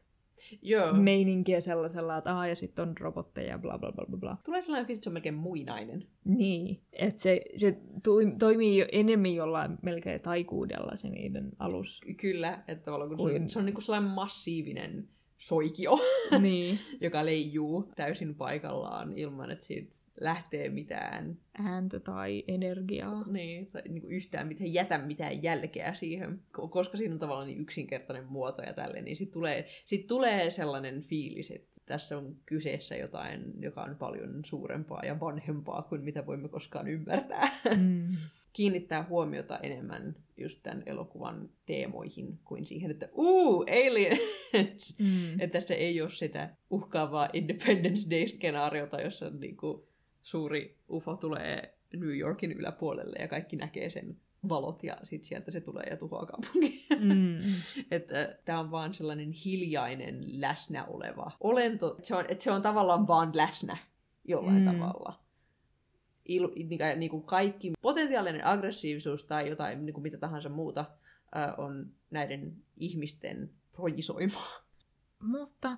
[0.61, 0.93] Joo.
[0.93, 4.37] meininkiä sellaisella, että aah, ja sitten on robotteja ja bla bla bla bla bla.
[4.45, 6.07] Tulee sellainen fiilis, että se on melkein muinainen.
[6.23, 12.01] Niin, että se, se toi- toimii jo enemmän jollain melkein taikuudella se niiden alus.
[12.17, 15.09] Kyllä, että tavallaan kun se, Kuin- on, se on niinku sellainen massiivinen
[15.47, 15.99] soikio,
[16.39, 23.23] niin, joka leijuu täysin paikallaan ilman, että siitä lähtee mitään, ääntä tai energiaa.
[23.27, 26.41] niin, tai niinku yhtään mitään, jätä mitään jälkeä siihen.
[26.57, 30.51] Ko- Koska siinä on tavallaan niin yksinkertainen muoto ja tälleen, niin sitten tulee, sit tulee
[30.51, 36.25] sellainen fiilis, että tässä on kyseessä jotain, joka on paljon suurempaa ja vanhempaa kuin mitä
[36.25, 37.49] voimme koskaan ymmärtää.
[37.77, 38.07] Mm.
[38.53, 44.99] kiinnittää huomiota enemmän just tämän elokuvan teemoihin kuin siihen, että uu, aliens!
[44.99, 45.33] Mm.
[45.39, 49.87] Että tässä ei ole sitä uhkaavaa Independence Day-skenaariota, jossa niinku
[50.21, 54.17] suuri UFO tulee New Yorkin yläpuolelle ja kaikki näkee sen
[54.49, 56.73] valot ja sitten sieltä se tulee ja tuhoaa kaupungin.
[56.99, 57.37] Mm.
[57.95, 61.97] että tämä on vaan sellainen hiljainen läsnä oleva olento.
[62.01, 63.77] Se on, että se on tavallaan vaan läsnä
[64.27, 64.65] jollain mm.
[64.65, 65.22] tavalla.
[66.25, 70.85] Il, niinku, niinku kaikki potentiaalinen aggressiivisuus tai jotain niinku mitä tahansa muuta
[71.35, 74.63] ää, on näiden ihmisten projisoimaa.
[75.19, 75.77] Mutta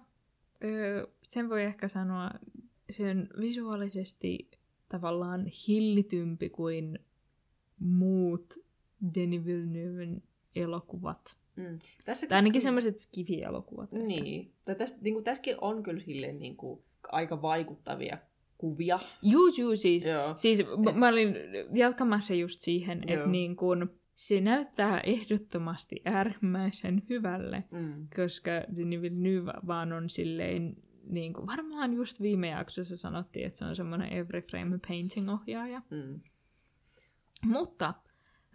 [0.64, 2.32] öö, sen voi ehkä sanoa,
[2.90, 4.50] se on visuaalisesti
[4.90, 7.00] tavallaan hillitympi kuin
[7.80, 8.54] muut
[9.16, 10.24] Denis Villeneuven
[10.56, 11.38] elokuvat.
[11.56, 11.80] Mm.
[12.06, 13.92] Tässä Tai ainakin semmoiset skifi-elokuvat.
[13.92, 14.54] Niin.
[14.66, 18.18] Tai tästä, niinku, tässäkin on kyllä silleen niinku, aika vaikuttavia
[18.66, 19.00] kuvia.
[19.22, 20.34] Juu, juu, siis, Joo.
[20.36, 21.36] siis et, mä olin
[21.76, 28.08] jatkamassa just siihen, että niin kun, se näyttää ehdottomasti äärimmäisen hyvälle, Mm.
[28.16, 30.76] koska Denis Villeneuve vaan on silleen,
[31.10, 35.82] niin kuin, varmaan just viime jaksossa sanottiin, että se on semmoinen every frame painting-ohjaaja.
[35.92, 36.20] Mm.
[37.44, 37.94] Mutta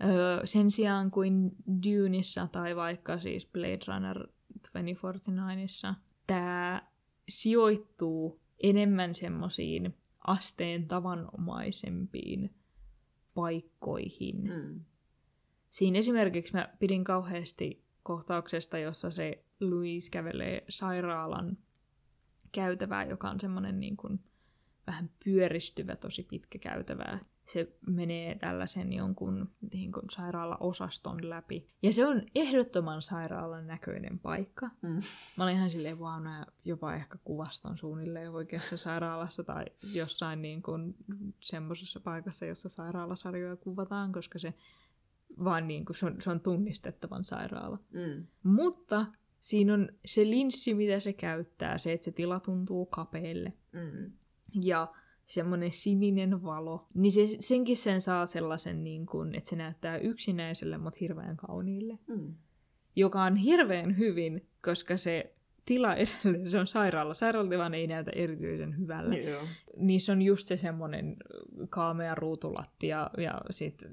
[0.05, 1.51] öö, sen sijaan kuin
[1.87, 4.27] Duneissa tai vaikka siis Blade Runner
[4.73, 5.95] 2049,
[6.27, 6.83] tämä
[7.29, 9.95] sijoittuu enemmän semmoisiin
[10.27, 12.55] asteen tavanomaisempiin
[13.35, 14.43] paikkoihin.
[14.43, 14.85] Mm.
[15.71, 21.59] Siinä esimerkiksi mä pidin kauheasti kohtauksesta, jossa se Louise kävelee sairaalan
[22.53, 24.25] käytävää, joka on semmoinen niin kuin
[24.87, 27.19] vähän pyöristyvä, tosi pitkä käytävä.
[27.45, 31.67] Se menee tällaisen jonkun niin kuin sairaalaosaston läpi.
[31.83, 34.71] Ja se on ehdottoman sairaalan näköinen paikka.
[34.83, 35.01] Mm.
[35.37, 39.65] Mä olin ihan silleen, wow, nää jopa ehkä kuvaston suunnilleen oikeassa sairaalassa tai
[39.95, 40.95] jossain niin kuin
[41.41, 44.55] semmoisessa paikassa, jossa sairaalasarjoja kuvataan, koska se
[45.45, 47.79] vaan niin kuin, se, on, se on tunnistettavan sairaala.
[47.93, 48.27] Mm.
[48.43, 49.07] Mutta
[49.41, 53.53] siinä on se linssi, mitä se käyttää, se, että se tila tuntuu kapeelle.
[53.73, 54.13] Mm.
[54.63, 54.95] Ja
[55.31, 60.79] semmoinen sininen valo, niin se, senkin sen saa sellaisen, niin kuin, että se näyttää yksinäiselle,
[60.79, 61.99] mutta hirveän kauniille.
[62.07, 62.35] Mm.
[62.97, 65.35] Joka on hirveän hyvin, koska se
[65.65, 67.15] tila edelleen, se on sairaala.
[67.15, 69.19] Sairaalatilan ei näytä erityisen hyvälle.
[69.19, 69.43] Joo.
[69.77, 71.17] Niissä on just se semmoinen
[71.69, 73.91] kaamea ruutulattia ja sitten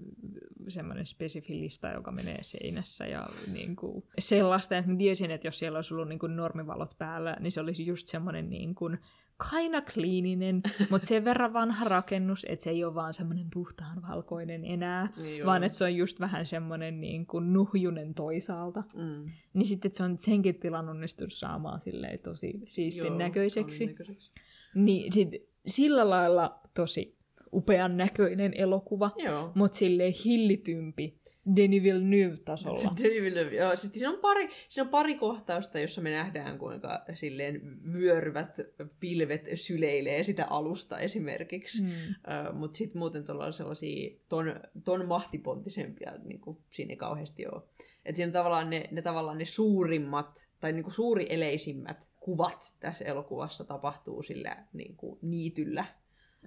[0.68, 5.60] semmoinen spesifi lista, joka menee seinässä ja niin kuin sellaista, että mä tiesin, että jos
[5.60, 9.00] siellä olisi ollut niin kuin normivalot päällä, niin se olisi just semmoinen niin kuin
[9.38, 14.66] kaina kliininen, mutta sen verran vanha rakennus, että se ei ole vaan semmoinen puhtaan valkoinen
[14.66, 18.84] enää, Niin vaan että se on just vähän semmoinen niin kuin nuhjunen toisaalta.
[18.96, 19.32] Mm.
[19.54, 23.86] Niin sitten että se on senkin tilan onnistunut saamaan silleen tosi siistin Joo, näköiseksi.
[23.86, 24.32] näköiseksi.
[24.76, 25.30] Niin sit
[25.68, 27.17] sillä lailla tosi
[27.54, 29.52] upean näköinen elokuva, Joo.
[29.56, 31.18] mutta silleen hillitympi
[31.56, 32.94] Denis Villeneuve-tasolla.
[33.04, 33.76] Denis Villeneuve, joo.
[33.76, 37.62] Sitten siinä on, pari, siinä on pari kohtausta, jossa me nähdään, kuinka silleen
[37.94, 38.58] vyöryvät
[39.00, 41.82] pilvet syleilee sitä alusta esimerkiksi.
[41.82, 41.90] Mm.
[41.90, 47.48] Uh, Mutta sitten muuten tuolla on sellaisia ton, ton mahtipontisempia, niin kuin siinä ei kauheasti
[47.48, 47.62] ole.
[48.06, 53.06] Et siinä on tavallaan ne, ne, tavallaan ne suurimmat, tai niin kuin suurieleisimmät kuvat tässä
[53.06, 55.86] elokuvassa tapahtuu sillä niin kuin niityllä,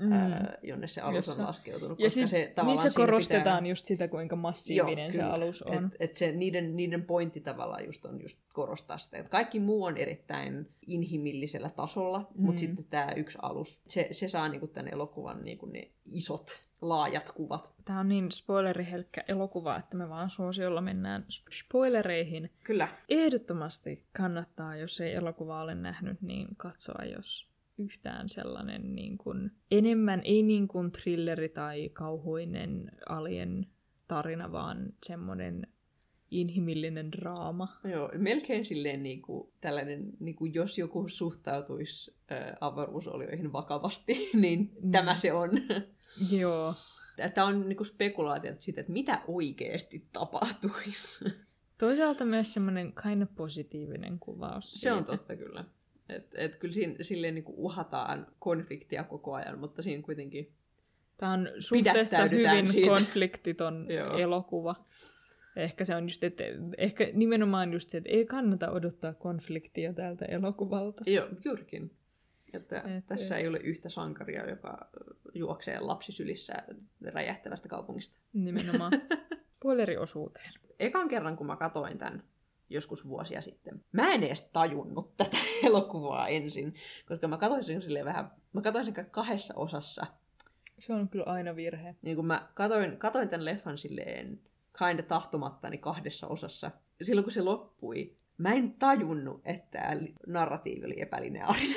[0.00, 0.12] mm.
[0.12, 1.98] ää, jonne se alus Jossa- on laskeutunut.
[1.98, 3.70] Ja koska sit, se, tavallaan niissä korostetaan pitää...
[3.70, 5.32] just sitä, kuinka massiivinen se kyllä.
[5.32, 5.84] alus on.
[5.84, 9.84] Et, et se, niiden, niiden pointti tavallaan just on just korostaa sitä, että kaikki muu
[9.84, 12.44] on erittäin inhimillisellä tasolla, mm.
[12.46, 17.32] mutta sitten tämä yksi alus, se, se saa niinku tämän elokuvan niinku ne isot, laajat
[17.32, 17.72] kuvat.
[17.84, 22.50] Tämä on niin spoilerihelkkä elokuva, että me vaan suosiolla mennään sp- spoilereihin.
[22.64, 22.88] Kyllä.
[23.08, 27.49] Ehdottomasti kannattaa, jos ei elokuvaa ole nähnyt, niin katsoa, jos
[27.80, 33.66] yhtään sellainen niin kuin, enemmän, ei niin kuin thrilleri tai kauhuinen alien
[34.08, 35.66] tarina, vaan semmoinen
[36.30, 37.80] inhimillinen draama.
[37.84, 44.90] Joo, melkein silleen niinku, tällainen, niinku, jos joku suhtautuisi ä, avaruusolioihin vakavasti, niin mm.
[44.90, 45.50] tämä se on.
[46.40, 46.74] Joo.
[47.34, 51.24] Tämä on niinku spekulaatiot siitä, että mitä oikeasti tapahtuisi.
[51.78, 54.72] Toisaalta myös semmoinen kind of positiivinen kuvaus.
[54.74, 55.12] Se on siitä.
[55.12, 55.64] totta kyllä.
[56.16, 60.52] Et, et kyllä siinä, silleen niin uhataan konfliktia koko ajan, mutta siinä kuitenkin...
[61.16, 62.88] Tämä on suhteessa hyvin siitä.
[62.88, 64.18] konfliktiton Joo.
[64.18, 64.84] elokuva.
[65.56, 66.44] Ehkä se on just, että
[66.78, 71.02] ehkä nimenomaan just se, että ei kannata odottaa konfliktia tältä elokuvalta.
[71.06, 71.96] Joo, juurikin.
[72.54, 74.90] Että Et- tässä ei ole yhtä sankaria, joka
[75.34, 76.54] juoksee lapsisylissä
[77.04, 78.18] räjähtävästä kaupungista.
[78.32, 78.92] Nimenomaan.
[79.56, 80.50] Spoileriosuuteen.
[80.78, 82.22] Ekan kerran, kun mä katoin tämän
[82.70, 86.74] joskus vuosia sitten, mä en edes tajunnut tätä elokuvaa ensin,
[87.08, 90.06] koska mä katoin sen silleen vähän, mä katoin sen kahdessa osassa.
[90.78, 91.96] Se on kyllä aina virhe.
[92.02, 94.40] Niin kun mä katoin, katoin tämän leffan silleen
[94.78, 96.70] kinda tahtomattani kahdessa osassa.
[97.02, 101.76] Silloin kun se loppui, mä en tajunnut, että tämä narratiivi oli epälineaarinen.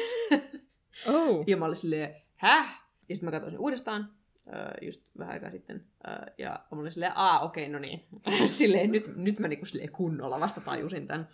[1.07, 1.43] Oh.
[1.47, 2.83] Ja mä olin silleen, häh?
[3.09, 4.13] Ja sitten mä katsoin sen uudestaan,
[4.81, 5.85] just vähän aikaa sitten.
[6.37, 8.05] Ja mä olin silleen, aa, okei, no niin.
[8.47, 11.27] silleen, nyt, nyt mä niinku silleen kunnolla vasta tajusin tämän.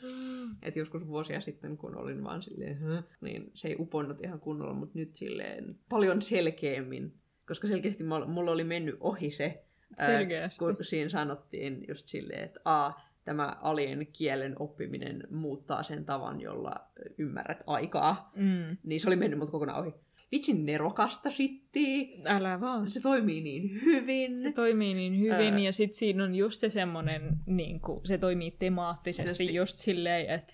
[0.61, 2.77] Että joskus vuosia sitten, kun olin vaan silleen,
[3.21, 7.13] niin se ei uponnut ihan kunnolla, mutta nyt silleen paljon selkeämmin.
[7.47, 9.59] Koska selkeästi mulla oli mennyt ohi se,
[10.05, 10.65] Selkeästi.
[10.65, 16.75] kun siinä sanottiin just silleen, että aa, tämä alien kielen oppiminen muuttaa sen tavan, jolla
[17.17, 18.31] ymmärrät aikaa.
[18.35, 18.77] Mm.
[18.83, 19.93] Niin se oli mennyt mut kokonaan ohi.
[20.31, 22.07] Vitsin nerokasta shittiä.
[22.25, 22.89] Älä vaan.
[22.91, 24.37] Se toimii niin hyvin.
[24.37, 25.59] Se toimii niin hyvin, Ää.
[25.59, 29.55] ja sitten siinä on just se semmoinen, niin kuin, se toimii temaattisesti Tietysti.
[29.55, 30.53] just silleen, että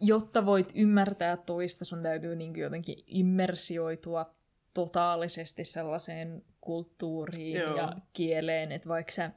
[0.00, 4.30] jotta voit ymmärtää toista, sun täytyy niin jotenkin immersioitua
[4.74, 7.76] totaalisesti sellaiseen kulttuuriin Joo.
[7.76, 9.30] ja kieleen, että vaikka sä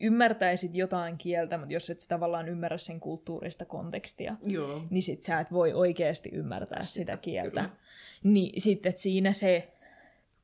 [0.00, 4.82] ymmärtäisit jotain kieltä, mutta jos et sä tavallaan ymmärrä sen kulttuurista kontekstia, Joo.
[4.90, 7.60] niin sit sä et voi oikeasti ymmärtää sitä kieltä.
[7.60, 7.76] kyllä.
[8.24, 9.72] Niin sitten että siinä se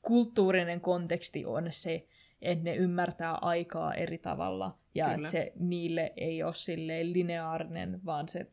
[0.02, 2.06] kulttuurinen konteksti on se,
[2.42, 5.16] että ne ymmärtää aikaa eri tavalla ja Kyllä.
[5.16, 8.46] että se niille ei ole silleen lineaarinen, vaan se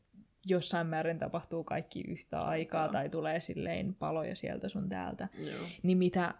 [0.45, 2.93] jossain määrin tapahtuu kaikki yhtä aikaa Aikaa.
[2.93, 5.27] tai tulee silleen paloja sieltä sun täältä.
[5.37, 5.59] Joo.
[5.83, 6.33] Niin mitä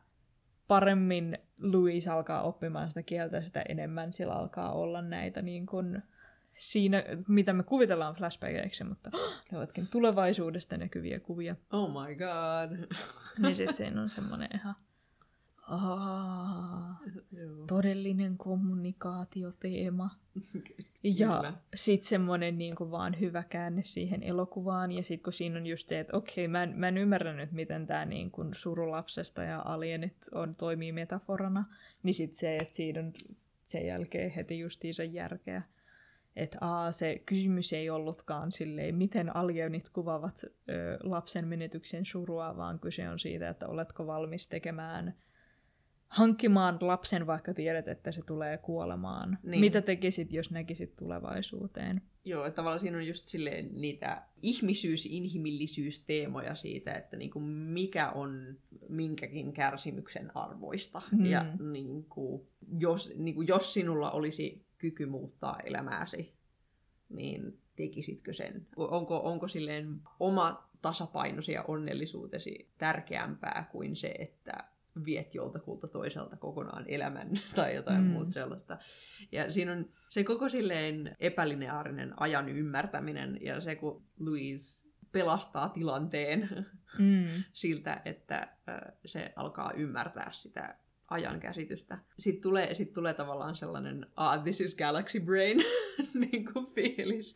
[0.70, 6.04] paremmin Louis alkaa oppimaan sitä kieltä, sitä enemmän sillä alkaa olla näitä niin kuin
[6.52, 9.10] siinä, mitä me kuvitellaan flashbackeiksi, mutta
[9.52, 11.56] ne ovatkin tulevaisuudesta näkyviä kuvia.
[11.74, 12.98] Oh my god.
[13.40, 14.76] Niin sit siinä on semmoinen ihan
[15.70, 17.00] Aa,
[17.68, 20.10] todellinen kommunikaatioteema.
[21.04, 21.54] Ja Kyllä.
[21.76, 24.92] sit semmoinen niin vaan hyvä käänne siihen elokuvaan.
[24.92, 27.52] Ja sit kun siinä on just se, että okei, mä en, mä en ymmärrä nyt,
[27.52, 31.66] miten tämä niin kuin surulapsesta ja alienit on, toimii metaforana.
[32.04, 33.14] Niin sit se, että siinä on
[33.64, 35.62] sen jälkeen heti justiinsa järkeä.
[36.36, 42.80] Että aa, se kysymys ei ollutkaan silleen, miten alienit kuvaavat ö, lapsen menetyksen surua, vaan
[42.80, 45.14] kyse on siitä, että oletko valmis tekemään
[46.10, 49.30] hankkimaan lapsen, vaikka tiedät, että se tulee kuolemaan.
[49.30, 49.52] Niin.
[49.52, 49.62] Niin.
[49.62, 52.02] Mitä tekisit, jos näkisit tulevaisuuteen?
[52.26, 58.58] Joo, että tavallaan siinä on just silleen niitä ihmisyys, inhimillisyysteemoja siitä, että niinku mikä on
[58.90, 61.02] minkäkin kärsimyksen arvoista.
[61.12, 61.26] Mm.
[61.26, 62.48] Ja niinku,
[62.80, 66.34] jos, niinku, jos sinulla olisi kyky muuttaa elämääsi,
[67.10, 68.68] niin tekisitkö sen?
[68.76, 74.64] Onko, onko silleen oma tasapainosi ja onnellisuutesi tärkeämpää kuin se, että
[75.06, 78.08] viet joltakulta toiselta kokonaan elämän tai jotain mm.
[78.08, 78.78] Muuta sellaista.
[79.32, 86.50] Ja siinä on se koko silleen epälineaarinen ajan ymmärtäminen ja se, kun Louise pelastaa tilanteen
[87.00, 87.44] Mm.
[87.54, 88.58] siltä, että
[89.06, 90.76] se alkaa ymmärtää sitä
[91.10, 92.00] ajan käsitystä.
[92.20, 95.58] Sitten tulee, sit tulee tavallaan sellainen, ah, this is galaxy brain,
[96.32, 97.36] niin kuin fiilis.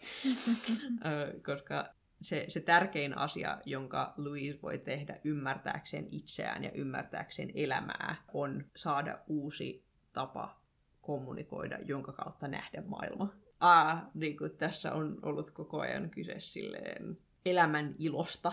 [1.06, 8.16] Ö, koska se, se tärkein asia, jonka Louise voi tehdä ymmärtääkseen itseään ja ymmärtääkseen elämää,
[8.34, 10.62] on saada uusi tapa
[11.02, 13.34] kommunikoida, jonka kautta nähdä maailma.
[13.60, 18.52] Ah, niin kuin tässä on ollut koko ajan kyse silleen elämän ilosta,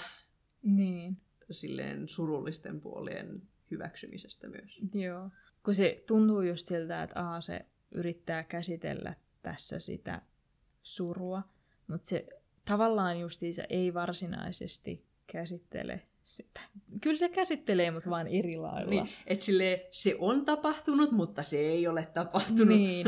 [0.62, 1.16] Niin,
[1.50, 4.80] silleen surullisten puolien hyväksymisestä myös.
[4.94, 5.30] joo.
[5.64, 10.22] Kun se tuntuu just siltä, että aa, se yrittää käsitellä tässä sitä
[10.82, 11.42] surua,
[11.86, 12.26] mutta se
[12.70, 16.60] tavallaan justiinsa ei varsinaisesti käsittele sitä.
[17.00, 18.90] Kyllä se käsittelee, mutta vaan eri lailla.
[18.90, 22.78] Niin, että silleen, se on tapahtunut, mutta se ei ole tapahtunut.
[22.78, 23.06] Niin.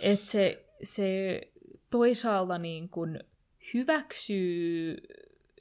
[0.00, 1.40] Että se, se
[1.90, 3.20] toisaalta niin kuin
[3.74, 4.96] hyväksyy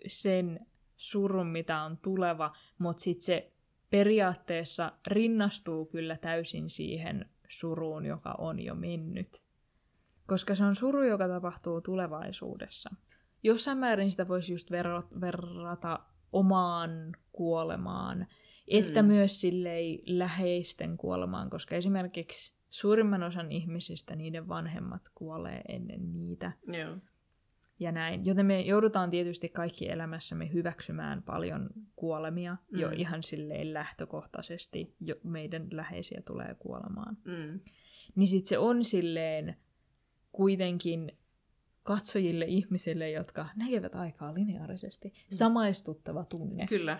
[0.07, 0.67] sen
[0.97, 3.51] surun, mitä on tuleva, mutta sitten se
[3.89, 9.48] periaatteessa rinnastuu kyllä täysin siihen suruun, joka on jo mennyt.
[10.29, 12.89] Koska se on suru, joka tapahtuu tulevaisuudessa.
[13.43, 15.99] Jossain määrin sitä voisi just verra- verrata
[16.31, 18.27] omaan kuolemaan.
[18.67, 19.07] että mm.
[19.07, 26.51] myös sillei läheisten kuolemaan, koska esimerkiksi suurimman osan ihmisistä niiden vanhemmat kuolee ennen niitä.
[26.67, 26.97] Joo.
[27.79, 28.25] Ja näin.
[28.25, 32.79] Joten me joudutaan tietysti kaikki elämässämme hyväksymään paljon kuolemia mm.
[32.79, 34.95] jo ihan silleen lähtökohtaisesti.
[34.99, 37.17] Jo meidän läheisiä tulee kuolemaan.
[37.25, 37.59] Mm.
[38.15, 39.55] Niin sit se on silleen
[40.31, 41.11] kuitenkin
[41.83, 45.13] katsojille ihmisille, jotka näkevät aikaa lineaarisesti, mm.
[45.29, 46.67] samaistuttava tunne.
[46.67, 46.99] Kyllä.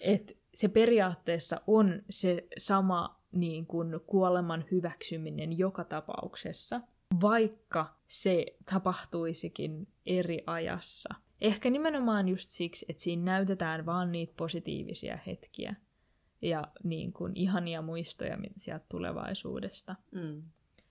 [0.00, 6.80] Et se periaatteessa on se sama niin kuin kuoleman hyväksyminen joka tapauksessa,
[7.20, 11.14] vaikka se tapahtuisikin eri ajassa.
[11.40, 15.74] Ehkä nimenomaan just siksi, että siinä näytetään vaan niitä positiivisia hetkiä
[16.42, 20.42] ja niin kuin ihania muistoja sieltä tulevaisuudesta Mm.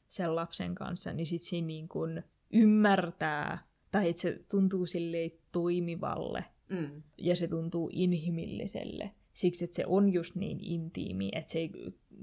[0.09, 2.23] Sen lapsen kanssa, niin sitten siinä niin kuin
[2.53, 7.03] ymmärtää, tai että se tuntuu silleen toimivalle Mm.
[7.17, 9.11] ja se tuntuu inhimilliselle.
[9.33, 11.71] Siksi, että se on just niin intiimi, että se ei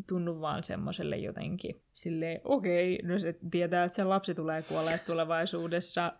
[0.06, 5.04] tunnu vaan semmoiselle jotenkin silleen, okei, okay, no se tietää, että se lapsi tulee kuolleet
[5.04, 6.12] tulevaisuudessa.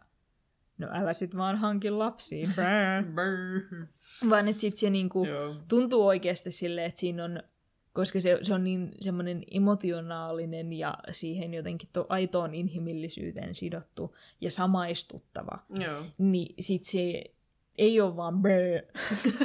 [0.78, 2.48] No älä sit vaan hanki lapsia.
[2.55, 3.02] Brää.
[3.14, 3.86] Brr.
[4.30, 5.56] Vaan että sit se niinku Joo.
[5.68, 7.43] tuntuu oikeasti silleen, että siinä on,
[7.97, 14.51] koska se, se on niin semmoinen emotionaalinen ja siihen jotenkin to, aitoon inhimillisyyteen sidottu ja
[14.51, 16.05] samaistuttava, Joo.
[16.18, 17.24] niin sit se
[17.78, 18.82] ei ole vaan brö,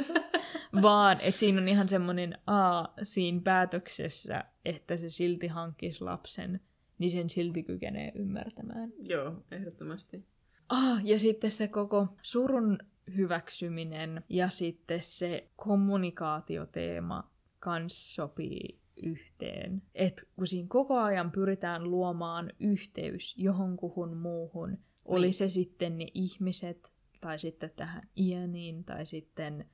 [0.82, 6.60] vaan että siinä on ihan semmoinen a siinä päätöksessä, että se silti hankkisi lapsen,
[6.98, 8.92] niin sen silti kykenee ymmärtämään.
[9.08, 10.24] Joo, ehdottomasti.
[10.68, 12.78] Ah, ja sitten se koko surun
[13.16, 17.31] hyväksyminen ja sitten se kommunikaatioteema
[17.62, 19.82] kans sopii yhteen.
[19.94, 25.34] Et kun siinä koko ajan pyritään luomaan yhteys johonkuhun muuhun, oli Niin.
[25.34, 29.70] se sitten ne ihmiset, tai sitten tähän Ianiin, tai sitten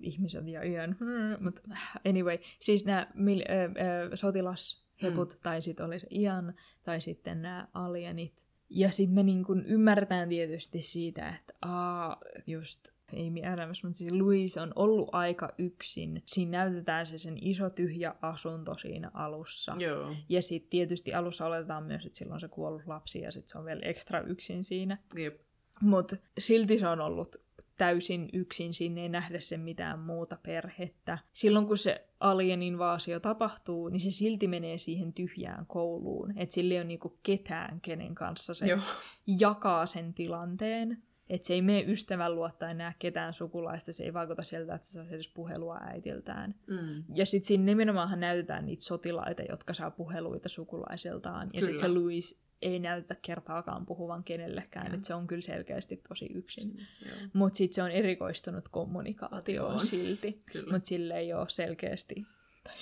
[0.00, 1.62] ihmiset ja hmm, mutta
[2.08, 3.64] anyway, siis nämä mil, ö,
[4.12, 5.38] ö, sotilasheput, mm.
[5.42, 8.46] tai sitten oli se Ian, tai sitten nämä alienit.
[8.68, 14.12] Ja sitten me niin kun ymmärretään tietysti siitä, että aa, just Amy Adams, mutta siis
[14.12, 16.22] Louise on ollut aika yksin.
[16.26, 19.74] Siinä näytetään se sen iso tyhjä asunto siinä alussa.
[19.78, 20.10] Joo.
[20.28, 23.64] Ja sitten tietysti alussa oletetaan myös, että silloin se kuollut lapsi ja sitten se on
[23.64, 24.98] vielä ekstra yksin siinä.
[25.16, 25.40] Jep.
[25.80, 27.36] Mutta silti se on ollut
[27.76, 31.18] täysin yksin, siinä ei nähdä sen mitään muuta perhettä.
[31.32, 36.38] Silloin kun se alien invaasio tapahtuu, niin se silti menee siihen tyhjään kouluun.
[36.38, 38.78] Että sillä ei ole niinku ketään, kenen kanssa se Joo.
[39.26, 41.02] jakaa sen tilanteen.
[41.30, 44.92] Että se ei mene ystävän luottaa enää ketään sukulaista, se ei vaikuta sieltä, että se
[44.92, 46.54] saa edes puhelua äitiltään.
[46.66, 47.04] Mm.
[47.14, 51.50] Ja sitten siinä nimenomaan näytetään niitä sotilaita, jotka saa puheluita sukulaisiltaan.
[51.52, 56.26] Ja sitten se Louis ei näytä kertaakaan puhuvan kenellekään, että se on kyllä selkeästi tosi
[56.34, 56.86] yksin.
[57.32, 59.86] Mutta sitten se on erikoistunut kommunikaatioon On.
[59.86, 60.42] silti.
[60.72, 62.24] Mutta sille ei ole selkeästi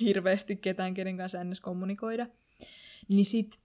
[0.01, 1.61] hirveästi ketään, kenen kanssa ns.
[1.61, 2.27] kommunikoida.
[3.09, 3.61] Niin sitten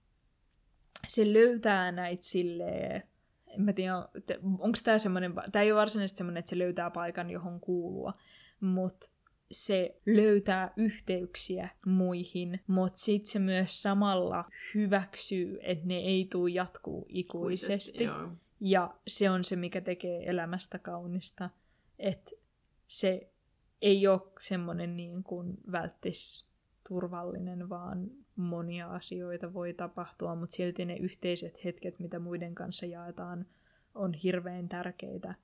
[1.08, 3.02] se löytää näitä silleen,
[3.54, 3.94] en mä tiedä,
[4.42, 8.14] onko tämä semmoinen, tämä ei ole varsinaisesti semmoinen, että se löytää paikan, johon kuulua,
[8.60, 9.10] mutta
[9.50, 14.44] se löytää yhteyksiä muihin, mutta sitten se myös samalla
[14.74, 18.04] hyväksyy, että ne ei tule jatkuu ikuisesti.
[18.04, 18.32] Joo.
[18.60, 21.50] Ja se on se, mikä tekee elämästä kaunista,
[21.98, 22.30] että
[22.86, 23.30] se
[23.82, 26.48] ei ole semmoinen niin kuin välttis
[26.88, 33.46] turvallinen, vaan monia asioita voi tapahtua, mutta silti ne yhteiset hetket, mitä muiden kanssa jaetaan,
[33.94, 35.34] on hirveän tärkeitä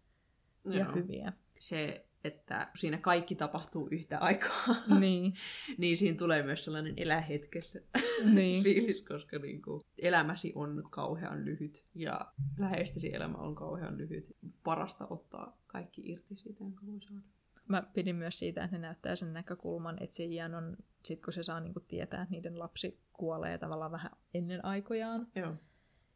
[0.65, 0.95] ja Joo.
[0.95, 1.33] hyviä.
[1.59, 5.35] Se, että siinä kaikki tapahtuu yhtä aikaa, niin,
[5.79, 7.81] niin siinä tulee myös sellainen elä hetkessä
[8.35, 8.63] niin.
[8.63, 14.37] fiilis, koska niin kuin, elämäsi on kauhean lyhyt ja läheistesi elämä on kauhean lyhyt.
[14.65, 17.23] Parasta ottaa kaikki irti siitä, jonka voi saada.
[17.69, 21.33] Mä pidin myös siitä, että ne näyttää sen näkökulman, että se iän on, sit kun
[21.33, 25.55] se saa niinku tietää, että niiden lapsi kuolee tavallaan vähän ennen aikojaan, Joo.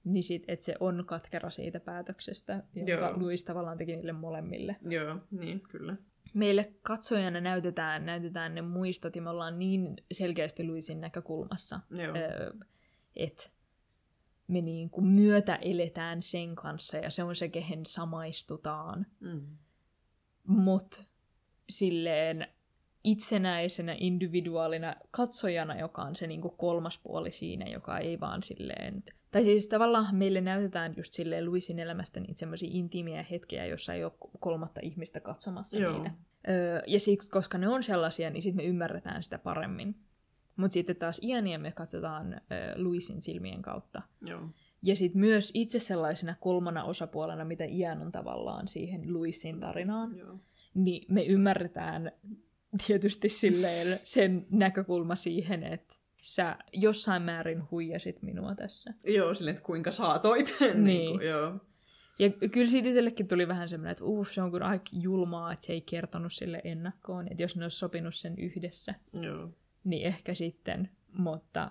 [0.04, 3.20] niin sit, että se on katkera siitä päätöksestä, jonka Joo.
[3.20, 4.76] Louis tavallaan teki niille molemmille.
[4.82, 5.96] Joo, niin, kyllä.
[6.34, 12.52] Meille katsojana näytetään, näytetään ne muistot, ja me ollaan niin selkeästi Louisin näkökulmassa, öö,
[13.16, 13.50] että
[14.48, 19.06] me niin kuin myötä eletään sen kanssa, ja se on se, kehen samaistutaan.
[19.20, 19.56] Mm.
[20.46, 21.04] Mutta
[21.68, 22.46] silleen
[23.04, 29.04] itsenäisenä individuaalina katsojana, joka on se niinku kolmas puoli siinä, joka ei vaan silleen...
[29.30, 34.04] Tai siis tavallaan meille näytetään just silleen Louisin elämästä niitä semmoisia intiimiä hetkiä, jossa ei
[34.04, 35.92] ole kolmatta ihmistä katsomassa Joo.
[35.92, 36.10] niitä.
[36.48, 39.96] Öö, ja siksi, koska ne on sellaisia, niin sitten me ymmärretään sitä paremmin.
[40.56, 44.02] Mutta sitten taas Iania me katsotaan öö, Louisin silmien kautta.
[44.20, 44.40] Joo.
[44.82, 50.38] Ja sitten myös itse sellaisena kolmana osapuolena, mitä Ian on tavallaan siihen Louisin tarinaan, Joo.
[50.74, 52.12] niin me ymmärretään
[52.86, 58.94] tietysti silleen sen näkökulma siihen, että sä jossain määrin huijasit minua tässä.
[59.04, 60.56] Joo, silleen, että kuinka saatoit.
[60.60, 60.84] niin.
[60.84, 61.60] niin kuin, joo.
[62.18, 65.66] Ja kyllä siitä itsellekin tuli vähän semmoinen, että uh, se on kyllä aika julmaa, että
[65.66, 67.28] se ei kertonut sille ennakkoon.
[67.30, 69.48] Että jos ne olisi sopinut sen yhdessä, Joo.
[69.84, 70.90] niin ehkä sitten.
[71.18, 71.70] Mutta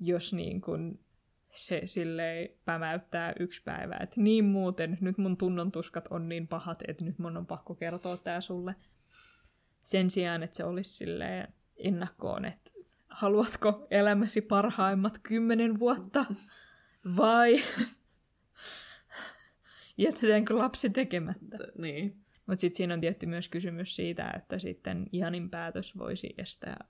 [0.00, 1.00] jos niin kuin
[1.48, 6.82] se silleen pämäyttää yksi päivä, että niin muuten, nyt mun tunnon tuskat on niin pahat,
[6.88, 8.74] että nyt mun on pakko kertoa tää sulle.
[9.88, 12.70] Sen sijaan, että se olisi silleen ennakkoon, että
[13.08, 16.24] haluatko elämäsi parhaimmat kymmenen vuotta
[17.16, 17.62] vai
[19.98, 21.58] jätetäänkö lapsi tekemättä?
[21.78, 22.24] Niin.
[22.46, 26.88] Mutta sitten siinä on tietty myös kysymys siitä, että sitten Janin päätös voisi estää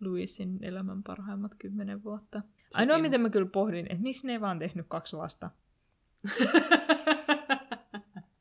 [0.00, 2.38] Louisin elämän parhaimmat kymmenen vuotta.
[2.40, 2.74] Sekin.
[2.74, 5.50] Ainoa, miten mä kyllä pohdin, että miksi ne ei vaan tehnyt kaksi lasta.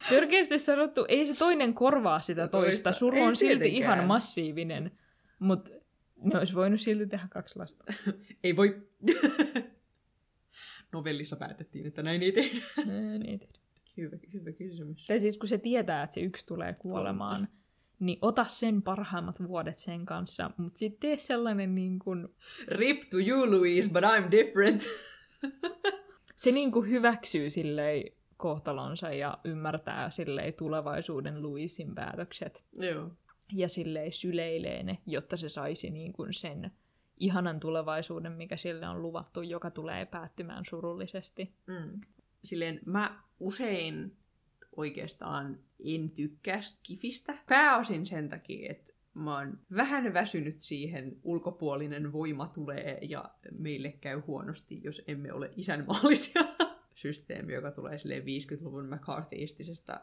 [0.10, 2.94] Törkeästi sanottu, ei se toinen korvaa sitä toista.
[2.94, 4.92] Suru on silti ihan massiivinen,
[5.40, 5.72] mutta
[6.22, 7.94] ne olisi voinut silti tehdä kaksi lasta.
[8.44, 8.88] ei voi.
[10.94, 12.62] Novellissa päätettiin, että näin ei tehdä.
[12.86, 13.60] Näin ei tehdä.
[13.98, 15.06] Hyvä, hyvä kysymys.
[15.06, 17.48] Tai siis kun se tietää, että se yksi tulee kuolemaan,
[18.00, 22.28] niin ota sen parhaimmat vuodet sen kanssa, mutta sitten tee sellainen niin kuin...
[22.68, 24.84] Rip to you, Louise, but I'm different.
[26.36, 28.02] se niin kuin hyväksyy silleen
[28.38, 32.66] kohtalonsa ja ymmärtää silleen tulevaisuuden Louisin päätökset.
[32.74, 33.12] Joo.
[33.54, 36.72] Ja silleen syleilee ne, jotta se saisi niin kuin sen
[37.20, 41.54] ihanan tulevaisuuden, mikä sille on luvattu, joka tulee päättymään surullisesti.
[41.68, 42.02] Mm.
[42.44, 44.18] Silleen mä usein
[44.78, 47.34] oikeastaan en tykkää kifistä.
[47.50, 54.22] Pääosin sen takia, että mä oon vähän väsynyt siihen, ulkopuolinen voima tulee ja meille käy
[54.28, 56.42] huonosti, jos emme ole isänmaallisia.
[56.98, 60.02] Systeemi, joka tulee silleen 50-luvun McCarthyistisesta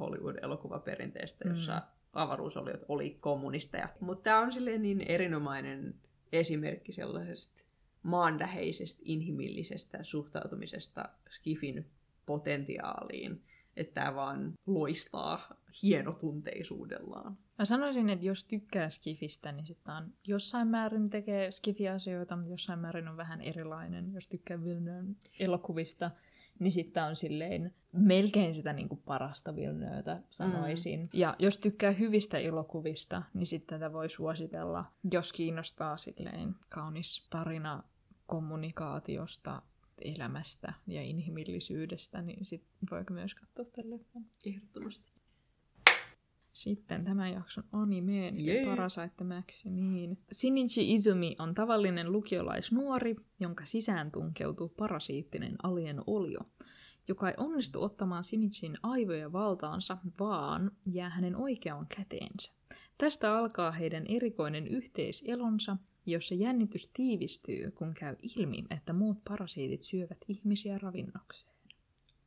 [0.00, 1.82] Hollywood-elokuvaperinteestä, jossa mm.
[2.12, 3.88] avaruusoliot oli kommunisteja.
[4.00, 5.94] Mutta tämä on silleen niin erinomainen
[6.32, 7.64] esimerkki sellaisesta
[8.02, 11.90] maanläheisestä, inhimillisestä suhtautumisesta Skifin
[12.26, 13.42] potentiaaliin,
[13.76, 15.48] että tämä vaan loistaa
[15.82, 17.38] hienotunteisuudellaan.
[17.58, 22.78] Mä sanoisin, että jos tykkää Skifistä, niin sitten on jossain määrin tekee Skifi-asioita, mutta jossain
[22.78, 24.12] määrin on vähän erilainen.
[24.12, 26.10] Jos tykkää Villeneuve elokuvista,
[26.62, 31.00] niin sitten on silleen melkein sitä niinku parasta Villeneuvetä, sanoisin.
[31.00, 31.08] Mm.
[31.12, 37.82] Ja jos tykkää hyvistä elokuvista, niin sitten tätä voi suositella, jos kiinnostaa silleen kaunis tarina
[38.26, 39.62] kommunikaatiosta,
[40.04, 44.26] elämästä ja inhimillisyydestä, niin sit voiko myös katsoa tämän leffan.
[44.46, 45.11] Ehdottomasti.
[46.52, 48.68] Sitten tämän jakson anime, yeah.
[48.68, 49.24] Parasite
[49.70, 56.40] niin Shinichi Izumi on tavallinen lukiolaisnuori, jonka sisään tunkeutuu parasiittinen alien olio,
[57.08, 62.56] joka ei onnistu ottamaan Sinichin aivoja valtaansa, vaan jää hänen oikeaan käteensä.
[62.98, 65.76] Tästä alkaa heidän erikoinen yhteiselonsa,
[66.06, 71.52] jossa jännitys tiivistyy, kun käy ilmi, että muut parasiitit syövät ihmisiä ravinnokseen.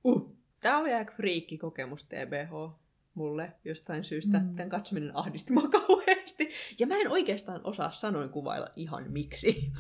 [0.04, 2.85] Uh, tämä oli aika friikki kokemus TBH
[3.16, 4.40] mulle jostain syystä.
[4.40, 4.56] Mm.
[4.56, 6.50] Tämän katsominen ahdisti mua kauheasti.
[6.80, 9.72] Ja mä en oikeastaan osaa sanoin kuvailla ihan miksi.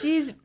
[0.00, 0.36] Siis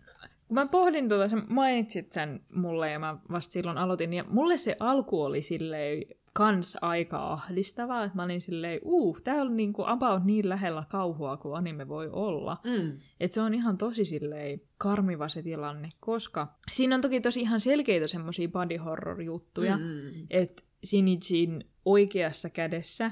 [0.47, 4.13] kun mä pohdin tuota, sä mainitsit sen mulle ja mä vasta silloin aloitin.
[4.13, 6.03] Ja mulle se alku oli silleen
[6.33, 11.37] kans aika ahdistavaa, että mä olin silleen, uh, tää on niinku about niin lähellä kauhua
[11.37, 12.57] kuin anime voi olla.
[12.63, 12.97] Mm.
[13.19, 17.59] Että se on ihan tosi silleen karmiva se tilanne, koska siinä on toki tosi ihan
[17.59, 20.27] selkeitä semmosia body horror juttuja, mm.
[20.29, 23.11] että Sinichin oikeassa kädessä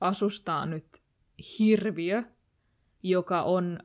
[0.00, 0.86] asustaa nyt
[1.58, 2.22] hirviö,
[3.02, 3.78] joka on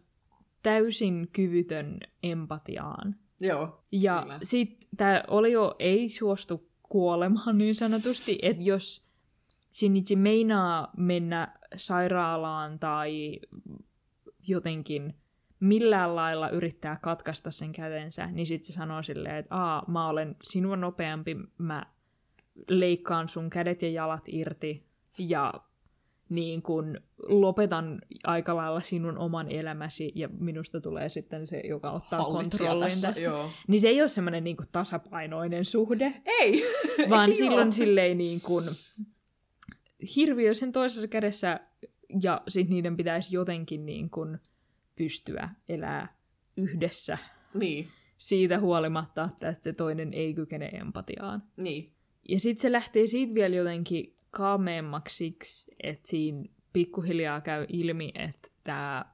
[0.64, 3.16] täysin kyvytön empatiaan.
[3.40, 9.08] Joo, Ja sitten tämä Olio ei suostu kuolemaan niin sanotusti, että jos
[9.72, 13.40] Shinichi meinaa mennä sairaalaan tai
[14.48, 15.14] jotenkin
[15.60, 20.36] millään lailla yrittää katkaista sen kätensä, niin sitten se sanoo silleen, että Aa, mä olen
[20.44, 21.86] sinua nopeampi, mä
[22.70, 24.88] leikkaan sun kädet ja jalat irti
[25.20, 25.54] ja
[26.30, 32.22] niin kun lopetan aika lailla sinun oman elämäsi ja minusta tulee sitten se, joka ottaa
[32.22, 33.24] Hallitsija kontrollin tässä, tästä.
[33.24, 33.50] Joo.
[33.68, 36.22] Niin se ei ole semmoinen niin tasapainoinen suhde.
[36.26, 36.64] Ei!
[37.10, 37.72] Vaan ei silloin ole.
[37.72, 38.66] silleen niin kuin
[40.16, 41.60] hirviö sen toisessa kädessä
[42.22, 44.38] ja sitten niiden pitäisi jotenkin niin kuin
[44.96, 46.18] pystyä elää
[46.58, 47.18] yhdessä.
[47.54, 47.88] Niin.
[48.18, 51.44] Siitä huolimatta, että se toinen ei kykene empatiaan.
[51.58, 51.97] Niin.
[52.28, 55.38] Ja sitten se lähtee siitä vielä jotenkin kaameemmaksi
[55.84, 56.44] että siinä
[56.74, 59.06] pikkuhiljaa käy ilmi, että tämä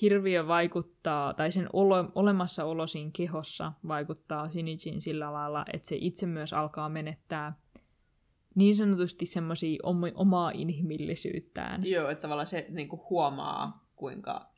[0.00, 6.26] hirviö vaikuttaa, tai sen olo, olemassaolo siinä kehossa vaikuttaa Sinichin sillä lailla, että se itse
[6.26, 7.52] myös alkaa menettää
[8.54, 9.78] niin sanotusti semmoisia
[10.14, 11.86] omaa inhimillisyyttään.
[11.86, 14.50] Joo, että tavallaan se niin kuin huomaa, kuinka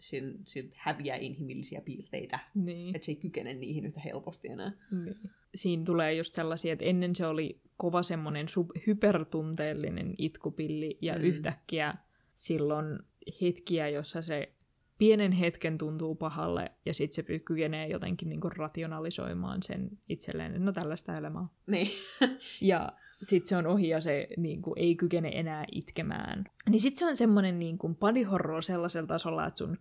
[0.00, 2.38] sin, sin häviää inhimillisiä piirteitä.
[2.54, 2.96] Niin.
[2.96, 4.72] Että se ei kykene niihin yhtä helposti enää.
[5.04, 5.16] Niin.
[5.54, 11.24] Siinä tulee just sellaisia, että ennen se oli kova semmoinen sub- hypertunteellinen itkupilli, ja mm.
[11.24, 11.94] yhtäkkiä
[12.34, 12.98] silloin
[13.40, 14.52] hetkiä, jossa se
[14.98, 21.18] pienen hetken tuntuu pahalle, ja sitten se kykenee jotenkin niinku rationalisoimaan sen itselleen, no tällaista
[21.18, 21.46] elämää.
[21.66, 21.88] Niin.
[22.60, 22.92] ja
[23.22, 26.44] sitten se on ohi ja se niin kuin, ei kykene enää itkemään.
[26.68, 29.78] Niin sitten se on semmoinen niin kuin body horror sellaisella tasolla, että sun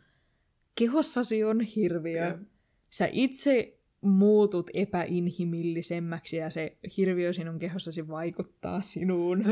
[0.77, 2.21] kehossasi on hirviö.
[2.21, 2.39] Yeah.
[2.89, 9.43] Sä itse muutut epäinhimillisemmäksi ja se hirviö sinun kehossasi vaikuttaa sinuun.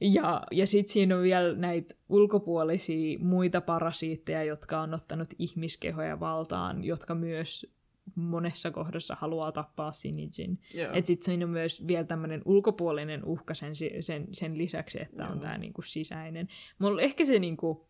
[0.00, 6.84] Ja, ja sitten siinä on vielä näitä ulkopuolisia muita parasiitteja, jotka on ottanut ihmiskehoja valtaan,
[6.84, 7.74] jotka myös
[8.14, 10.58] monessa kohdassa haluaa tappaa Sinijin.
[10.92, 15.32] Että sitten siinä on myös vielä tämmöinen ulkopuolinen uhka sen, sen, sen lisäksi, että Joo.
[15.32, 16.48] on tämä niinku sisäinen.
[16.78, 17.87] Mulla ehkä se niinku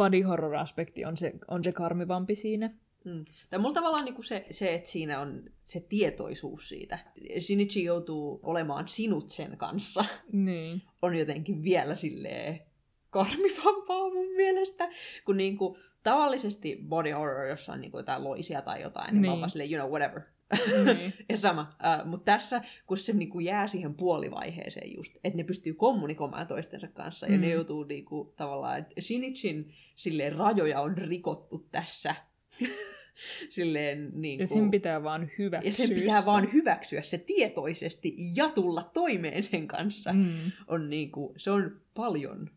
[0.00, 2.70] body horror-aspekti on se, on se karmivampi siinä.
[3.04, 3.24] Mm.
[3.50, 6.98] Tai mulla tavallaan niinku se, se, että siinä on se tietoisuus siitä.
[7.38, 10.04] Shinichi joutuu olemaan sinut sen kanssa.
[10.32, 10.82] Niin.
[11.02, 12.60] On jotenkin vielä silleen
[13.10, 14.88] karmivampaa mun mielestä.
[15.24, 19.32] Kun niinku, tavallisesti body horror, jossa on niinku jotain loisia tai jotain, niin, niin.
[19.32, 20.22] mä oon silleen, you know, whatever.
[20.84, 21.12] Niin.
[21.28, 21.62] ja sama.
[21.62, 26.88] Uh, Mutta tässä, kun se niinku jää siihen puolivaiheeseen just, että ne pystyy kommunikoimaan toistensa
[26.88, 27.32] kanssa, mm.
[27.32, 27.52] ja ne mm.
[27.52, 32.14] joutuu niinku, tavallaan, että Shinichin silleen, rajoja on rikottu tässä.
[33.50, 35.68] silleen, niin ja sen pitää vaan hyväksyä.
[35.68, 40.12] Ja sen pitää vaan hyväksyä se tietoisesti ja tulla toimeen sen kanssa.
[40.12, 40.52] Mm.
[40.66, 42.50] On niinku, se on paljon.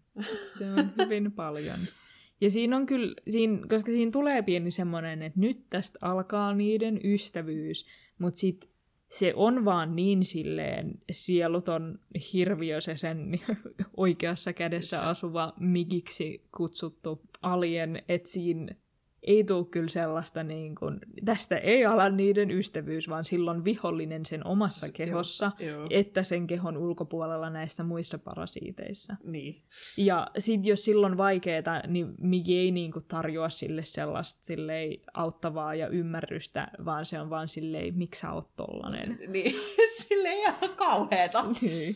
[0.48, 1.80] Se on hyvin paljon.
[2.42, 7.00] Ja siinä on kyllä, siinä, koska siinä tulee pieni semmoinen, että nyt tästä alkaa niiden
[7.04, 7.88] ystävyys,
[8.20, 8.70] mutta sitten
[9.10, 12.00] se on vaan niin silleen sieluton
[12.34, 13.40] hirviö se sen
[13.98, 18.76] oikeassa kädessä asuva migiksi kutsuttu alien, että siinä
[19.24, 24.48] ei tule kyllä sellaista, niin kuin, tästä ei ala niiden ystävyys, vaan silloin vihollinen sen
[24.48, 29.16] omassa kehossa, joo, että sen kehon ulkopuolella näissä muissa parasiiteissa.
[29.24, 29.64] Niin.
[29.98, 35.76] Ja sitten jos silloin vaikeeta, niin Migi ei niin kuin, tarjoa sille sellaista silleen, auttavaa
[35.76, 39.20] ja ymmärrystä, vaan se on vaan silleen, miksi sä oot tollanen.
[39.28, 39.56] Niin,
[40.02, 41.46] silleen ihan kauheeta.
[41.62, 41.96] Niin.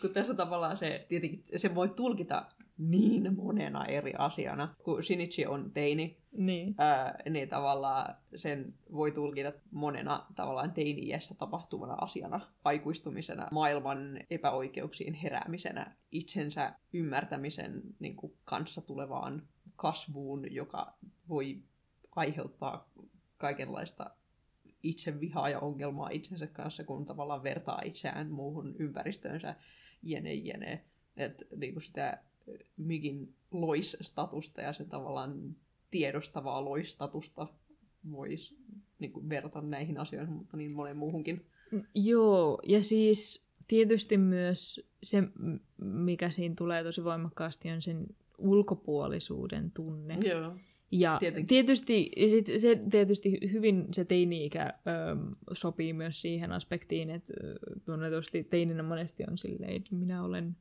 [0.00, 2.46] kun tässä tavallaan se, tietenkin se voi tulkita
[2.78, 4.74] niin monena eri asiana.
[4.82, 6.74] Kun Shinichi on teini, niin.
[6.78, 15.96] Ää, niin tavallaan sen voi tulkita monena tavallaan teini-iässä tapahtuvana asiana, aikuistumisena, maailman epäoikeuksiin heräämisenä,
[16.12, 20.94] itsensä ymmärtämisen niin kuin, kanssa tulevaan kasvuun, joka
[21.28, 21.62] voi
[22.16, 22.90] aiheuttaa
[23.36, 24.10] kaikenlaista
[24.82, 29.54] itsevihaa ja ongelmaa itsensä kanssa, kun tavallaan vertaa itseään muuhun ympäristöönsä,
[30.02, 30.84] jene jene.
[31.16, 32.22] Että niin sitä
[32.76, 35.56] Migin lois-statusta ja se tavallaan
[35.90, 37.46] tiedostavaa loistatusta
[38.10, 38.56] voisi
[38.98, 41.46] niin kuin, verrata näihin asioihin, mutta niin monen muuhunkin.
[41.94, 45.22] Joo, ja siis tietysti myös se,
[45.78, 48.06] mikä siinä tulee tosi voimakkaasti, on sen
[48.38, 50.18] ulkopuolisuuden tunne.
[50.24, 50.56] Joo.
[50.90, 51.46] Ja Tietenkin.
[51.46, 55.16] tietysti, sit se tietysti hyvin se teini-ikä ö,
[55.52, 57.32] sopii myös siihen aspektiin, että
[57.84, 60.56] tunnetusti teininä monesti on silleen, että minä olen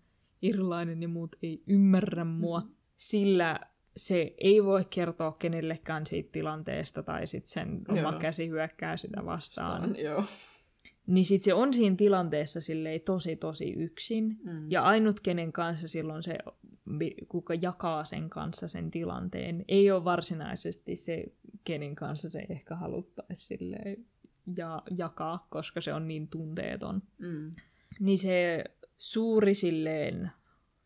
[0.50, 2.76] erilainen ja muut ei ymmärrä mua, mm.
[2.96, 3.60] sillä
[3.96, 8.20] se ei voi kertoa kenellekään siitä tilanteesta tai sitten sen oma joo.
[8.20, 9.82] käsi hyökkää sitä vastaan.
[9.82, 10.24] Vastaan, joo.
[11.08, 14.40] Niin sitten se on siinä tilanteessa silleen tosi tosi yksin.
[14.44, 14.72] Mm.
[14.72, 16.38] Ja ainut kenen kanssa silloin se,
[17.28, 21.24] kuka jakaa sen kanssa sen tilanteen, ei ole varsinaisesti se,
[21.64, 24.06] kenen kanssa se ehkä haluttaisi silleen
[24.58, 27.02] ja jakaa, koska se on niin tunteeton.
[27.18, 27.52] Mm.
[28.00, 28.64] Niin se
[28.98, 30.32] suuri silleen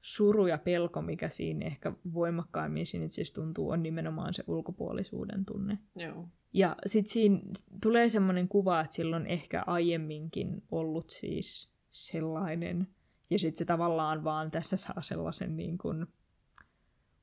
[0.02, 5.78] suru ja pelko, mikä siinä ehkä voimakkaimmin siinä itse tuntuu, on nimenomaan se ulkopuolisuuden tunne.
[5.96, 6.28] Joo.
[6.54, 7.40] Ja sitten siinä
[7.82, 12.88] tulee semmoinen kuva, että silloin ehkä aiemminkin ollut siis sellainen,
[13.30, 16.06] ja sitten se tavallaan vaan tässä saa sellaisen niin kuin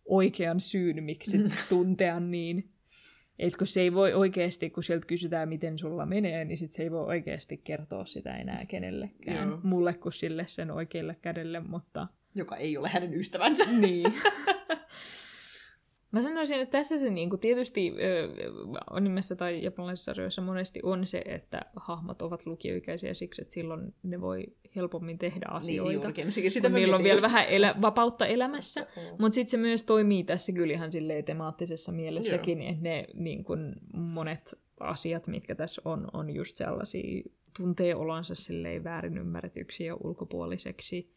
[0.04, 1.38] oikean syyn, miksi
[1.68, 2.70] tuntea niin.
[3.38, 6.82] Et kun se ei voi oikeasti, kun sieltä kysytään, miten sulla menee, niin sit se
[6.82, 9.48] ei voi oikeasti kertoa sitä enää kenellekään.
[9.48, 9.60] Joo.
[9.62, 13.64] Mulle kuin sille sen oikealle kädelle, mutta joka ei ole hänen ystävänsä.
[13.72, 14.14] Niin.
[16.12, 17.92] Mä sanoisin, että tässä se niin kuin, tietysti
[18.92, 23.94] äh, nimessä tai japanilaisissa sarjoissa monesti on se, että hahmot ovat lukioikäisiä siksi, että silloin
[24.02, 24.44] ne voi
[24.76, 25.88] helpommin tehdä niin, asioita.
[25.88, 26.52] Niin, juurikin.
[26.52, 28.86] Sitä kun niillä on vielä vähän elä, vapautta elämässä.
[29.10, 33.74] Mutta sitten se myös toimii tässä kyllä ihan silleen temaattisessa mielessäkin, että ne niin kuin,
[33.92, 37.22] monet asiat, mitkä tässä on, on just sellaisia
[37.56, 41.15] tuntee olonsa silleen väärin ymmärretyksi ja ulkopuoliseksi.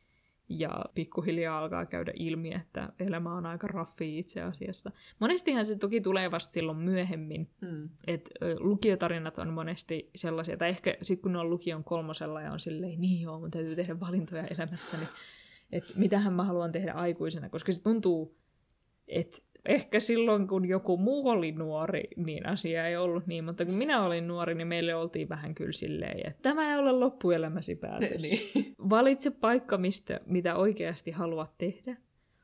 [0.50, 4.92] Ja pikkuhiljaa alkaa käydä ilmi, että elämä on aika raffi itse asiassa.
[5.20, 7.50] Monestihan se toki tulee vasta silloin myöhemmin.
[7.62, 7.90] Mm.
[8.08, 12.52] Et ö, lukiotarinat on monesti sellaisia, tai ehkä sitten kun ne on lukion kolmosella ja
[12.52, 15.06] on silleen, niin joo, mun täytyy tehdä valintoja elämässäni,
[15.72, 18.38] että mitähän mä haluan tehdä aikuisena, koska se tuntuu,
[19.08, 23.74] että ehkä silloin, kun joku muu oli nuori, niin asia ei ollut niin, mutta kun
[23.76, 28.22] minä olin nuori, niin meille oltiin vähän kyllä silleen, että tämä ei ole loppuelämäsi päätös.
[28.22, 28.76] Niin.
[28.90, 31.98] Valitse paikka, mistä, mitä oikeasti haluat tehdä,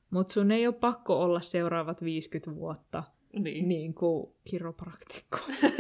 [0.10, 3.04] mutta sun ei ole pakko olla seuraavat 50 vuotta
[3.40, 3.68] niin.
[3.68, 5.38] niin kuin kiropraktikko.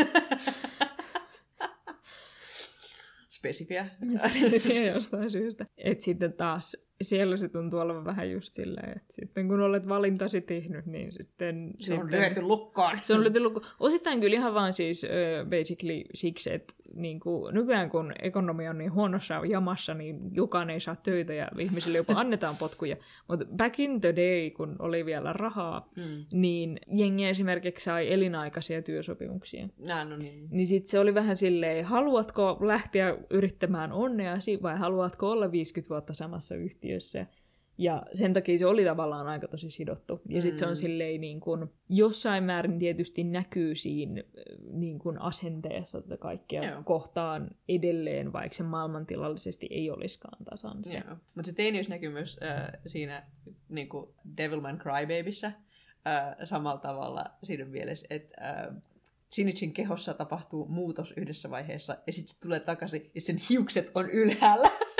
[3.29, 3.89] Spesifiä.
[4.29, 5.65] Spesifiä jostain syystä.
[5.77, 10.41] Et sitten taas siellä se tuntuu olevan vähän just silleen, että sitten kun olet valintasi
[10.41, 11.73] tehnyt, niin sitten...
[11.81, 12.97] Se on sitten, lyöty lukkoon.
[13.01, 13.65] Se on lyöty lukkoon.
[13.79, 18.77] Osittain kyllä ihan vaan siis uh, basically siksi, että niin kuin, nykyään kun ekonomia on
[18.77, 22.95] niin huonossa jamassa, niin jokaan ei saa töitä ja ihmisille jopa annetaan potkuja.
[23.27, 26.25] Mutta back in the day, kun oli vielä rahaa, Mm.
[26.33, 29.67] niin jengi esimerkiksi sai elinaikaisia työsopimuksia.
[29.77, 30.47] Nää, no niin.
[30.51, 36.13] Niin sit se oli vähän silleen, haluatko lähteä yrittämään onneasi vai haluatko olla 50 vuotta
[36.13, 36.84] samassa yhtiössä?
[37.77, 40.21] Ja sen takia se oli tavallaan aika tosi sidottu.
[40.29, 44.23] Ja sitten se on silleen niin kuin, jossain määrin tietysti näkyy siinä
[44.71, 46.83] niin kuin asenteessa tätä kaikkea Joo.
[46.83, 51.03] kohtaan edelleen, vaikka se maailmantilallisesti ei olisikaan tasan se.
[51.35, 53.23] Mutta se teiniys näkyy myös äh, siinä
[53.69, 53.89] niin
[54.37, 58.75] Devilman Crybabyssä äh, samalla tavalla siinä mielessä, että äh,
[59.33, 64.09] Shinichien kehossa tapahtuu muutos yhdessä vaiheessa ja sitten se tulee takaisin ja sen hiukset on
[64.09, 64.69] ylhäällä.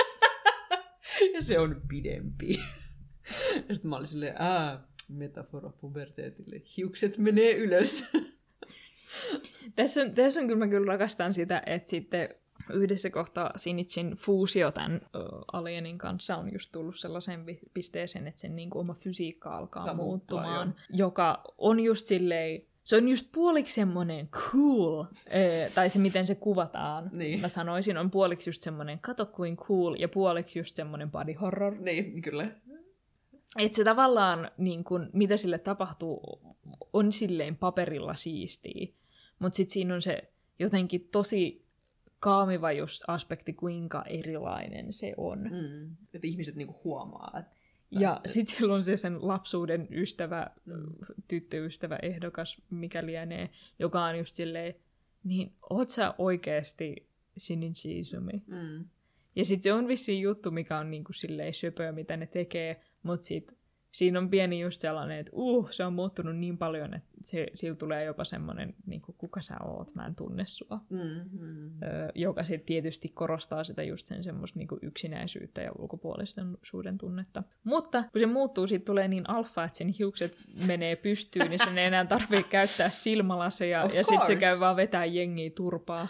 [1.34, 2.54] ja se on pidempi.
[3.68, 6.62] ja sitten mä olin silleen, ää, metafora puberteetille.
[6.76, 8.04] Hiukset menee ylös.
[9.76, 12.28] Tässä on, tässä on kyllä, mä kyllä rakastan sitä, että sitten
[12.72, 15.18] yhdessä kohtaa Sinichin fuusio tämän ö,
[15.52, 17.44] alienin kanssa on just tullut sellaiseen
[17.74, 22.96] pisteeseen, että sen niin kuin oma fysiikka alkaa muuttua, muuttumaan, joka on just silleen, se
[22.96, 25.04] on just puoliksi semmoinen cool,
[25.74, 27.40] tai se miten se kuvataan, Niin.
[27.40, 31.78] mä sanoisin, on puoliksi just semmoinen kato kuin cool, ja puoliksi just semmoinen body horror.
[31.80, 32.50] niin, kyllä.
[33.58, 36.40] Että se tavallaan, niin kun, mitä sille tapahtuu,
[36.92, 38.86] on silleen paperilla siistiä.
[39.38, 41.66] Mutta sitten siinä on se jotenkin tosi
[42.18, 45.38] kaamiva just aspekti, kuinka erilainen se on.
[45.42, 45.96] Mm.
[46.14, 47.55] Että ihmiset niinku huomaa, että
[47.90, 50.74] Ja sitten sillä on se sen lapsuuden ystävä, mm.
[51.28, 54.74] tyttöystävä, ehdokas, mikä lienee, joka on just silleen,
[55.24, 57.08] niin oot sä oikeesti
[57.38, 58.42] Shinichi Izumi?
[58.46, 58.84] mm.
[59.36, 63.26] Ja sitten se on vissiin juttu, mikä on niinku silleen söpöä, mitä ne tekee, mutta
[63.26, 63.58] sit
[63.96, 67.76] siinä on pieni just sellainen, että uh, se on muuttunut niin paljon, että se, sillä
[67.76, 70.80] tulee jopa semmoinen, niinku, kuka sä oot, mä en tunne sua.
[70.90, 71.70] Mm, mm.
[71.82, 77.42] Ö, joka sitten tietysti korostaa sitä just sen semmoista niinku yksinäisyyttä ja ulkopuolisuuden tunnetta.
[77.64, 80.36] Mutta kun se muuttuu, siitä tulee niin alfa, että sen hiukset
[80.66, 84.76] menee pystyyn ja sen ei enää tarvitse käyttää silmälaseja Of ja sitten se käy vaan
[84.76, 86.08] vetää jengiä turpaa.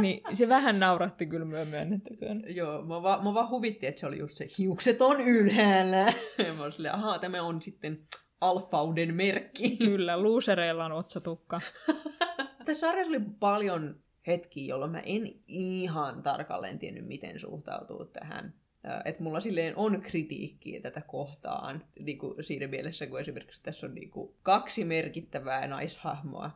[0.00, 2.44] Niin se vähän nauratti kyllä myö myönnettäköön.
[2.46, 6.12] Joo, mä vaan, mä vaan huvitti, että se oli just se hiukset on ylhäällä.
[6.38, 8.06] Ja mä olin ahaa, tämä on sitten
[8.40, 9.76] alfauden merkki.
[9.76, 11.60] Kyllä, luusereilla on otsatukka.
[12.64, 18.54] Tässä sarjassa oli paljon hetkiä, jolloin mä en ihan tarkalleen tiennyt, miten suhtautuu tähän.
[19.04, 23.94] Että mulla silleen on kritiikkiä tätä kohtaan niin kuin siinä mielessä, kun esimerkiksi tässä on
[23.94, 26.50] niin kuin kaksi merkittävää naishahmoa.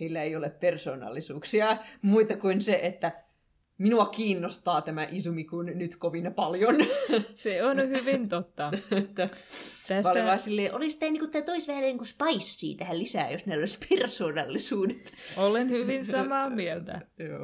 [0.00, 3.26] Heillä ei ole persoonallisuuksia muita kuin se, että
[3.78, 6.76] minua kiinnostaa tämä Izumi-kun nyt kovin paljon.
[7.32, 8.70] Se on hyvin totta.
[9.14, 10.02] Tässä...
[10.02, 13.46] Mä olin vaan silleen, olisi tämä niinku, tää toisi vähän niinku spicea tähän lisää, jos
[13.46, 15.14] näillä olisi persoonallisuudet.
[15.36, 17.00] Olen hyvin samaa mieltä.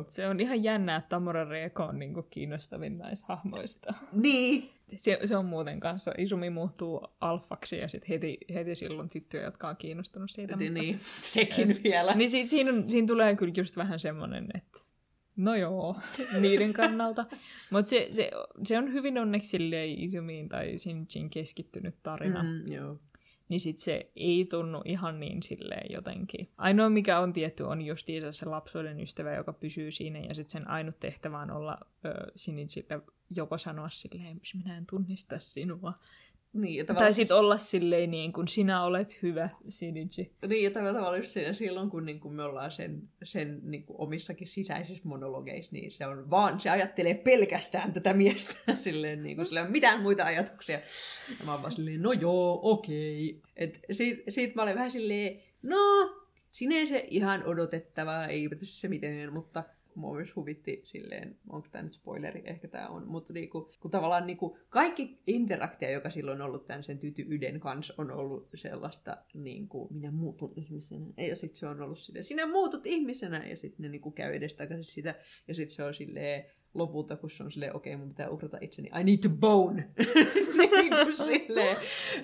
[0.08, 3.94] Se on ihan jännää, että Tamura Reeko on niinku kiinnostavin naishahmoista.
[4.12, 4.70] Niin.
[4.96, 9.68] Se, se on muuten kanssa, Isumi muuttuu alfaksi ja sitten heti, heti silloin tyttöjä, jotka
[9.68, 10.56] on kiinnostunut siitä.
[10.56, 10.98] Niin, mutta- niin.
[11.34, 12.14] Sekin vielä.
[12.14, 14.78] Niin siinä, siinä, on, siinä tulee kyllä just vähän semmoinen, että
[15.36, 15.96] no joo,
[16.40, 17.26] niiden kannalta.
[17.72, 18.30] Mutta se, se,
[18.64, 22.42] se on hyvin onneksi silleen Izumiin tai Shinchin keskittynyt tarina.
[22.42, 22.48] Mm.
[22.48, 22.98] Mm, joo.
[23.48, 26.48] Niin sit se ei tunnu ihan niin silleen jotenkin.
[26.58, 30.18] Ainoa mikä on tietty on justiinsa se lapsuuden ystävä, joka pysyy siinä.
[30.18, 33.00] Ja sitten sen ainut tehtävä on olla ö, Shinichille
[33.36, 35.92] joko sanoa silleen, minä en tunnista sinua.
[36.52, 40.32] Niin, ja Tai tavallaan, sitten olla silleen niin kuin sinä olet hyvä, Shinichi.
[40.48, 43.84] niin, ja tavallaan tavallaan just siinä, silloin, kun niin kuin me ollaan sen, sen niin
[43.84, 48.54] kuin omissakin sisäisissä monologeissa, niin se on vaan, se ajattelee pelkästään tätä miestä.
[48.78, 50.80] silleen, niin kuin, sillä ei ole mitään muita ajatuksia.
[51.38, 53.40] Ja mä oon vaan silleen, no joo, okei.
[53.56, 55.78] Et siitä, siitä mä olin vähän silleen, no,
[56.50, 61.94] sinänsä ihan odotettavaa, ei tässä se mitään, mutta mua myös huvitti silleen, onko tämä nyt
[61.94, 66.66] spoileri, ehkä tämä on, mutta niinku, kun tavallaan niinku, kaikki interaktia, joka silloin on ollut
[66.66, 71.66] tämän sen tyty Yden kanssa, on ollut sellaista, niinku, minä muutun ihmisenä, ja sitten se
[71.66, 75.14] on ollut silleen, sinä muutut ihmisenä, ja sitten ne niinku käy edestakaisin sitä,
[75.48, 76.44] ja sitten se on silleen,
[76.74, 79.88] lopulta, kun se on silleen, okei, okay, mun pitää uhrata itseni, I need to bone.
[80.56, 81.76] niin kuin silleen,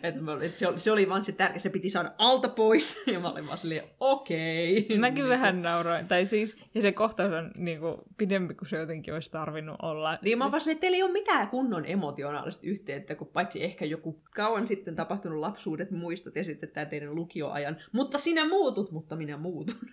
[0.03, 3.01] että, mä, että se, oli, se oli vaan se tärkeä, se piti saada alta pois,
[3.13, 4.79] ja mä olin vaan silleen, okei.
[4.79, 4.99] Okay.
[4.99, 8.77] Mäkin niin vähän nauroin, tai siis, ja se kohtaus on niin kuin, pidempi kuin se
[8.77, 10.19] jotenkin olisi tarvinnut olla.
[10.23, 13.85] Niin mä vaan silleen, että teillä ei ole mitään kunnon emotionaalista yhteyttä, kun paitsi ehkä
[13.85, 19.17] joku kauan sitten tapahtunut lapsuudet, muistot ja sitten tämä teidän lukioajan, mutta sinä muutut, mutta
[19.17, 19.77] minä muutun.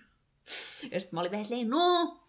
[0.92, 2.20] Ja sitten mä olin vähän silleen, no,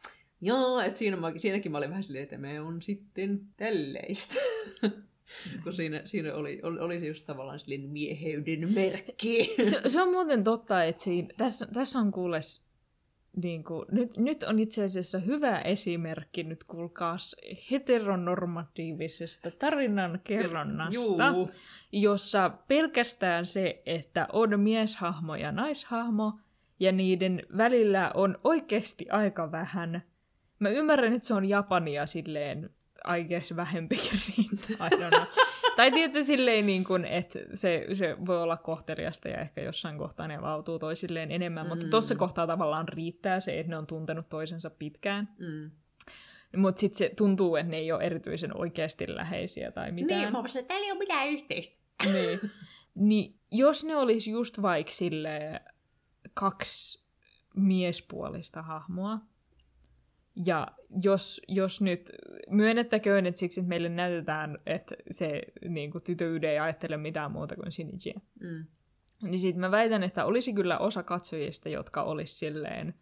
[0.41, 4.35] Joo, että siinä mä, siinäkin mä olin vähän silleen, että me on sitten tälleistä.
[5.63, 9.55] Kun siinä, siinä oli, oli, oli se just tavallaan sellainen mieheyden merkki.
[9.69, 12.65] Se, se on muuten totta, että siinä, tässä, tässä on kuules,
[13.43, 17.35] niin kuin, nyt, nyt on itse asiassa hyvä esimerkki, nyt kuulkaas,
[17.71, 21.49] heteronormatiivisesta tarinan kerronnasta, Juu.
[21.91, 26.39] jossa pelkästään se, että on mieshahmo ja naishahmo,
[26.79, 30.01] ja niiden välillä on oikeasti aika vähän–
[30.59, 32.69] Mä ymmärrän, että se on Japania silleen,
[33.17, 35.25] I guess vähempikin riittää.
[35.75, 40.27] tai tietysti silleen, niin kuin, että se, se voi olla kohteliasta ja ehkä jossain kohtaa
[40.27, 41.69] ne avautuu toisilleen enemmän, mm.
[41.69, 45.29] mutta tuossa kohtaa tavallaan riittää se, että ne on tuntenut toisensa pitkään.
[45.39, 45.71] Mm.
[46.57, 50.21] Mutta sitten se tuntuu, että ne ei ole erityisen oikeasti läheisiä tai mitään.
[50.21, 51.77] Niin, mä että täällä ei ole mitään yhteistä.
[52.13, 52.39] niin.
[52.95, 54.91] niin, jos ne olisi just vaikka
[56.33, 57.03] kaksi
[57.55, 59.19] miespuolista hahmoa,
[60.45, 60.67] ja
[61.03, 62.11] jos, jos nyt
[62.49, 67.55] myönnettäköön, että siksi että meille näytetään, että se niin kuin, tytöyde ei ajattele mitään muuta
[67.55, 68.19] kuin Shinichia.
[68.39, 68.65] Mm.
[69.21, 72.93] Niin sitten mä väitän, että olisi kyllä osa katsojista, jotka olisi silleen,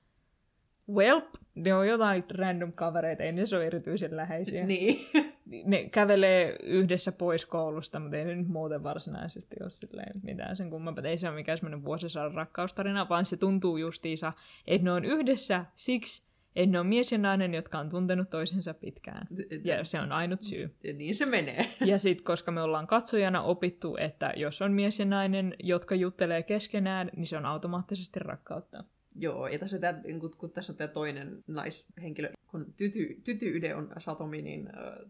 [0.94, 1.22] well,
[1.56, 4.66] ne on jotain random kavereita, ei ne ole erityisen läheisiä.
[4.66, 5.06] Niin.
[5.66, 10.70] Ne kävelee yhdessä pois koulusta, mutta ei ne nyt muuten varsinaisesti ole silleen mitään sen
[10.70, 11.04] kummempaa.
[11.04, 14.34] Ei se ole mikään semmoinen vuosisadan rakkaustarina, vaan se tuntuu justiinsa,
[14.68, 16.28] että ne on yhdessä siksi,
[16.66, 19.28] ne on mies ja nainen, jotka on tuntenut toisensa pitkään.
[19.64, 20.76] Ja se on ainut syy.
[20.84, 21.66] Ja niin se menee.
[21.86, 26.44] Ja sitten, koska me ollaan katsojana opittu, että jos on mies ja nainen, jotka juttelee
[26.44, 28.84] keskenään, niin se on automaattisesti rakkautta.
[29.16, 33.92] Joo, ja tässä tämä, kun, kun tässä on tämä toinen naishenkilö, kun tyty, tyty on
[33.98, 34.70] Satomi, niin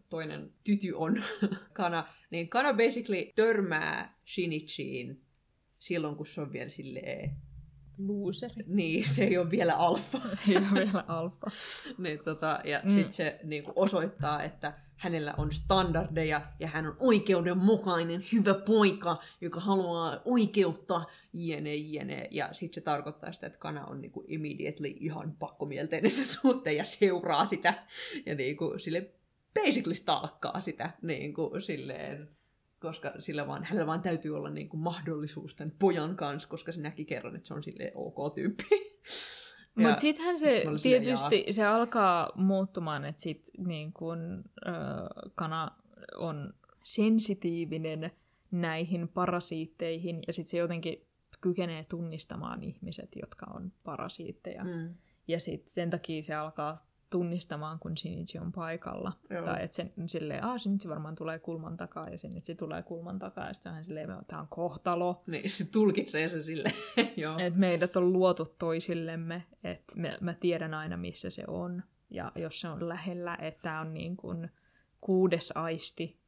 [0.10, 1.16] toinen tyty on
[1.74, 5.22] Kana, niin Kana basically törmää Shinichiin
[5.80, 7.36] silloin, kun se on vielä silleen
[7.98, 8.64] Looseri.
[8.68, 10.18] Niin, se ei ole vielä alfa.
[10.50, 11.48] ei ole vielä alfa.
[12.04, 12.92] niin, tota, ja mm.
[12.92, 19.18] sitten se niin kuin osoittaa, että hänellä on standardeja ja hän on oikeudenmukainen, hyvä poika,
[19.42, 21.04] joka haluaa oikeutta,
[21.34, 22.28] jne, jne.
[22.32, 26.86] Ja sitten se tarkoittaa sitä, että kana on niinku immediately ihan pakkomielteinen se suhteen ja
[26.86, 27.74] seuraa sitä.
[28.26, 29.12] Ja niinku sille
[29.54, 32.30] basically stalkkaa sitä niinku silleen
[32.86, 36.82] koska sillä vaan, hänellä vaan täytyy olla niin kuin mahdollisuus tämän pojan kanssa, koska se
[36.82, 38.64] näki kerran, että se on sille ok tyyppi.
[39.76, 41.52] Mutta sittenhän se tietysti jaa.
[41.52, 44.72] se alkaa muuttumaan, että sit niin kun, ö,
[45.36, 45.72] kana
[46.16, 46.54] on
[46.84, 48.12] sensitiivinen
[48.52, 51.08] näihin parasiitteihin ja sitten se jotenkin
[51.42, 54.64] kykenee tunnistamaan ihmiset, jotka on parasiitteja.
[54.64, 54.96] Mm.
[55.28, 56.78] Ja sitten sen takia se alkaa
[57.16, 59.14] tunnistamaan, kun Shinichi on paikalla.
[59.30, 59.46] Joo.
[59.46, 63.48] Tai että sen silleen, aah, Shinichi varmaan tulee kulman takaa, ja Shinichi tulee kulman takaa,
[63.48, 65.24] ja sitten hän silleen, tämä on kohtalo.
[65.28, 66.76] Niin, se tulkitsee sen silleen,
[67.18, 67.38] joo.
[67.40, 71.84] Että meidät on luotu toisillemme, että mä tiedän aina, missä se on.
[72.10, 74.52] Ja jos se on lähellä, että tämä on niin kuin
[75.02, 76.20] kuudes aisti,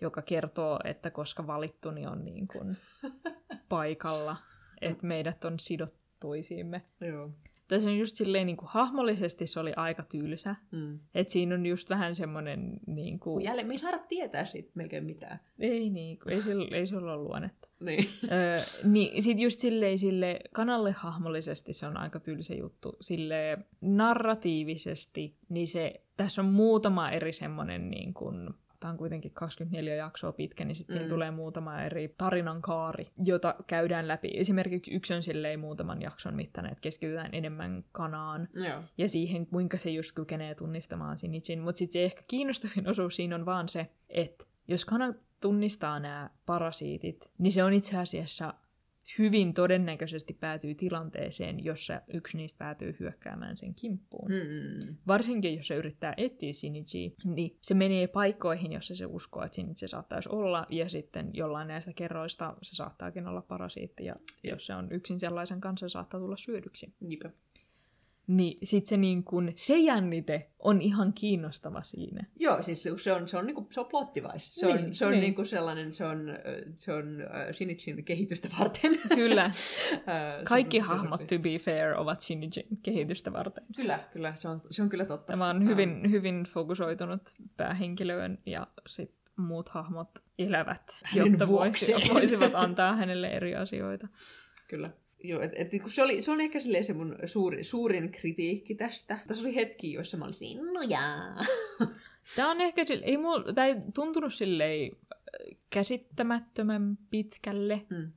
[0.00, 2.76] joka kertoo, että koska valittu, niin on niin kuin
[3.68, 4.36] paikalla.
[4.80, 6.82] Että meidät on sidottu toisiimme.
[7.00, 7.30] Joo.
[7.70, 10.56] Tässä on just silleen niin kuin, hahmollisesti se oli aika tylsä.
[10.70, 10.98] Mm.
[11.14, 12.80] Että siinä on just vähän semmoinen...
[12.86, 13.44] Niin kuin...
[13.44, 15.40] Jälleen me ei saada tietää siitä melkein mitään.
[15.58, 17.68] Ei niin, ei, sillä, ei sillä ole luonnetta.
[17.80, 18.08] Niin.
[18.32, 22.96] Öö, niin sit just silleen sille kanalle hahmollisesti se on aika tylsä juttu.
[23.00, 29.94] Sille narratiivisesti, niin se, tässä on muutama eri semmoinen niin kuin, tämä on kuitenkin 24
[29.94, 31.08] jaksoa pitkä, niin sitten mm.
[31.08, 34.30] tulee muutama eri tarinan kaari, jota käydään läpi.
[34.34, 38.82] Esimerkiksi yksi on silleen muutaman jakson mittainen, että keskitytään enemmän kanaan Joo.
[38.98, 41.60] ja siihen, kuinka se just kykenee tunnistamaan Sinichin.
[41.60, 46.30] Mutta sitten se ehkä kiinnostavin osuus siinä on vaan se, että jos kana tunnistaa nämä
[46.46, 48.54] parasiitit, niin se on itse asiassa
[49.18, 54.30] hyvin todennäköisesti päätyy tilanteeseen, jossa yksi niistä päätyy hyökkäämään sen kimppuun.
[54.30, 54.96] Mm.
[55.06, 59.88] Varsinkin, jos se yrittää etsiä Shinichi, niin se menee paikkoihin, jossa se uskoo, että Shinichi
[59.88, 64.14] saattaisi olla, ja sitten jollain näistä kerroista se saattaakin olla parasiitti, ja
[64.44, 64.52] Jep.
[64.52, 66.94] jos se on yksin sellaisen kanssa, se saattaa tulla syödyksi.
[67.00, 67.34] Jep.
[68.30, 72.26] Niin sit se, niin kun, se jännite on ihan kiinnostava siinä.
[72.36, 74.54] Joo, siis se- on, se on, niinku, se on plottivais.
[74.54, 75.20] Se on, Niin, se on niin.
[75.20, 76.18] niinku sellainen, se on,
[76.74, 77.04] se on
[77.52, 78.98] Shinichin kehitystä varten.
[79.14, 79.50] Kyllä.
[79.94, 82.50] Äh, Kaikki se- hahmot, to be fair, ovat Shinjin
[82.82, 83.64] kehitystä varten.
[83.76, 85.26] Kyllä, kyllä, se on, se on kyllä totta.
[85.26, 87.22] Tämä on hyvin, hyvin fokusoitunut
[87.56, 94.08] päähenkilöön ja sit muut hahmot elävät, Hänen jotta voisi, voisivat antaa hänelle eri asioita.
[94.68, 94.90] Kyllä.
[95.24, 99.18] Joo, et, et, kun se, oli, se oli ehkä se mun suuri, suurin kritiikki tästä.
[99.26, 101.36] Tässä oli hetki, joissa mä olisin, no jaa.
[102.36, 108.12] Tämä on ehkä, sille- ei mul, tää ei tuntunut silleen äh, käsittämättömän pitkälle, Mm.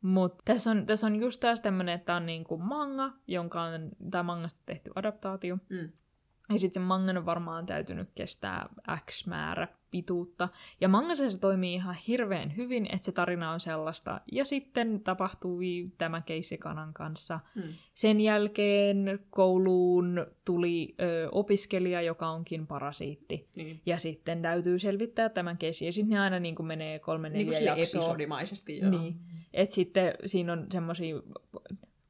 [0.00, 3.90] mutta tässä on, tässä on just taas tämmöinen, että tämä on niinku manga, jonka on,
[4.10, 5.58] tämä mangasta tehty adaptaatio.
[5.70, 5.92] Mm.
[6.52, 8.68] Ja sitten sen mangan on varmaan täytynyt kestää
[9.10, 10.48] X määrä pituutta.
[10.80, 14.20] Ja mangassa se toimii ihan hirveän hyvin, että se tarina on sellaista.
[14.32, 15.60] Ja sitten tapahtuu
[15.98, 17.40] tämä keissi Kanan kanssa.
[17.54, 17.62] Mm.
[17.94, 23.48] Sen jälkeen kouluun tuli ö, opiskelija, joka onkin parasiitti.
[23.56, 23.80] Niin.
[23.86, 25.86] Ja sitten täytyy selvittää tämän keissi.
[25.86, 28.00] Ja sitten ne aina niin kuin menee kolme Niin neljä sille jaksoa.
[28.00, 28.90] episodimaisesti, joo.
[28.90, 29.16] Niin.
[29.52, 31.16] Et sitten siinä on semmoisia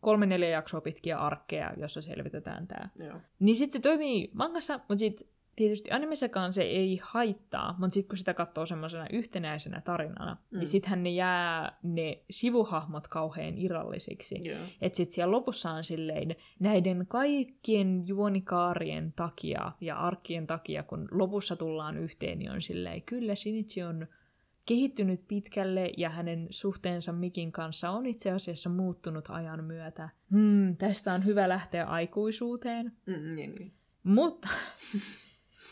[0.01, 2.89] kolme neljä jaksoa pitkiä arkkeja, jossa selvitetään tämä.
[3.39, 8.19] Niin sitten se toimii mangassa, mutta sitten tietysti animessakaan se ei haittaa, mutta sitten kun
[8.19, 10.59] sitä katsoo semmoisena yhtenäisenä tarinana, mm.
[10.59, 14.41] niin sittenhän ne jää ne sivuhahmot kauhean irrallisiksi.
[14.49, 14.59] Joo.
[14.81, 21.57] Että sitten siellä lopussa on silleen näiden kaikkien juonikaarien takia ja arkkien takia, kun lopussa
[21.57, 24.07] tullaan yhteen, niin on silleen, kyllä Shinichi on
[24.67, 30.09] kehittynyt pitkälle ja hänen suhteensa Mikin kanssa on itse asiassa muuttunut ajan myötä.
[30.31, 32.93] Hmm, tästä on hyvä lähteä aikuisuuteen.
[33.07, 33.73] Mm, niin, niin.
[34.03, 34.49] Mutta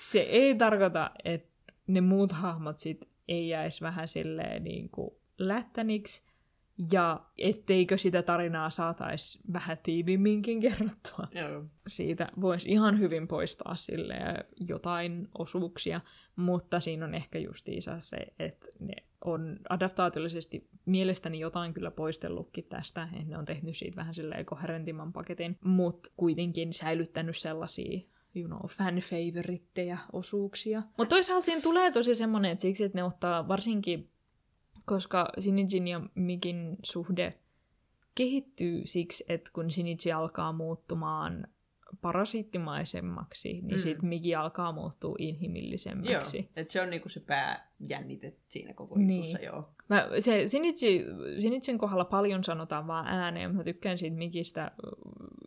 [0.02, 6.32] se ei tarkoita, että ne muut hahmot sit ei jäisi vähän silleen niin kuin lättäniksi,
[6.92, 11.28] ja etteikö sitä tarinaa saataisi vähän tiivimminkin kerrottua.
[11.34, 11.64] Joo.
[11.86, 14.14] Siitä voisi ihan hyvin poistaa sille
[14.68, 16.00] jotain osuuksia,
[16.36, 23.08] mutta siinä on ehkä justiinsa se, että ne on adaptaatiollisesti mielestäni jotain kyllä poistellutkin tästä,
[23.12, 28.00] että ne on tehnyt siitä vähän silleen koherentimman paketin, mutta kuitenkin säilyttänyt sellaisia
[28.36, 30.82] you know, fan favoritteja osuuksia.
[30.98, 34.10] Mutta toisaalta siinä tulee tosi semmoinen, että siksi, että ne ottaa varsinkin,
[34.84, 37.38] koska Shinijin ja Mikin suhde
[38.14, 41.46] kehittyy siksi, että kun Shinichi alkaa muuttumaan
[42.00, 43.78] parasiittimaisemmaksi, niin Mm.
[43.78, 46.48] sitten Miki alkaa muuttua Joo, inhimillisemmäksi.
[46.56, 49.16] et se on niinku se pääjännite siinä koko Niin.
[49.16, 49.68] jutussa, joo.
[49.88, 51.04] Mä, se Shinichi,
[51.78, 54.70] kohdalla paljon sanotaan vaan ääneen, mutta tykkään siitä Mikistä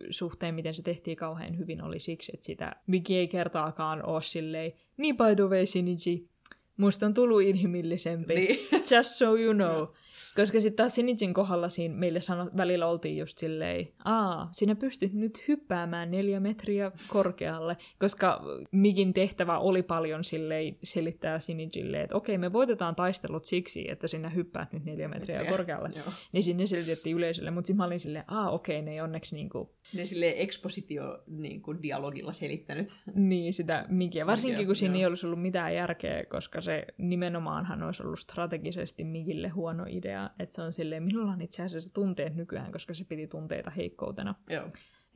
[0.10, 4.72] suhteen, miten se tehtiin kauhean hyvin, oli siksi, että sitä Miki ei kertaakaan ole silleen,
[4.98, 6.30] niin by the way Shinichi,
[6.78, 8.36] musta on tullut inhimillisempi.
[8.36, 8.60] Niin.
[8.96, 9.88] Just so you know.
[10.36, 15.14] Koska sitten taas Sinichin kohdalla siinä meille sano, välillä oltiin just silleen, aa, sinä pystyt
[15.14, 18.42] nyt hyppäämään neljä metriä korkealle, koska
[18.72, 24.30] Mikin tehtävä oli paljon silleen selittää Sinichille, että okei, me voitetaan taistelut siksi, että sinä
[24.30, 25.52] hyppäät nyt neljä metriä Metriä.
[25.58, 25.92] korkealle.
[25.96, 26.06] Joo.
[26.32, 29.76] Niin sinne selitettiin yleisölle, mutta sitten mä olin silleen, aa okei, ne ei onneksi niinku,
[29.96, 32.88] Ne silleen expositio niin kuin dialogilla selittänyt.
[33.16, 34.26] niin sitä Mikiä.
[34.26, 35.00] Varsinkin Mikiä, kun siinä joo.
[35.00, 40.30] ei olisi ollut mitään järkeä, koska se nimenomaanhan olisi ollut strategisesti Mikille huono idea.
[40.40, 44.36] Että se on silleen, minulla on itse asiassa tunteet nykyään, koska se piti tunteita heikkoutena.
[44.50, 44.70] Joo.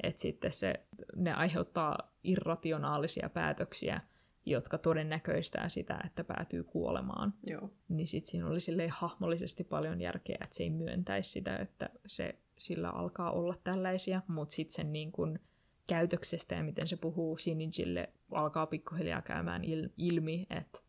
[0.04, 0.74] Että sitten se,
[1.16, 4.02] ne aiheuttaa irrationaalisia päätöksiä,
[4.46, 7.34] jotka todennäköistää sitä, että päätyy kuolemaan.
[7.46, 7.70] Joo.
[7.90, 12.36] Niin sitten siinä oli silleen hahmollisesti paljon järkeä, että se ei myöntäisi sitä, että se
[12.60, 15.40] sillä alkaa olla tällaisia, mutta sitten sen niin kun
[15.88, 20.80] käytöksestä ja miten se puhuu Shinjille alkaa pikkuhiljaa käymään il- ilmi, että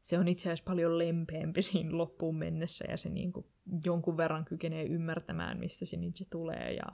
[0.00, 3.46] se on itse asiassa paljon lempeämpi siinä loppuun mennessä ja se niin kuin
[3.84, 6.86] jonkun verran kykenee ymmärtämään, mistä Shinji tulee ja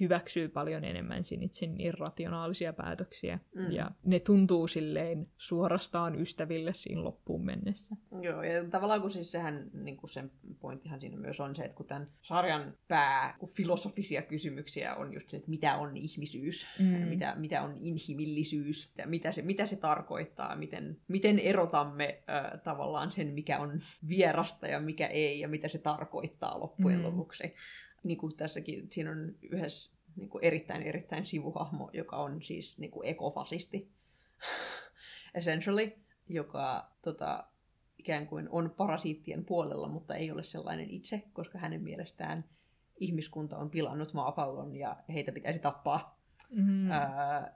[0.00, 3.38] hyväksyy paljon enemmän Shinjin irrationaalisia päätöksiä.
[3.54, 3.72] Mm.
[3.72, 7.96] Ja ne tuntuu silleen suorastaan ystäville siinä loppuun mennessä.
[8.22, 11.76] Joo, ja tavallaan kun siis sehän, niin kuin sen pointtihan siinä myös on se, että
[11.76, 16.84] kun tämän sarjan pää, kun filosofisia kysymyksiä on just se, että mitä on ihmisyys, mm.
[16.84, 23.10] mitä, mitä on inhimillisyys, ja mitä se, mitä se tarkoittaa, miten, miten erotamme äh, tavallaan
[23.10, 27.04] sen, mikä on vierasta ja mikä ei, ja mitä se tarkoittaa loppujen mm.
[27.04, 27.54] lopuksi.
[28.02, 32.90] Niin kuin tässäkin, siinä on yhdessä niin kuin erittäin erittäin sivuhahmo, joka on siis niin
[32.90, 33.92] kuin ekofasisti,
[35.34, 35.92] essentially,
[36.28, 37.44] joka tota,
[37.98, 42.44] ikään kuin on parasiittien puolella, mutta ei ole sellainen itse, koska hänen mielestään
[43.00, 46.16] ihmiskunta on pilannut maapallon ja heitä pitäisi tappaa.
[46.54, 46.90] Mm.
[46.90, 46.98] Öö,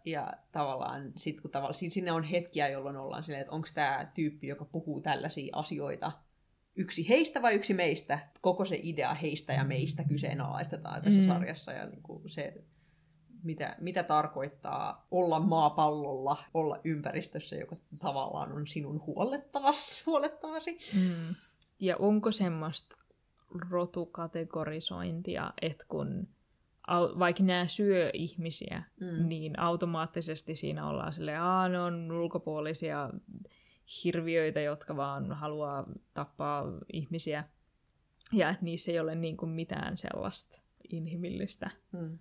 [0.05, 4.47] ja tavallaan sit, kun tavallaan, sinne on hetkiä, jolloin ollaan silleen, että onko tämä tyyppi,
[4.47, 6.13] joka puhuu tällaisia asioita,
[6.77, 8.19] yksi heistä vai yksi meistä.
[8.41, 11.27] Koko se idea heistä ja meistä kyseenalaistetaan tässä mm.
[11.27, 12.65] sarjassa ja niin kuin se
[13.43, 20.79] mitä, mitä tarkoittaa olla maapallolla, olla ympäristössä, joka tavallaan on sinun huolettavas, huolettavasi.
[20.95, 21.35] Mm.
[21.81, 22.97] Ja onko semmoista
[23.71, 26.29] rotukategorisointia, että kun
[27.19, 29.29] vaikka nämä syö ihmisiä, mm.
[29.29, 33.11] niin automaattisesti siinä ollaan silleen, että ne on ulkopuolisia
[34.05, 37.45] hirviöitä, jotka vaan haluaa tappaa ihmisiä.
[38.33, 41.71] Ja niissä ei ole niin kuin mitään sellaista inhimillistä.
[41.93, 42.19] Mm.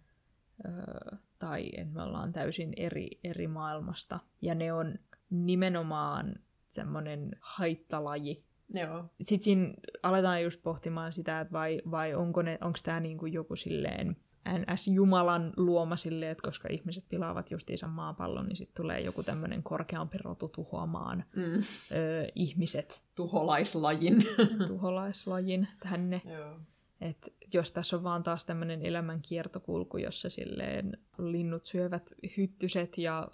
[0.65, 4.19] Öö, tai että me ollaan täysin eri, eri maailmasta.
[4.41, 4.95] Ja ne on
[5.29, 6.35] nimenomaan
[6.67, 8.43] semmoinen haittalaji.
[8.73, 9.05] Joo.
[9.21, 9.73] Sitten siinä
[10.03, 14.17] aletaan just pohtimaan sitä, että vai, vai onko, ne, onko tämä niinku joku silleen
[14.49, 19.63] NS Jumalan luoma silleen, että koska ihmiset pilaavat justiinsa maapallon, niin sitten tulee joku tämmöinen
[19.63, 21.43] korkeampi rotu tuhoamaan mm.
[21.43, 23.03] ö, ihmiset.
[23.15, 24.23] Tuholaislajin.
[24.67, 26.21] Tuholaislajin tänne.
[26.25, 26.59] Joo.
[27.01, 33.27] Et jos tässä on vaan taas tämmöinen elämän kiertokulku, jossa silleen linnut syövät hyttyset ja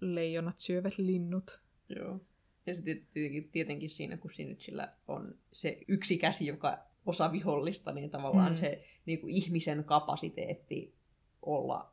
[0.00, 1.60] leijonat syövät linnut.
[1.96, 2.20] Joo.
[2.66, 3.06] Ja sitten
[3.52, 8.56] tietenkin, siinä, kun Sinitsillä on se yksi käsi, joka osa vihollista, niin tavallaan mm.
[8.56, 10.94] se niin kuin ihmisen kapasiteetti
[11.42, 11.92] olla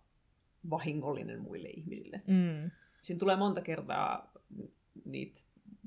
[0.70, 2.22] vahingollinen muille ihmisille.
[2.28, 2.72] Mm.
[3.02, 4.32] Siinä tulee monta kertaa
[5.06, 5.40] niitä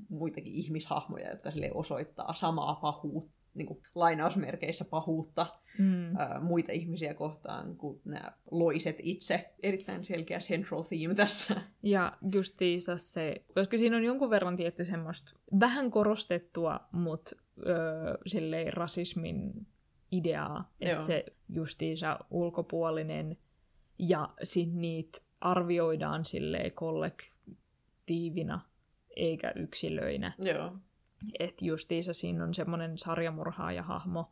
[0.09, 5.45] muitakin ihmishahmoja, jotka sille osoittaa samaa pahuutta, niin kuin lainausmerkeissä pahuutta
[5.79, 6.15] mm.
[6.15, 9.53] ää, muita ihmisiä kohtaan kuin nämä loiset itse.
[9.63, 11.61] Erittäin selkeä central theme tässä.
[11.83, 17.35] Ja justiinsa se, koska siinä on jonkun verran tietty semmoista vähän korostettua, mutta
[17.67, 19.67] öö, rasismin
[20.11, 23.37] ideaa, että se justiinsa ulkopuolinen
[23.99, 28.61] ja sitten niitä arvioidaan silleen kollektiivina
[29.15, 30.35] eikä yksilöinä.
[30.37, 30.71] Joo.
[31.39, 34.31] Että justiinsa siinä on semmoinen sarjamurhaaja hahmo,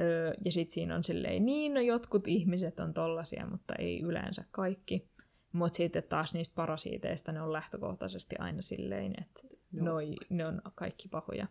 [0.00, 4.44] öö, ja sitten siinä on silleen, niin no jotkut ihmiset on tollasia, mutta ei yleensä
[4.50, 5.12] kaikki.
[5.52, 11.08] Mutta sitten taas niistä parasiiteista ne on lähtökohtaisesti aina silleen, että noi, ne on kaikki
[11.08, 11.46] pahoja.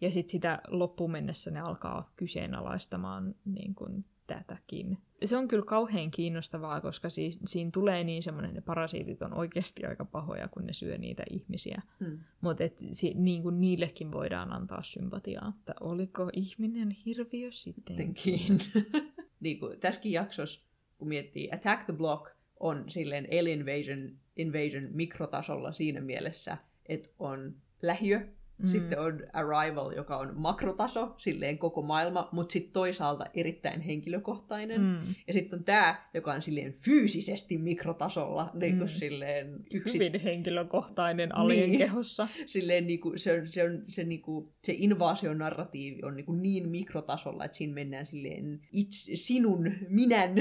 [0.00, 4.98] Ja sitten sitä loppuun mennessä ne alkaa kyseenalaistamaan niin kuin, tätäkin.
[5.24, 9.86] Se on kyllä kauhean kiinnostavaa, koska siis, siinä tulee niin semmoinen, että parasiitit on oikeasti
[9.86, 11.82] aika pahoja, kun ne syö niitä ihmisiä.
[12.00, 12.18] Mm.
[12.40, 15.52] Mutta si, niin kuin niillekin voidaan antaa sympatiaa.
[15.58, 18.58] Että oliko ihminen hirviö sittenkin?
[19.40, 20.66] niin kuin tässäkin jaksossa,
[20.98, 26.56] kun miettii Attack the Block, on silleen Alien Invasion, Invasion mikrotasolla siinä mielessä,
[26.86, 28.28] että on lähiö,
[28.58, 28.66] Mm.
[28.68, 34.80] Sitten on Arrival, joka on makrotaso, silleen koko maailma, mutta sitten toisaalta erittäin henkilökohtainen.
[34.80, 35.14] Mm.
[35.26, 38.94] Ja sitten on tämä, joka on silleen fyysisesti mikrotasolla, niin kuin mm.
[38.94, 39.94] silleen yksi...
[39.94, 41.78] Hyvin henkilökohtainen alien niin.
[41.78, 42.28] kehossa.
[42.46, 46.42] Silleen niin kuin, se, on, se, on, se, niin kuin, se invaasionarratiivi on niin, kuin
[46.42, 50.34] niin mikrotasolla, että siinä mennään silleen itse, sinun, minän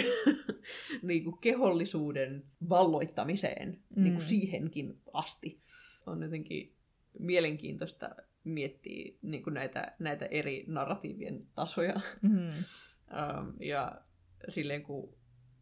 [1.02, 4.04] niin kuin kehollisuuden valloittamiseen mm.
[4.04, 5.60] niin kuin siihenkin asti.
[6.06, 6.75] On jotenkin
[7.20, 11.94] mielenkiintoista miettiä niin kuin näitä, näitä eri narratiivien tasoja.
[12.22, 12.50] Mm-hmm.
[12.50, 14.02] um, ja
[14.50, 15.18] silleen kun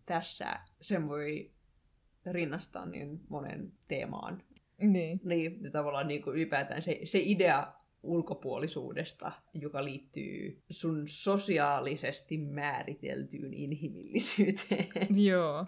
[0.06, 1.52] tässä sen voi
[2.26, 4.44] rinnastaa niin monen teemaan.
[4.80, 5.22] Niin.
[5.24, 7.74] Niin tavallaan niin kuin ylipäätään se, se idea
[8.04, 14.88] ulkopuolisuudesta, joka liittyy sun sosiaalisesti määriteltyyn inhimillisyyteen.
[15.26, 15.66] Joo.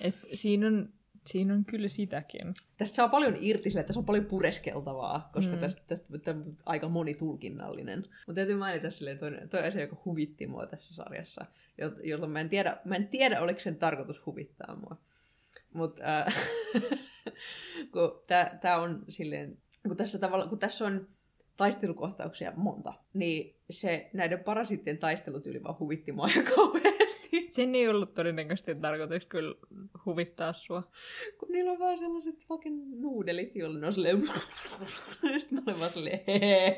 [0.00, 0.92] Et siinä on
[1.26, 2.54] Siinä on kyllä sitäkin.
[2.76, 5.58] Tästä saa paljon irti sille, että tässä on paljon pureskeltavaa, koska mm.
[5.58, 7.98] tästä, tästä, tästä on aika monitulkinnallinen.
[7.98, 11.46] Mutta täytyy mainita silleen toinen, toinen asia, joka huvitti mua tässä sarjassa,
[12.02, 14.96] jolloin mä en tiedä, mä en tiedä oliko sen tarkoitus huvittaa mua.
[15.72, 16.34] Mutta äh,
[17.92, 18.22] kun
[18.60, 19.58] tämä on silleen,
[19.88, 21.08] kun tässä, tavalla, kun tässä on
[21.56, 26.91] taistelukohtauksia monta, niin se näiden parasittien taistelutyyli vaan huvitti mua aika kauheasti.
[27.48, 29.54] Sen ei ollut todennäköisesti tarkoitus kyllä
[30.06, 30.90] huvittaa sua.
[31.38, 34.22] Kun niillä on vaan sellaiset fucking nuudelit, joilla ne on silleen...
[35.38, 36.20] Sitten mä olen vaan silleen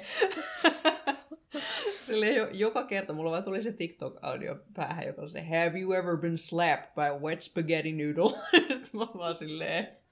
[2.06, 5.92] Silleen jo, joka kerta mulla vaan tuli se TikTok-audio päähän, joka on se Have you
[5.92, 8.38] ever been slapped by wet spaghetti noodle?
[8.74, 10.03] Sitten mä vaan silleen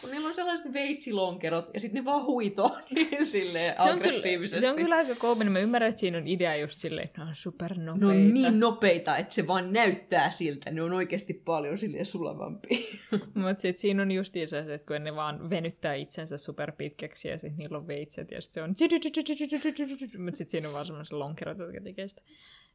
[0.00, 4.56] kun niillä on sellaiset veitsilonkerot ja sitten ne vaan huitoo niin silleen se aggressiivisesti.
[4.56, 5.52] Kyllä, se on kyllä aika koominen.
[5.52, 8.06] Mä ymmärrän, että siinä on idea just silleen, että ne on supernopeita.
[8.06, 10.70] Ne on niin nopeita, että se vaan näyttää siltä.
[10.70, 12.78] Ne on oikeasti paljon silleen sulavampia.
[13.34, 17.58] Mutta sitten siinä on just se, että kun ne vaan venyttää itsensä superpitkäksi ja sitten
[17.58, 18.70] niillä on veitset ja sitten se on...
[20.24, 22.22] Mutta sitten siinä on vaan semmoiset lonkerot, jotka tekee sitä.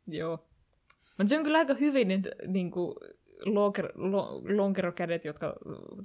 [0.07, 0.47] Joo.
[1.17, 2.07] Mutta se on kyllä aika hyvin
[2.47, 2.95] niin kuin,
[3.45, 5.55] lonker, lo, lonkerokädet, jotka,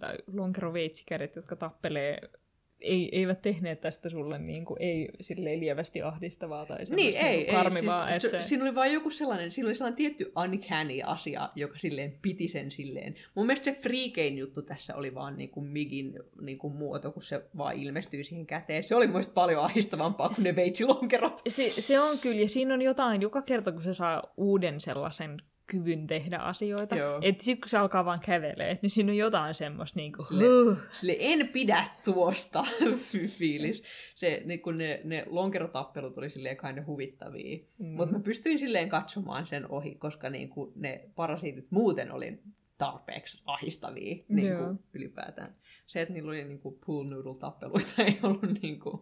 [0.01, 2.21] tai lonkeroveitsikädet, jotka tappelee
[2.81, 7.49] ei, eivät tehneet tästä sulle niin kuin, ei silleen lievästi ahdistavaa tai Niin, ei, niin
[7.49, 7.55] ei.
[7.55, 8.05] karmivaa.
[8.05, 8.43] Siis, että se...
[8.43, 8.49] se...
[8.49, 12.71] Siinä oli vain joku sellainen, siinä oli sellainen tietty uncanny asia, joka silleen piti sen
[12.71, 13.15] silleen.
[13.35, 17.77] Mun mielestä se freakein juttu tässä oli vaan niinku Migin niinku muoto, kun se vaan
[17.77, 18.85] ilmestyy siihen käteen.
[18.85, 21.41] Se oli mun mielestä paljon ahistavampaa kuin ne veitsilonkerot.
[21.49, 25.43] Se, se on kyllä, ja siinä on jotain, joka kerta kun se saa uuden sellaisen
[25.71, 26.97] kyvyn tehdä asioita.
[27.23, 30.77] Että sitten kun se alkaa vaan kävelee, niin siinä on jotain semmoista niin kuin, sille,
[30.93, 32.65] sille en pidä tuosta
[33.39, 33.85] fiilis.
[34.15, 37.59] Se, niin kun ne, ne lonkerotappelut oli silleen kai huvittavia.
[37.79, 37.87] Mm.
[37.87, 42.39] Mutta mä pystyin silleen katsomaan sen ohi, koska niin kuin ne parasiitit muuten oli
[42.79, 45.55] tarpeeksi ahistavia niin kuin ylipäätään.
[45.87, 49.01] Se, että niillä oli niin kuin pool noodle tappeluita, ei ollut niin kuin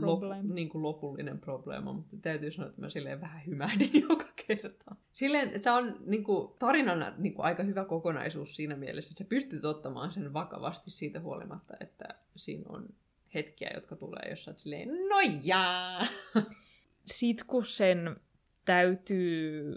[0.00, 4.96] lop, niin kuin lopullinen probleema, mutta täytyy sanoa, että mä silleen vähän hymähdin joka kerta.
[5.12, 9.28] Silleen, tämä on niin kuin, tarinana niin kuin, aika hyvä kokonaisuus siinä mielessä, että sä
[9.28, 12.88] pystyt ottamaan sen vakavasti siitä huolimatta, että siinä on
[13.34, 16.00] hetkiä, jotka tulee, jos sä oot silleen, no jaa!
[17.06, 18.16] Sitten kun sen
[18.64, 19.74] täytyy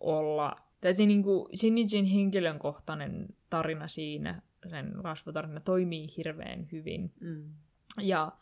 [0.00, 7.12] olla, tai se niin kuin Shinijin henkilönkohtainen tarina siinä, sen kasvutarina toimii hirveän hyvin.
[7.20, 7.54] Mm.
[8.00, 8.32] Ja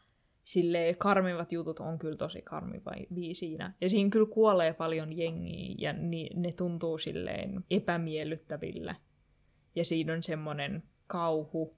[0.44, 3.74] sille karmivat jutut on kyllä tosi karmivia siinä.
[3.81, 8.97] Ja siinä kyllä kuolee paljon jengiä ja ni, ne tuntuu silleen epämiellyttäville.
[9.74, 11.77] Ja siinä on semmoinen kauhu.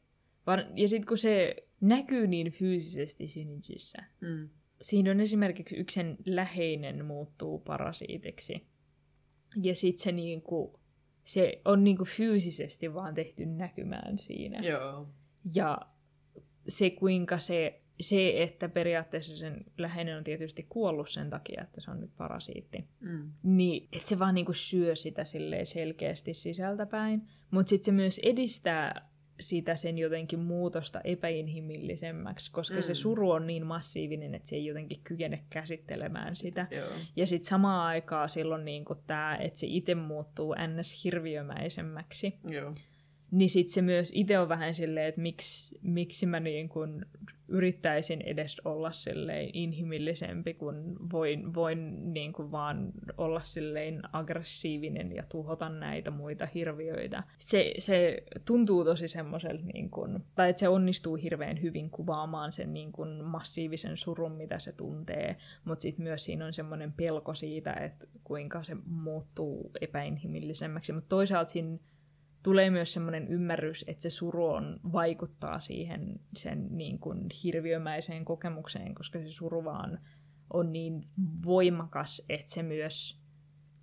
[0.75, 4.49] Ja sitten kun se näkyy niin fyysisesti Shinichissä, mm.
[4.81, 8.67] siinä on esimerkiksi yksen läheinen muuttuu parasiitiksi.
[9.63, 10.81] Ja sitten se niinku,
[11.25, 14.59] se on niinku fyysisesti vaan tehty näkymään siinä.
[14.69, 15.09] Joo.
[15.55, 15.79] Ja
[16.69, 21.91] se, kuinka se, se, että periaatteessa sen läheinen on tietysti kuollut sen takia, että se
[21.91, 23.33] on nyt parasiitti, mm.
[23.43, 25.23] niin että se vaan niinku syö sitä
[25.65, 29.11] selkeästi sisältäpäin, mutta sitten se myös edistää
[29.41, 32.83] sitä sen jotenkin muutosta epäinhimillisemmäksi, koska mm.
[32.83, 36.67] se suru on niin massiivinen, että se ei jotenkin kykene käsittelemään sitä.
[36.71, 36.89] Joo.
[37.17, 41.05] Ja sitten samaan aikaan silloin niin tämä, että se itse muuttuu ns.
[41.05, 42.39] hirviömäisemmäksi.
[42.51, 42.75] Joo
[43.35, 47.07] niin sit se myös itse on vähän silleen, että miksi, miksi mä niin kun
[47.49, 55.23] yrittäisin edes olla silleen inhimillisempi, kun voin, voin niin kun vaan olla silleen aggressiivinen ja
[55.29, 57.23] tuhota näitä muita hirviöitä.
[57.39, 62.75] Se, se tuntuu tosi semmoiselta, niin kun, tai että se onnistuu hirveän hyvin kuvaamaan sen
[62.75, 67.73] niin kun massiivisen surun, mitä se tuntee, mutta sitten myös siinä on semmoinen pelko siitä,
[67.73, 71.79] että kuinka se muuttuu epäinhimillisemmäksi, mutta toisaalta siinä
[72.45, 78.95] tulee myös semmoinen ymmärrys, että se suru on, vaikuttaa siihen sen niin kuin hirviömäiseen kokemukseen,
[78.95, 80.01] koska se suru vaan
[80.53, 81.09] on niin
[81.45, 83.25] voimakas, että se myös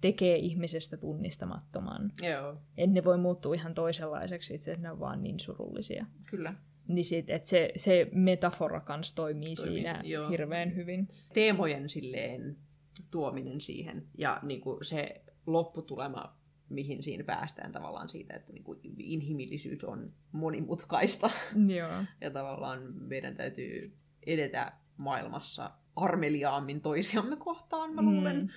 [0.02, 2.12] tekee ihmisestä tunnistamattoman.
[2.22, 2.58] Joo.
[2.78, 6.06] En ne voi muuttua ihan toisenlaiseksi, itse ne on vaan niin surullisia.
[6.30, 6.54] Kyllä.
[6.88, 10.30] Niin sit, että se, se metafora kanssa toimii, toimii siinä joo.
[10.30, 11.08] hirveän hyvin.
[11.34, 12.58] Teemojen silleen
[13.12, 16.41] tuominen siihen ja niin kuin se lopputulema
[16.74, 21.30] mihin siinä päästään tavallaan siitä, että niin kuin inhimillisyys on monimutkaista.
[21.76, 22.04] Joo.
[22.22, 28.38] ja tavallaan meidän täytyy edetä maailmassa armeliaammin toisiamme kohtaan, mä luulen.
[28.38, 28.50] Mm.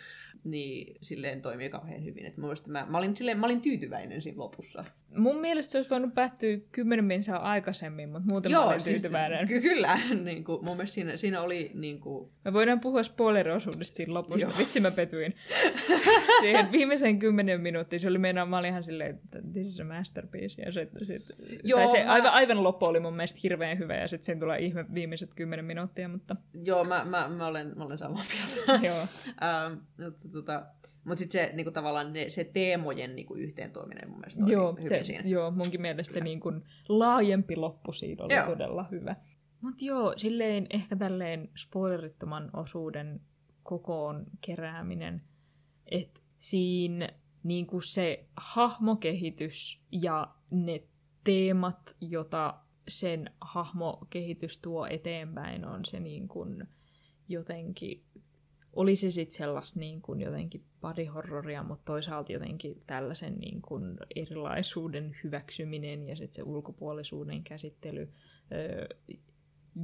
[0.44, 2.26] Niin silleen toimii kauhean hyvin.
[2.26, 4.84] Että mä, mä, olin, silleen, mä olin tyytyväinen siinä lopussa
[5.16, 9.00] mun mielestä se olisi voinut päättyä kymmenen minsaa aikaisemmin, mutta muuten Joo, mä olin siis,
[9.00, 9.48] tyytyväinen.
[9.48, 11.70] Ky- kyllä, niin kuin, mun mielestä siinä, siinä oli...
[11.74, 12.30] Niin kuin...
[12.44, 14.46] Me voidaan puhua spoileriosuudesta siinä lopusta.
[14.46, 14.58] Joo.
[14.58, 15.34] Vitsi mä petyin.
[16.40, 19.84] Siihen viimeisen kymmenen minuuttia se oli meidän, mä olin ihan silleen, että this is a
[19.84, 20.62] masterpiece.
[20.62, 21.22] Ja sit, sit,
[21.64, 22.12] Joo, tai se mä...
[22.12, 25.64] aivan, aivan loppu oli mun mielestä hirveän hyvä ja sitten siinä tulee ihme viimeiset kymmenen
[25.64, 26.36] minuuttia, mutta...
[26.64, 28.86] Joo, mä, mä, mä, olen, mä olen samaa mieltä.
[28.86, 28.96] Joo.
[29.66, 30.66] um, mutta tota,
[31.04, 35.04] mutta sitten se niinku, tavallaan ne, se teemojen niinku, yhteentuominen mun mielestä joo, hyvin se,
[35.04, 35.22] siinä.
[35.26, 36.52] Joo, munkin mielestä se niinku,
[36.88, 38.46] laajempi loppu siinä oli joo.
[38.46, 39.16] todella hyvä.
[39.60, 43.20] Mutta joo, silleen ehkä tälleen spoilerittoman osuuden
[43.62, 45.22] kokoon kerääminen,
[45.86, 47.08] että siinä
[47.42, 50.82] niinku se hahmokehitys ja ne
[51.24, 56.68] teemat, jota sen hahmokehitys tuo eteenpäin, on se niin kuin
[57.28, 58.04] jotenkin
[58.76, 65.16] oli se sitten sellaista niin kuin jotenkin parihorroria, mutta toisaalta jotenkin tällaisen niin kuin erilaisuuden
[65.24, 68.12] hyväksyminen ja sitten se ulkopuolisuuden käsittely,
[68.52, 68.86] öö,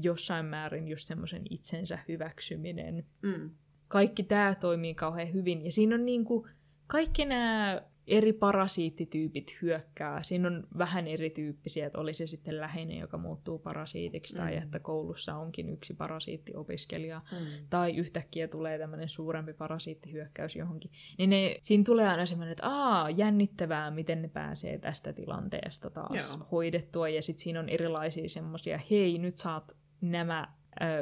[0.01, 3.07] jossain määrin just semmoisen itsensä hyväksyminen.
[3.23, 3.51] Mm.
[3.89, 6.51] Kaikki tämä toimii kauhean hyvin ja siinä on niin kuin
[6.87, 10.23] kaikki nämä eri parasiittityypit hyökkää.
[10.23, 14.63] Siinä on vähän erityyppisiä, että oli se sitten läheinen, joka muuttuu parasiitiksi, tai Mm.
[14.63, 17.47] että koulussa onkin yksi parasiittiopiskelija, Mm.
[17.71, 20.91] tai yhtäkkiä tulee tämmöinen suurempi parasiittihyökkäys johonkin.
[21.19, 26.37] Niin ne, siinä tulee aina semmoinen, että aa, jännittävää, miten ne pääsee tästä tilanteesta taas
[26.37, 26.47] Joo.
[26.53, 30.49] hoidettua, ja sitten siinä on erilaisia semmoisia, hei, nyt saat nämä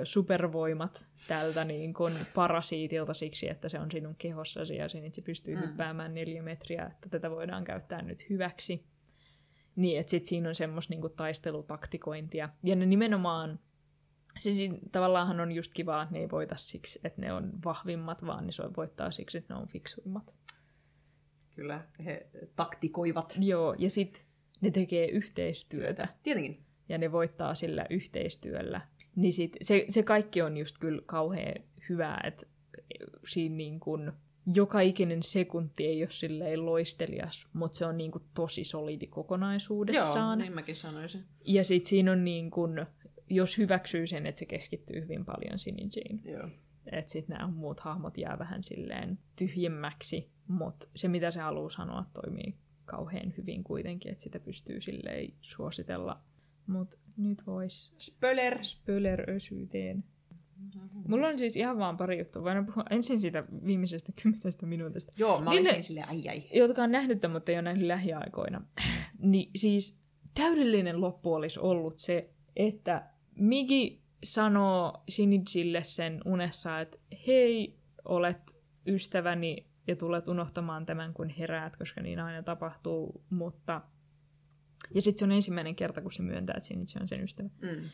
[0.04, 5.22] supervoimat tältä niin kun parasiitilta siksi, että se on sinun kehossasi ja sen, että se
[5.22, 5.62] pystyy Mm.
[5.62, 8.84] hyppäämään neljä metriä, että tätä voidaan käyttää nyt hyväksi.
[9.76, 12.48] Niin, että sitten siinä on semmoista niin taistelutaktikointia.
[12.64, 13.58] Ja ne nimenomaan,
[14.38, 18.46] siis tavallaanhan on just kiva, että ne ei voita siksi, että ne on vahvimmat, vaan
[18.46, 20.34] ne so- voittaa siksi, että ne on fiksuimmat.
[21.54, 22.26] Kyllä, he
[22.56, 23.34] taktikoivat.
[23.40, 24.22] Joo, ja sitten
[24.60, 26.08] ne tekee yhteistyötä.
[26.22, 26.64] Tietenkin.
[26.88, 28.80] ja ne voittaa sillä yhteistyöllä.
[29.18, 31.54] Niin sit se, se kaikki on just kyllä kauhean
[31.88, 32.46] hyvää, että
[33.28, 34.12] siinä niin kun,
[34.54, 39.10] joka ikinen sekunti ei ole silleen loistelias, mutta se on niin kun tosi solidi Joo,
[39.10, 40.38] kokonaisuudessaan.
[40.38, 41.24] niin mäkin sanoisin.
[41.44, 42.86] Ja sitten siinä on niin kun,
[43.30, 46.48] jos hyväksyy sen, että se keskittyy hyvin paljon Sinijin, Joo.
[46.86, 52.04] että sitten nämä muut hahmot jää vähän silleen tyhjemmäksi, mutta se mitä se haluaa sanoa
[52.14, 52.54] toimii
[52.84, 56.20] kauhean hyvin kuitenkin, että sitä pystyy silleen suositella.
[56.68, 58.64] Mutta nyt vois Spöler.
[58.64, 60.04] spölerösyyteen.
[61.08, 62.42] Mulla on siis ihan vaan pari juttua.
[62.42, 65.12] Voin puhua ensin siitä viimeisestä kymmenestä minuutista.
[65.16, 66.42] Joo, mä Niin olisin ne- silleen ai ai.
[66.54, 68.62] Jotka on nähnyt tämän, mutta ei ole nähnyt lähiaikoina.
[69.18, 70.02] niin siis
[70.34, 79.66] täydellinen loppu olisi ollut se, että Migi sanoo Shinijille sen unessa, että hei, olet ystäväni
[79.86, 83.80] ja tulet unohtamaan tämän, kun heräät, koska niin aina tapahtuu, mutta...
[84.94, 87.48] Ja sitten se on ensimmäinen kerta, kun se myöntää, että Shiniji on sen ystävä.
[87.62, 87.84] Mm.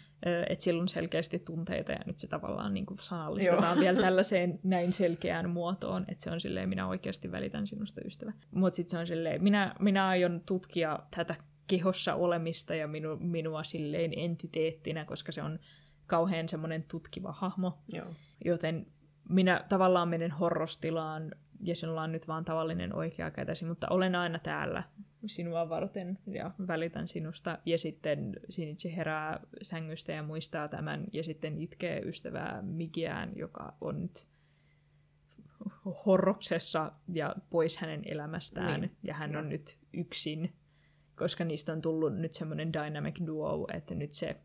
[0.48, 4.92] Että sillä on selkeästi tunteita ja nyt se tavallaan niin kuin sanallistetaan vielä tällaiseen näin
[4.92, 8.32] selkeään muotoon, että se on silleen, minä oikeasti välitän sinusta ystävä.
[8.50, 11.34] Mutta sitten se on silleen, minä, minä aion tutkia tätä
[11.66, 15.58] kehossa olemista ja minu, minua silleen entiteettinä, koska se on
[16.06, 18.06] kauhean semmoinen tutkiva hahmo, Joo.
[18.44, 18.86] joten
[19.28, 21.30] minä tavallaan menen horrostilaan
[21.66, 24.82] ja sinulla on nyt vaan tavallinen oikea kätesi, mutta olen aina täällä
[25.26, 27.58] sinua varten ja välitän sinusta.
[27.66, 34.02] Ja sitten Shinichi herää sängystä ja muistaa tämän ja sitten itkee ystävää Migiään, joka on
[34.02, 34.26] nyt
[36.06, 38.80] horroksessa ja pois hänen elämästään.
[38.80, 38.96] Niin.
[39.02, 40.52] Ja hän on nyt yksin,
[41.16, 44.36] koska niistä on tullut nyt semmoinen dynamic duo, että nyt se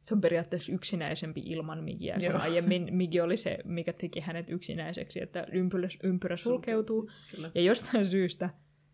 [0.00, 2.40] se on periaatteessa yksinäisempi ilman Migiä, kun Joo.
[2.40, 7.10] aiemmin Migi oli se, mikä teki hänet yksinäiseksi, että ympyrä, ympyrä sulkeutuu.
[7.30, 7.50] Kyllä.
[7.54, 8.50] Ja jostain syystä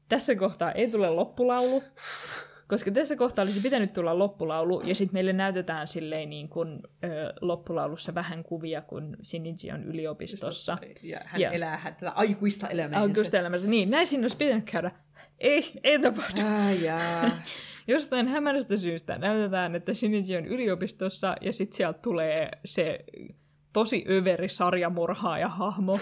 [0.08, 1.82] tässä kohtaa ei tule loppulaulu,
[2.68, 7.32] koska tässä kohtaa olisi pitänyt tulla loppulaulu, ja sitten meille näytetään silleen niin kuin, ö,
[7.40, 10.78] loppulaulussa vähän kuvia, kun Shinichi on yliopistossa.
[11.02, 13.00] Ja hän Ja- elää hän tätä aikuista elämää.
[13.00, 13.68] Augusta elämässä.
[13.68, 14.90] Niin, näin siinä olisi pitänyt käydä.
[15.38, 16.40] Ei, ei tapahdu.
[16.66, 17.30] Ai jaa.
[17.88, 23.04] Jostain hämärästä syystä näytetään, että Shinichi on yliopistossa ja sitten sieltä tulee se
[23.72, 25.98] tosi överi sarjamurhaaja hahmo,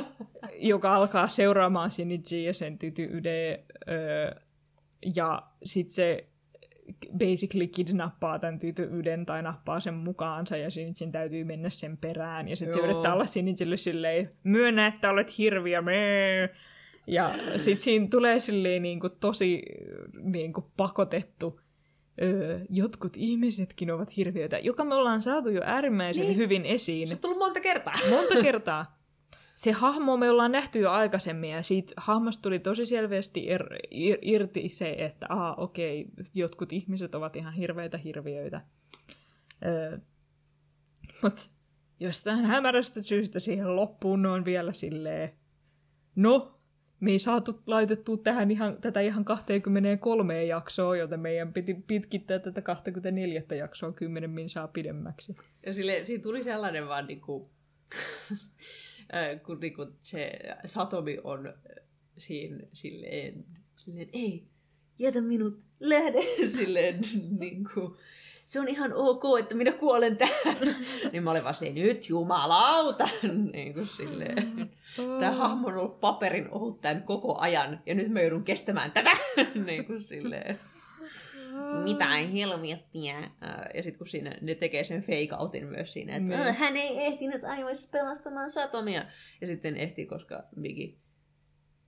[0.60, 4.30] joka alkaa seuraamaan Shinichi ja sen tyty Yde, öö,
[5.16, 6.28] ja sitten se
[7.18, 12.48] basically kidnappaa tämän tyty Yden tai nappaa sen mukaansa ja Shinichin täytyy mennä sen perään
[12.48, 16.54] ja sitten se yrittää olla Shinichille silleen, myönnä, että olet hirviö, mee.
[17.06, 19.62] Ja sitten siinä tulee silleen niinku tosi
[20.22, 21.60] niinku pakotettu,
[22.22, 26.36] öö, jotkut ihmisetkin ovat hirviöitä, joka me ollaan saatu jo äärimmäisen niin.
[26.36, 27.94] hyvin esiin Se on tullut monta kertaa.
[28.10, 28.97] monta kertaa.
[29.58, 34.18] Se hahmo me ollaan nähty jo aikaisemmin ja siitä hahmosta tuli tosi selvästi er, ir,
[34.22, 38.60] irti se, että aha, okei, jotkut ihmiset ovat ihan hirveitä hirviöitä.
[39.66, 39.98] Öö,
[41.22, 41.42] Mutta
[42.00, 45.32] jostain hämärästä syystä siihen loppuun on vielä silleen,
[46.16, 46.60] no,
[47.00, 52.62] me ei saatu laitettua tähän ihan, tätä ihan 23 jaksoa, joten meidän piti pitkittää tätä
[52.62, 55.34] 24 jaksoa 10 min saa pidemmäksi.
[55.66, 57.50] Ja sille, siinä tuli sellainen vaan niinku,
[59.14, 61.54] äh, kun niinku se Satomi on äh,
[62.18, 63.44] siinä silleen,
[63.76, 64.44] silleen ei,
[64.98, 66.18] jätä minut, lähde,
[66.56, 67.00] silleen
[67.38, 67.96] niinku,
[68.44, 70.76] se on ihan ok, että minä kuolen tähän.
[71.12, 73.08] niin mä olin vaan silleen, nyt jumalauta,
[73.54, 74.70] niin kuin silleen.
[75.20, 79.10] Tämä hahmo on ollut paperin ohut tämän koko ajan, ja nyt mä joudun kestämään tätä,
[79.64, 80.58] niin kuin silleen.
[81.84, 83.30] Mitä helvettiä.
[83.40, 86.36] Ää, Ja sitten kun siinä, ne tekee sen fake outin myös siinä, että.
[86.36, 89.04] "Ää, hän ei ehtinyt ajoissa pelastamaan Satomia.
[89.40, 90.94] Ja sitten ehti, koska Biggie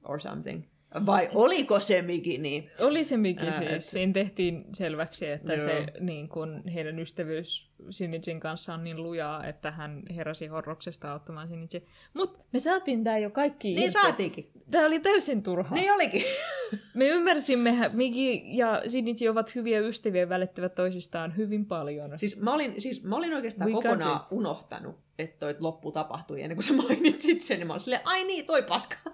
[0.08, 0.64] or something.
[1.06, 2.68] Vai oliko se Migini?
[2.80, 3.70] Oli se Miki Ää, siis.
[3.70, 5.66] et- Siinä tehtiin selväksi, että Joo.
[5.66, 11.48] se niin kun, heidän ystävyys Sinitsin kanssa on niin lujaa, että hän heräsi horroksesta auttamaan
[11.48, 11.84] Sinitsi.
[12.14, 13.92] Mutta me saatiin tää jo kaikki Niin irti.
[13.92, 14.50] saatiinkin.
[14.70, 15.74] Tää oli täysin turhaa.
[15.74, 16.22] Niin olikin.
[16.94, 22.18] Me ymmärsimme, että Miki ja Sinitsi ovat hyviä ystäviä ja välittävät toisistaan hyvin paljon.
[22.18, 26.56] Siis mä olin, siis mä olin oikeastaan We kokonaan unohtanut, että toi loppu tapahtui ennen
[26.56, 27.60] kuin sä mainitsit sen.
[27.60, 28.96] Ja mä olin silleen, ai niin, toi paska.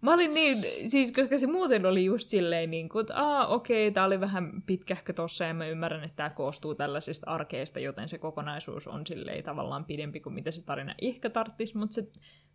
[0.00, 0.56] Mä olin niin,
[0.90, 4.62] siis koska se muuten oli just silleen niin kuin, että aa okei, tää oli vähän
[4.66, 9.44] pitkähkö tossa ja mä ymmärrän, että tää koostuu tällaisista arkeista, joten se kokonaisuus on silleen
[9.44, 12.08] tavallaan pidempi kuin mitä se tarina ehkä tarttis, mutta se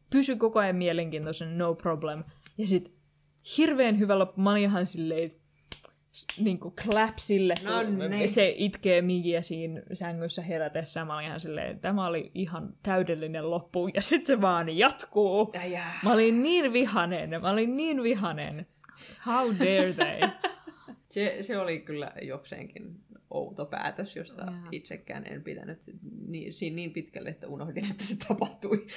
[0.09, 2.23] pysyi koko ajan mielenkiintoisen, no problem.
[2.57, 2.93] Ja sit
[3.57, 5.40] hirveän hyvä loppu, mä olin ihan silleen, niin
[6.59, 8.29] kuin clap sille, No kun niin.
[8.29, 11.05] se itkee Migiä siinä sängyssä herätessä.
[11.05, 15.51] Mä olin ihan silleen, tämä oli ihan täydellinen loppu, ja sitten se vaan jatkuu.
[15.53, 15.99] Ja jää.
[16.03, 18.67] Mä olin niin vihanen, mä olin niin vihanen.
[19.25, 20.29] How dare they?
[21.09, 24.53] Se, se oli kyllä jokseenkin outo päätös, josta Joo.
[24.71, 25.79] itsekään en pitänyt
[26.27, 28.87] niin, siinä niin pitkälle, että unohdin, että se tapahtui.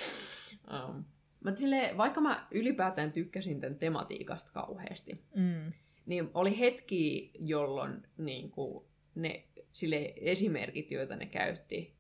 [0.89, 1.05] Um,
[1.45, 5.73] mutta silleen, vaikka mä ylipäätään tykkäsin tämän tematiikasta kauheasti, Mm.
[6.07, 11.95] Niin oli hetki, jolloin niin kuin, ne sille esimerkit, joita ne käytti,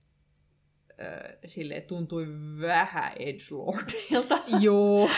[1.46, 2.26] sille tuntui
[2.60, 4.38] vähän edgelordilta.
[4.60, 5.08] Joo.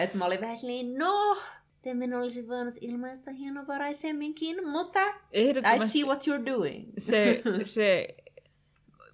[0.00, 1.36] Että mä olin vähän silleen, no,
[1.82, 6.92] tämän olisi voinut ilmaista hienovaraisemminkin, mutta I Ehdottomasti see what you're doing.
[6.98, 8.16] se, se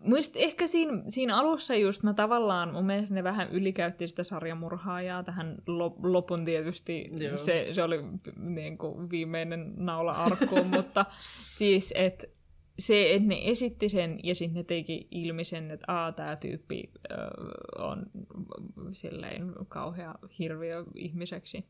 [0.05, 5.23] Muist, ehkä siinä, siinä alussa just mä tavallaan, mun mielestä ne vähän ylikäytti sitä sarjamurhaajaa
[5.23, 7.37] tähän lo, lopun tietysti, Joo.
[7.37, 7.99] se, se oli
[8.37, 11.05] niin kuin viimeinen naula arkkuun, mutta
[11.51, 12.27] siis, että
[12.79, 16.91] se, että ne esitti sen ja sitten ne teki ilmi sen, että aa, tämä tyyppi
[17.11, 17.15] ö,
[17.79, 18.07] on
[18.93, 21.65] silleen kauhea hirviö ihmiseksi.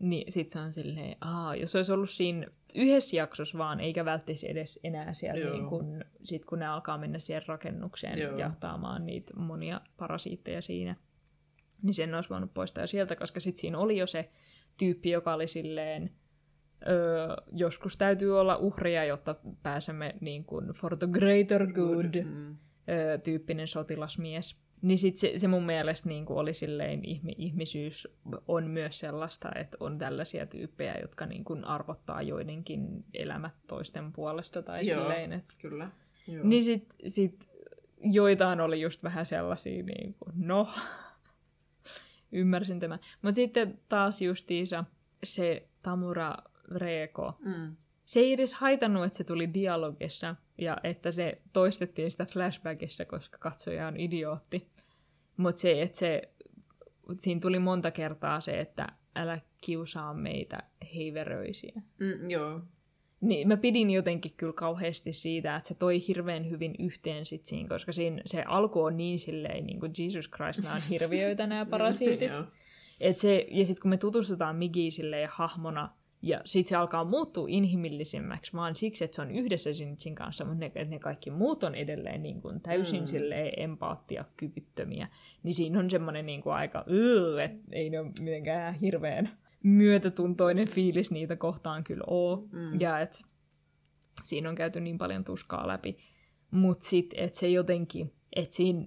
[0.00, 4.50] Niin sit se on silleen, aa, jos olisi ollut siinä yhdessä jaksossa vaan, eikä välttäisi
[4.50, 5.52] edes enää siellä, Joo.
[5.56, 8.38] niin kun, sit kun ne alkaa mennä siihen rakennukseen Joo.
[8.38, 10.96] jahtaamaan niitä monia parasiitteja siinä,
[11.82, 14.30] niin sen olisi voinut poistaa sieltä, koska sit siinä oli jo se
[14.78, 16.10] tyyppi, joka oli silleen,
[16.88, 22.56] öö, joskus täytyy olla uhria, jotta pääsemme niin kuin for the greater good, Mm.
[22.88, 24.56] öö, tyyppinen sotilasmies.
[24.82, 28.08] Niin sit se, se mun mielestä niin kuin oli silleen, ihmi, ihmisyys
[28.48, 34.62] on myös sellaista, että on tällaisia tyyppejä, jotka niin kuin arvottaa joidenkin elämät toisten puolesta
[34.62, 35.00] tai Joo.
[35.00, 35.88] silleen, että Kyllä.
[36.28, 36.44] Joo.
[36.46, 37.48] niin sit, sit
[38.04, 40.68] joitain oli just vähän sellaisia, niin kuin, no,
[42.32, 42.98] ymmärsin tämän.
[43.22, 44.84] Mutta sitten taas justiinsa
[45.24, 46.34] se Tamura
[46.74, 47.76] Reeko, Mm.
[48.04, 53.38] se ei edes haitannut, että se tuli dialogissa ja että se toistettiin sitä flashbackissa, koska
[53.38, 54.70] katsoja on idiootti.
[55.36, 56.22] Mutta se, että se,
[57.18, 60.58] siinä tuli monta kertaa se, että älä kiusaa meitä
[60.94, 61.82] heiveröisiä.
[62.00, 62.60] Mm, joo.
[63.20, 67.68] Niin mä pidin jotenkin kyllä kauheasti siitä, että se toi hirveän hyvin yhteen sit siinä,
[67.68, 71.66] koska siinä se alku on niin silleen, niin kuin Jesus Christ, nämä on hirviöitä nämä
[71.76, 72.32] parasiitit.
[72.32, 72.44] Joo.
[73.00, 77.46] Et se, ja sitten kun me tutustutaan Migiin silleen hahmona, ja sitten se alkaa muuttua
[77.48, 81.74] inhimillisemmäksi, vaan siksi, että se on yhdessä Sinitsin kanssa, mutta ne, ne kaikki muut on
[81.74, 83.06] edelleen niin kuin täysin mm.
[83.06, 85.08] silleen empaattiakyvyttömiä.
[85.42, 86.84] Niin siinä on semmoinen niin kuin aika,
[87.44, 89.30] että ei ne ole mitenkään hirveän
[89.62, 92.38] myötätuntoinen fiilis niitä kohtaan kyllä ole.
[92.52, 92.80] Mm.
[92.80, 93.18] Ja että
[94.22, 95.98] siinä on käyty niin paljon tuskaa läpi.
[96.50, 98.86] Mutta sitten, että se jotenkin, että siinä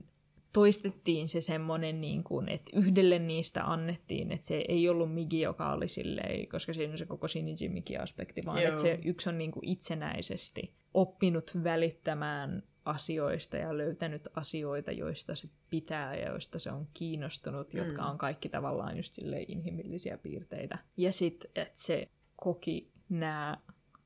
[0.53, 5.73] toistettiin se semmoinen, niin kuin, että yhdelle niistä annettiin, että se ei ollut Migi, joka
[5.73, 8.69] oli silleen, koska siinä on se koko Shinji Migi-aspekti, vaan Joo.
[8.69, 15.49] että se yksi on niin kuin itsenäisesti oppinut välittämään asioista ja löytänyt asioita, joista se
[15.69, 20.77] pitää ja joista se on kiinnostunut, jotka on kaikki tavallaan just silleen inhimillisiä piirteitä.
[20.97, 23.57] Ja sitten, että se koki nämä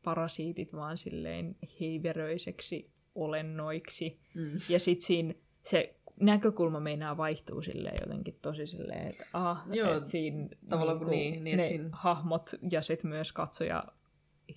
[0.04, 4.20] parasiitit vaan silleen heiveröiseksi olennoiksi.
[4.34, 4.52] Mm.
[4.70, 5.34] Ja sitten siinä
[5.64, 11.12] se näkökulma meinaa vaihtuu silleen jotenkin tosi silleen, että ah, Joo, et siinä tavallaan niinku
[11.12, 13.84] niin, niin, ne että siinä- hahmot ja sitten myös katsoja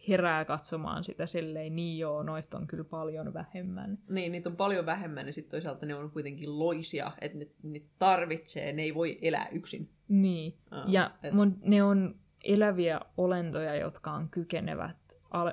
[0.08, 3.98] herää katsomaan sitä silleen, niin joo, noit on kyllä paljon vähemmän.
[4.08, 7.80] Niin, niitä on paljon vähemmän, ja sitten toisaalta ne on kuitenkin loisia, että ne, ne
[7.98, 9.90] tarvitsee, ne ei voi elää yksin.
[10.08, 12.14] Niin, Aa, ja et- mun, ne on
[12.44, 14.96] eläviä olentoja, jotka on kykenevät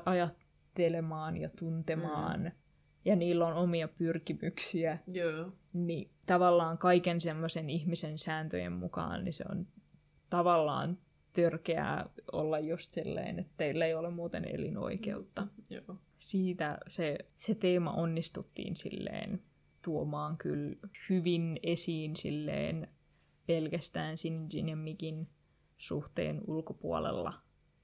[0.06, 2.52] ajattelemaan ja tuntemaan, mm.
[3.06, 5.52] ja niillä on omia pyrkimyksiä, Joo.
[5.86, 9.68] Niin tavallaan kaiken semmoisen ihmisen sääntöjen mukaan, niin se on
[10.30, 10.98] tavallaan
[11.34, 15.48] törkeää olla just silleen, että teillä ei ole muuten elinoikeutta.
[15.70, 15.98] Joo.
[16.18, 19.44] Siitä se, se teema onnistuttiin silleen
[19.84, 20.76] tuomaan kyllä
[21.10, 22.88] hyvin esiin silleen
[23.46, 25.30] pelkästään Sinjin ja Mikin
[25.78, 27.34] suhteen ulkopuolella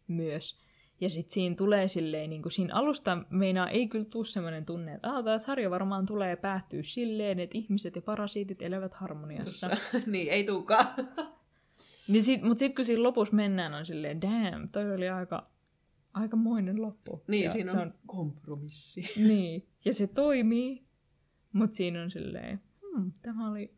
[0.07, 0.62] myös.
[1.03, 4.93] Ja sitten siinä tulee silleen, niin kuin siinä alusta meinaa ei kyllä tule sellainen tunne,
[4.93, 9.69] että tämä sarja varmaan tulee päättyä silleen, että ihmiset ja parasiitit elävät harmoniassa.
[10.07, 10.85] niin, ei tuukaan.
[12.11, 15.49] niin sit, mutta sitten kun siinä lopussa mennään, on silleen, damn, toi oli aika,
[16.13, 17.23] aikamoinen loppu.
[17.27, 19.13] Niin, ja siinä on, on kompromissi.
[19.27, 20.83] Niin, ja se toimii,
[21.53, 23.73] mutta siinä on silleen, hmm, tämä oli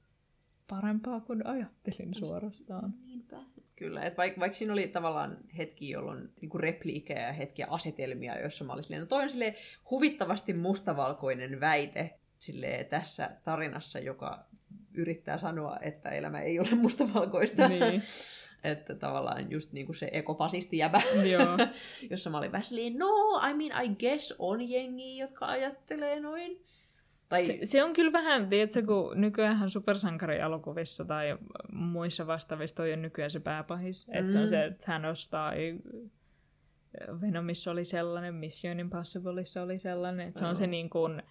[0.70, 2.94] parempaa kuin ajattelin suorastaan.
[3.06, 3.44] Niinpä.
[3.76, 8.64] Kyllä, että vaikka, vaikka siinä oli tavallaan hetki, jolloin niin repliikejä ja hetkiä asetelmia, joissa
[8.64, 9.56] mä olin silleen, no toi on silleen
[9.92, 14.46] huvittavasti mustavalkoinen väite silleen, tässä tarinassa, joka
[14.94, 17.68] yrittää sanoa, että elämä ei ole mustavalkoista.
[17.68, 18.02] Niin.
[18.72, 21.58] että tavallaan just niin kuin se ekofasisti jäbä, Joo.
[22.12, 26.66] jossa mä olin vähän silleen, no, I mean, I guess on jengi, jotka ajattelee noin.
[27.30, 27.44] Tai...
[27.44, 31.38] Se, se on kyllä vähän, tiedätkö, kun nykyään supersankarialokuvissa tai
[31.74, 34.08] muissa vastaavissa toi on nykyään se pääpahis.
[34.08, 34.14] Mm.
[34.14, 35.80] Että se on se Thanos tai
[37.22, 40.28] Venomissa oli sellainen, Mission Impossibleissa oli sellainen.
[40.28, 41.24] Että se on se niin kuin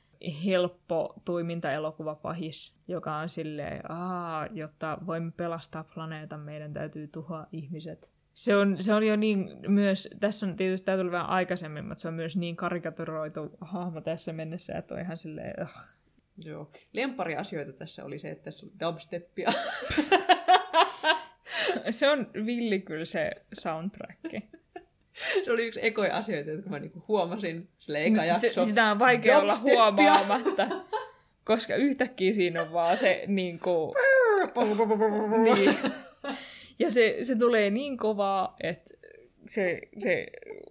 [0.44, 8.14] helppo toimintaelokuvapahis, joka on silleen, Aa, jotta voimme pelastaa planeetan, meidän täytyy tuhoa ihmiset.
[8.35, 12.02] Se on, se on jo niin myös, tässä on tietysti tämä tuli vähän aikaisemmin, mutta
[12.02, 15.69] se on myös niin karikaturoitu hahmo tässä mennessä, että on ihan silleen, uh.
[16.39, 16.70] Joo.
[16.93, 19.51] Lempari asioita tässä oli se, että tässä oli dubsteppia.
[21.90, 24.20] se on villi kyllä se soundtrack.
[25.44, 28.48] se oli yksi ekoja asioita, jotka mä niinku huomasin sille eka jakso.
[28.48, 30.66] Se, sitä on vaikea olla huomaamatta,
[31.44, 33.94] koska yhtäkkiä siinä on vaan se niinku...
[35.44, 35.77] niin.
[36.78, 38.94] Ja se, se tulee niin kovaa, että
[39.46, 40.26] se, se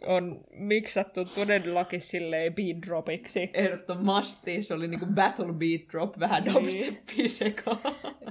[0.05, 3.49] on miksattu todellakin silleen beat dropiksi.
[3.53, 4.63] Ehdottomasti.
[4.63, 6.53] Se oli niinku battle beat drop, vähän niin.
[6.53, 7.77] dubsteppia sekaan.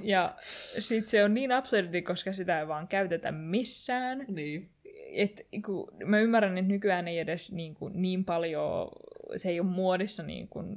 [0.02, 4.24] Ja sit se on niin absurdi, koska sitä ei vaan käytetä missään.
[4.28, 4.70] Niin.
[5.12, 8.88] Et, kun, mä ymmärrän, että nykyään ei edes niin, kuin, niin paljon,
[9.36, 10.76] se ei ole muodissa niin kuin,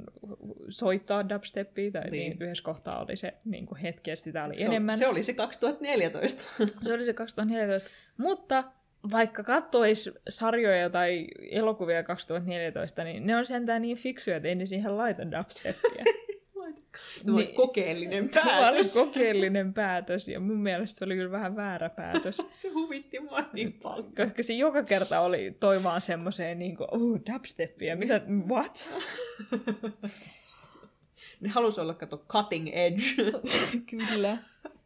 [0.68, 2.12] soittaa dubsteppia, tai niin.
[2.12, 4.98] Niin, yhdessä kohtaa oli se niin kuin hetki, että sitä oli se, enemmän.
[4.98, 6.42] Se oli se 2014.
[6.82, 7.90] se oli se 2014.
[8.16, 8.64] Mutta
[9.12, 14.66] vaikka katsoisi sarjoja tai elokuvia 2014, niin ne on sentään niin fiksuja, että ei ne
[14.66, 16.04] siihen laita dubstepia.
[17.24, 18.94] Tämä niin, kokeellinen päätös.
[18.94, 22.36] Kokeellinen päätös, ja mun mielestä se oli kyllä vähän väärä päätös.
[22.52, 24.12] se huvitti mua niin paljon.
[24.16, 28.90] Koska se joka kerta oli toi vaan semmoiseen niin kuin, oh, dubstepia, mitä, what?
[31.40, 33.02] ne halusi olla, kato, cutting edge.
[33.90, 34.38] kyllä.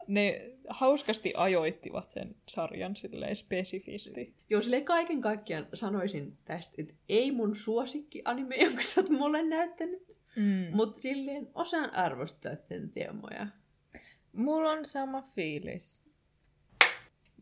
[0.07, 4.35] Ne hauskasti ajoittivat sen sarjan silleen spesifisti.
[4.51, 9.43] Joo, silleen kaiken kaikkiaan sanoisin tästä, että ei mun suosikki anime, jonka sä oot mulle
[9.43, 10.20] näyttänyt.
[10.41, 10.77] Mm.
[10.77, 13.47] Mutta silleen osaan arvostaa tämän teemoja.
[14.33, 16.05] Mulla on sama fiilis.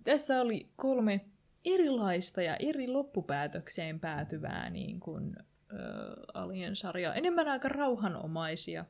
[0.04, 1.20] Tässä oli kolme
[1.64, 5.78] erilaista ja eri loppupäätökseen päätyvää niin kuin, äh,
[6.34, 7.14] Alien-sarjaa.
[7.14, 8.84] Enemmän aika rauhanomaisia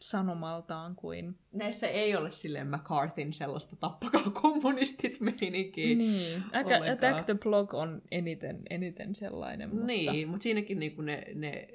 [0.00, 1.38] sanomaltaan kuin...
[1.52, 5.96] Näissä ei ole silleen McCarthyn sellaista tappakaa kommunistit meininkiä.
[5.96, 6.42] Niin.
[6.52, 9.70] Aika Attack the Block on eniten, eniten sellainen.
[9.70, 9.86] Mutta...
[9.86, 11.68] Niin, mutta siinäkin niinku ne, ne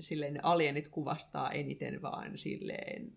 [0.00, 3.12] silleen ne alienit kuvastaa eniten vaan silleen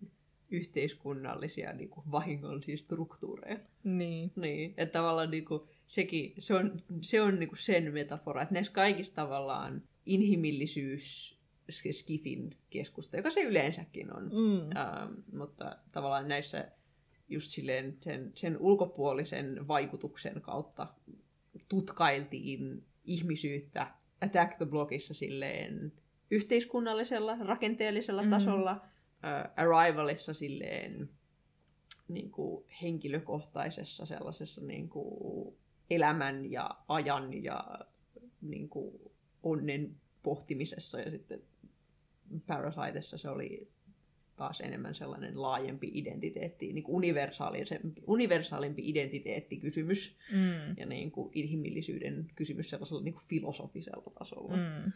[0.50, 3.58] yhteiskunnallisia niin kuin vahingollisia struktuureja.
[3.84, 4.32] Niin.
[4.36, 8.54] Niin, että tavallaan niin kuin, sekin, se on, se on niin kuin sen metafora, että
[8.54, 11.40] näissä kaikissa tavallaan inhimillisyys
[11.90, 14.22] skifin keskusta, joka se yleensäkin on.
[14.24, 14.60] Mm.
[14.60, 16.70] Ähm, mutta tavallaan näissä
[17.28, 20.86] just silleen sen, sen ulkopuolisen vaikutuksen kautta
[21.68, 25.92] tutkailtiin ihmisyyttä Attack the Blockissa silleen
[26.30, 28.30] yhteiskunnallisella, rakenteellisella mm.
[28.30, 31.10] tasolla, uh, Arrivalissa silleen
[32.08, 35.54] niin kuin henkilökohtaisessa sellaisessa niin kuin
[35.90, 37.78] elämän ja ajan ja
[38.40, 39.00] niin kuin
[39.42, 41.42] onnen pohtimisessa ja sitten
[42.46, 43.68] Parasitessa se oli
[44.36, 50.76] taas enemmän sellainen laajempi identiteetti, niin kuin universaalimpi, universaalimpi identiteettikysymys mm.
[50.76, 54.56] ja niin kuin inhimillisyyden kysymys sellaisella niin kuin filosofisella tasolla.
[54.56, 54.92] Mm.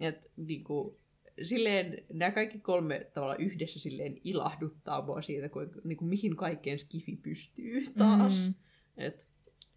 [0.00, 0.96] Et, niin kuin,
[1.42, 6.78] silleen, nämä kaikki kolme tavalla yhdessä silleen ilahduttaa mua siitä, kun, niin kuin, mihin kaikkeen
[6.78, 8.46] Skifi pystyy taas.
[8.46, 8.54] Mm.
[8.96, 9.28] Et,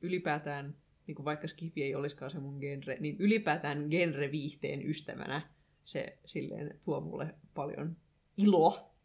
[0.01, 0.77] ylipäätään,
[1.07, 5.41] niin kuin vaikka Skifi ei olisikaan se mun genre, niin ylipäätään genre-viihteen ystävänä
[5.85, 7.97] se silleen tuo mulle paljon
[8.37, 8.95] iloa,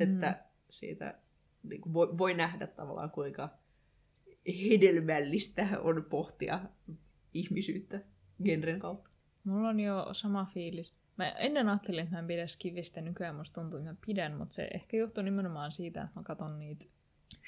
[0.00, 0.64] että mm.
[0.70, 1.18] siitä
[1.62, 3.58] niin kuin voi, voi nähdä tavallaan kuinka
[4.68, 6.60] hedelmällistä on pohtia
[7.34, 8.00] ihmisyyttä
[8.44, 9.10] genren kautta.
[9.46, 10.94] Mulla on jo sama fiilis.
[11.16, 14.54] Mä ennen ajattelin, että mä en pidä skivistä, nykyään musta tuntuu, että mä pidän, mutta
[14.54, 16.86] se ehkä johtuu nimenomaan siitä, että mä katson niitä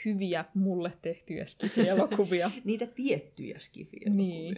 [0.05, 2.51] hyviä mulle tehtyjä skifi-elokuvia.
[2.65, 4.11] Niitä tiettyjä skifiä.
[4.11, 4.57] Niin.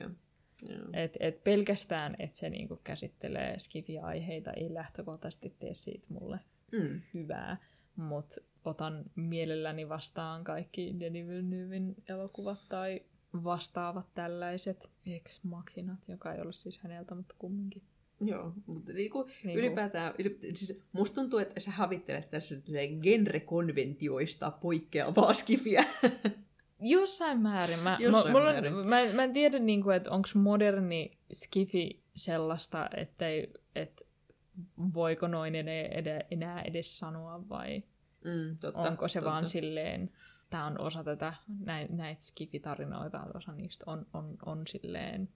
[0.93, 6.41] Et, et pelkästään, että se niinku käsittelee skifi-aiheita, ei lähtökohtaisesti tee siitä mulle
[6.73, 7.01] Mm.
[7.15, 7.57] hyvää.
[7.97, 13.03] Mutta otan mielelläni vastaan kaikki Denis Villeneuven elokuvat tai
[13.45, 17.83] vastaavat tällaiset ex machinat, joka ei ole siis häneltä, mutta kumminkin.
[18.21, 22.55] Joo, mutta niinku, Niinku- ylipäätään, ylipäätään, siis musta tuntuu, että sä havittelet tässä
[23.03, 25.85] genre-konventioista poikkeavaa skifiä.
[26.81, 27.79] Jossain määrin.
[27.83, 28.73] Mä, Jossain mä, on- määrin.
[28.75, 34.07] mä, mä en tiedä, niinku, että onko moderni skifi sellaista, ettei, et
[34.95, 35.55] voiko noin
[36.31, 37.83] enää edes sanoa vai
[38.25, 39.31] Mm, totta, onko se totta.
[39.31, 40.11] vaan silleen,
[40.51, 41.35] tämä on osa tätä,
[41.65, 45.29] näitä, näitä skifitarinoita, osa niistä on, on, on silleen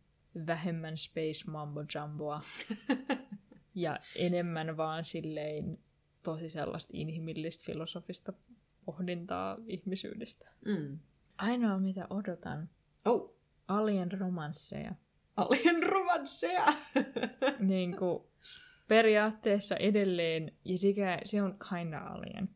[0.46, 2.40] vähemmän space mambo jumboa
[3.74, 5.78] ja enemmän vaan silleen
[6.22, 8.32] tosi sellaista inhimillistä filosofista
[8.84, 10.48] pohdintaa ihmisyydestä.
[10.66, 10.98] Mm.
[11.38, 12.68] Ainoa mitä odotan,
[13.04, 13.36] Oh,
[13.68, 14.94] alien romansseja.
[15.36, 16.64] alien romansseja!
[17.58, 18.24] niin kuin
[18.88, 22.48] periaatteessa edelleen, ja sikä, se on kinda alien,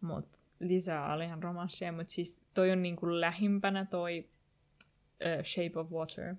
[0.00, 4.28] mutta lisää alien romansseja, mutta siis toi on niin kuin lähimpänä toi
[5.38, 6.34] uh, Shape of Water,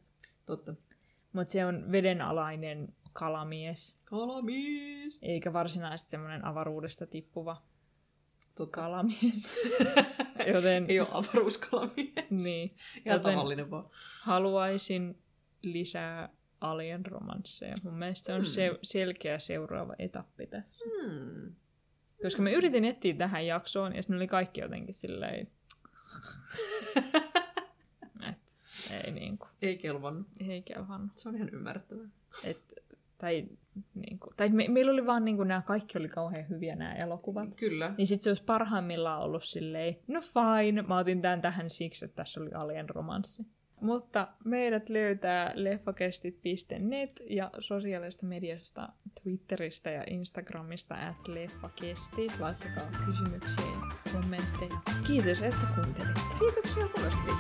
[0.46, 0.74] Totta.
[1.34, 5.20] mutta se on vedenalainen kalamies, Kalamies!
[5.22, 7.62] eikä varsinaisesti semmoinen avaruudesta tippuva
[8.56, 8.82] Totta.
[8.82, 9.58] kalamies.
[10.54, 12.14] Joten Ei ole avaruuskalamies.
[12.30, 12.76] niin,
[13.06, 13.90] Ihan joten tavallinen vaan.
[14.22, 15.18] haluaisin
[15.64, 16.30] lisää
[16.62, 17.74] alien romansseja.
[17.84, 20.86] Mun mielestä se on se, selkeä seuraava etappi tässä.
[20.86, 21.56] Hmm.
[22.22, 25.48] Koska mä yritin etsiä tähän jaksoon, ja sitten oli kaikki jotenkin silleen...
[28.30, 28.58] Et,
[29.06, 30.28] ei niinku, Ei kelvannut.
[30.50, 31.12] ei kelvannut.
[31.18, 32.08] Se on ihan ymmärrettävää.
[32.44, 32.74] Et,
[33.18, 33.46] tai
[33.94, 37.56] niinku, tai me, meillä oli vaan niinku, nämä kaikki oli kauhean hyviä nämä elokuvat.
[37.56, 37.94] Kyllä.
[37.98, 42.16] Niin sit se olisi parhaimmillaan ollut silleen, no fine, mä otin tämän tähän siksi, että
[42.16, 43.44] tässä oli alien romanssi.
[43.82, 48.90] Mutta meidät löytää leffakestit.net ja sosiaalisesta mediasta
[49.24, 52.28] Twitteristä ja Instagramista at leffakesti.
[52.40, 54.82] Laittakaa kysymyksiä ja kommentteja.
[55.08, 56.22] Kiitos, että kuuntelitte.
[56.40, 57.32] Kiitoksia kovasti.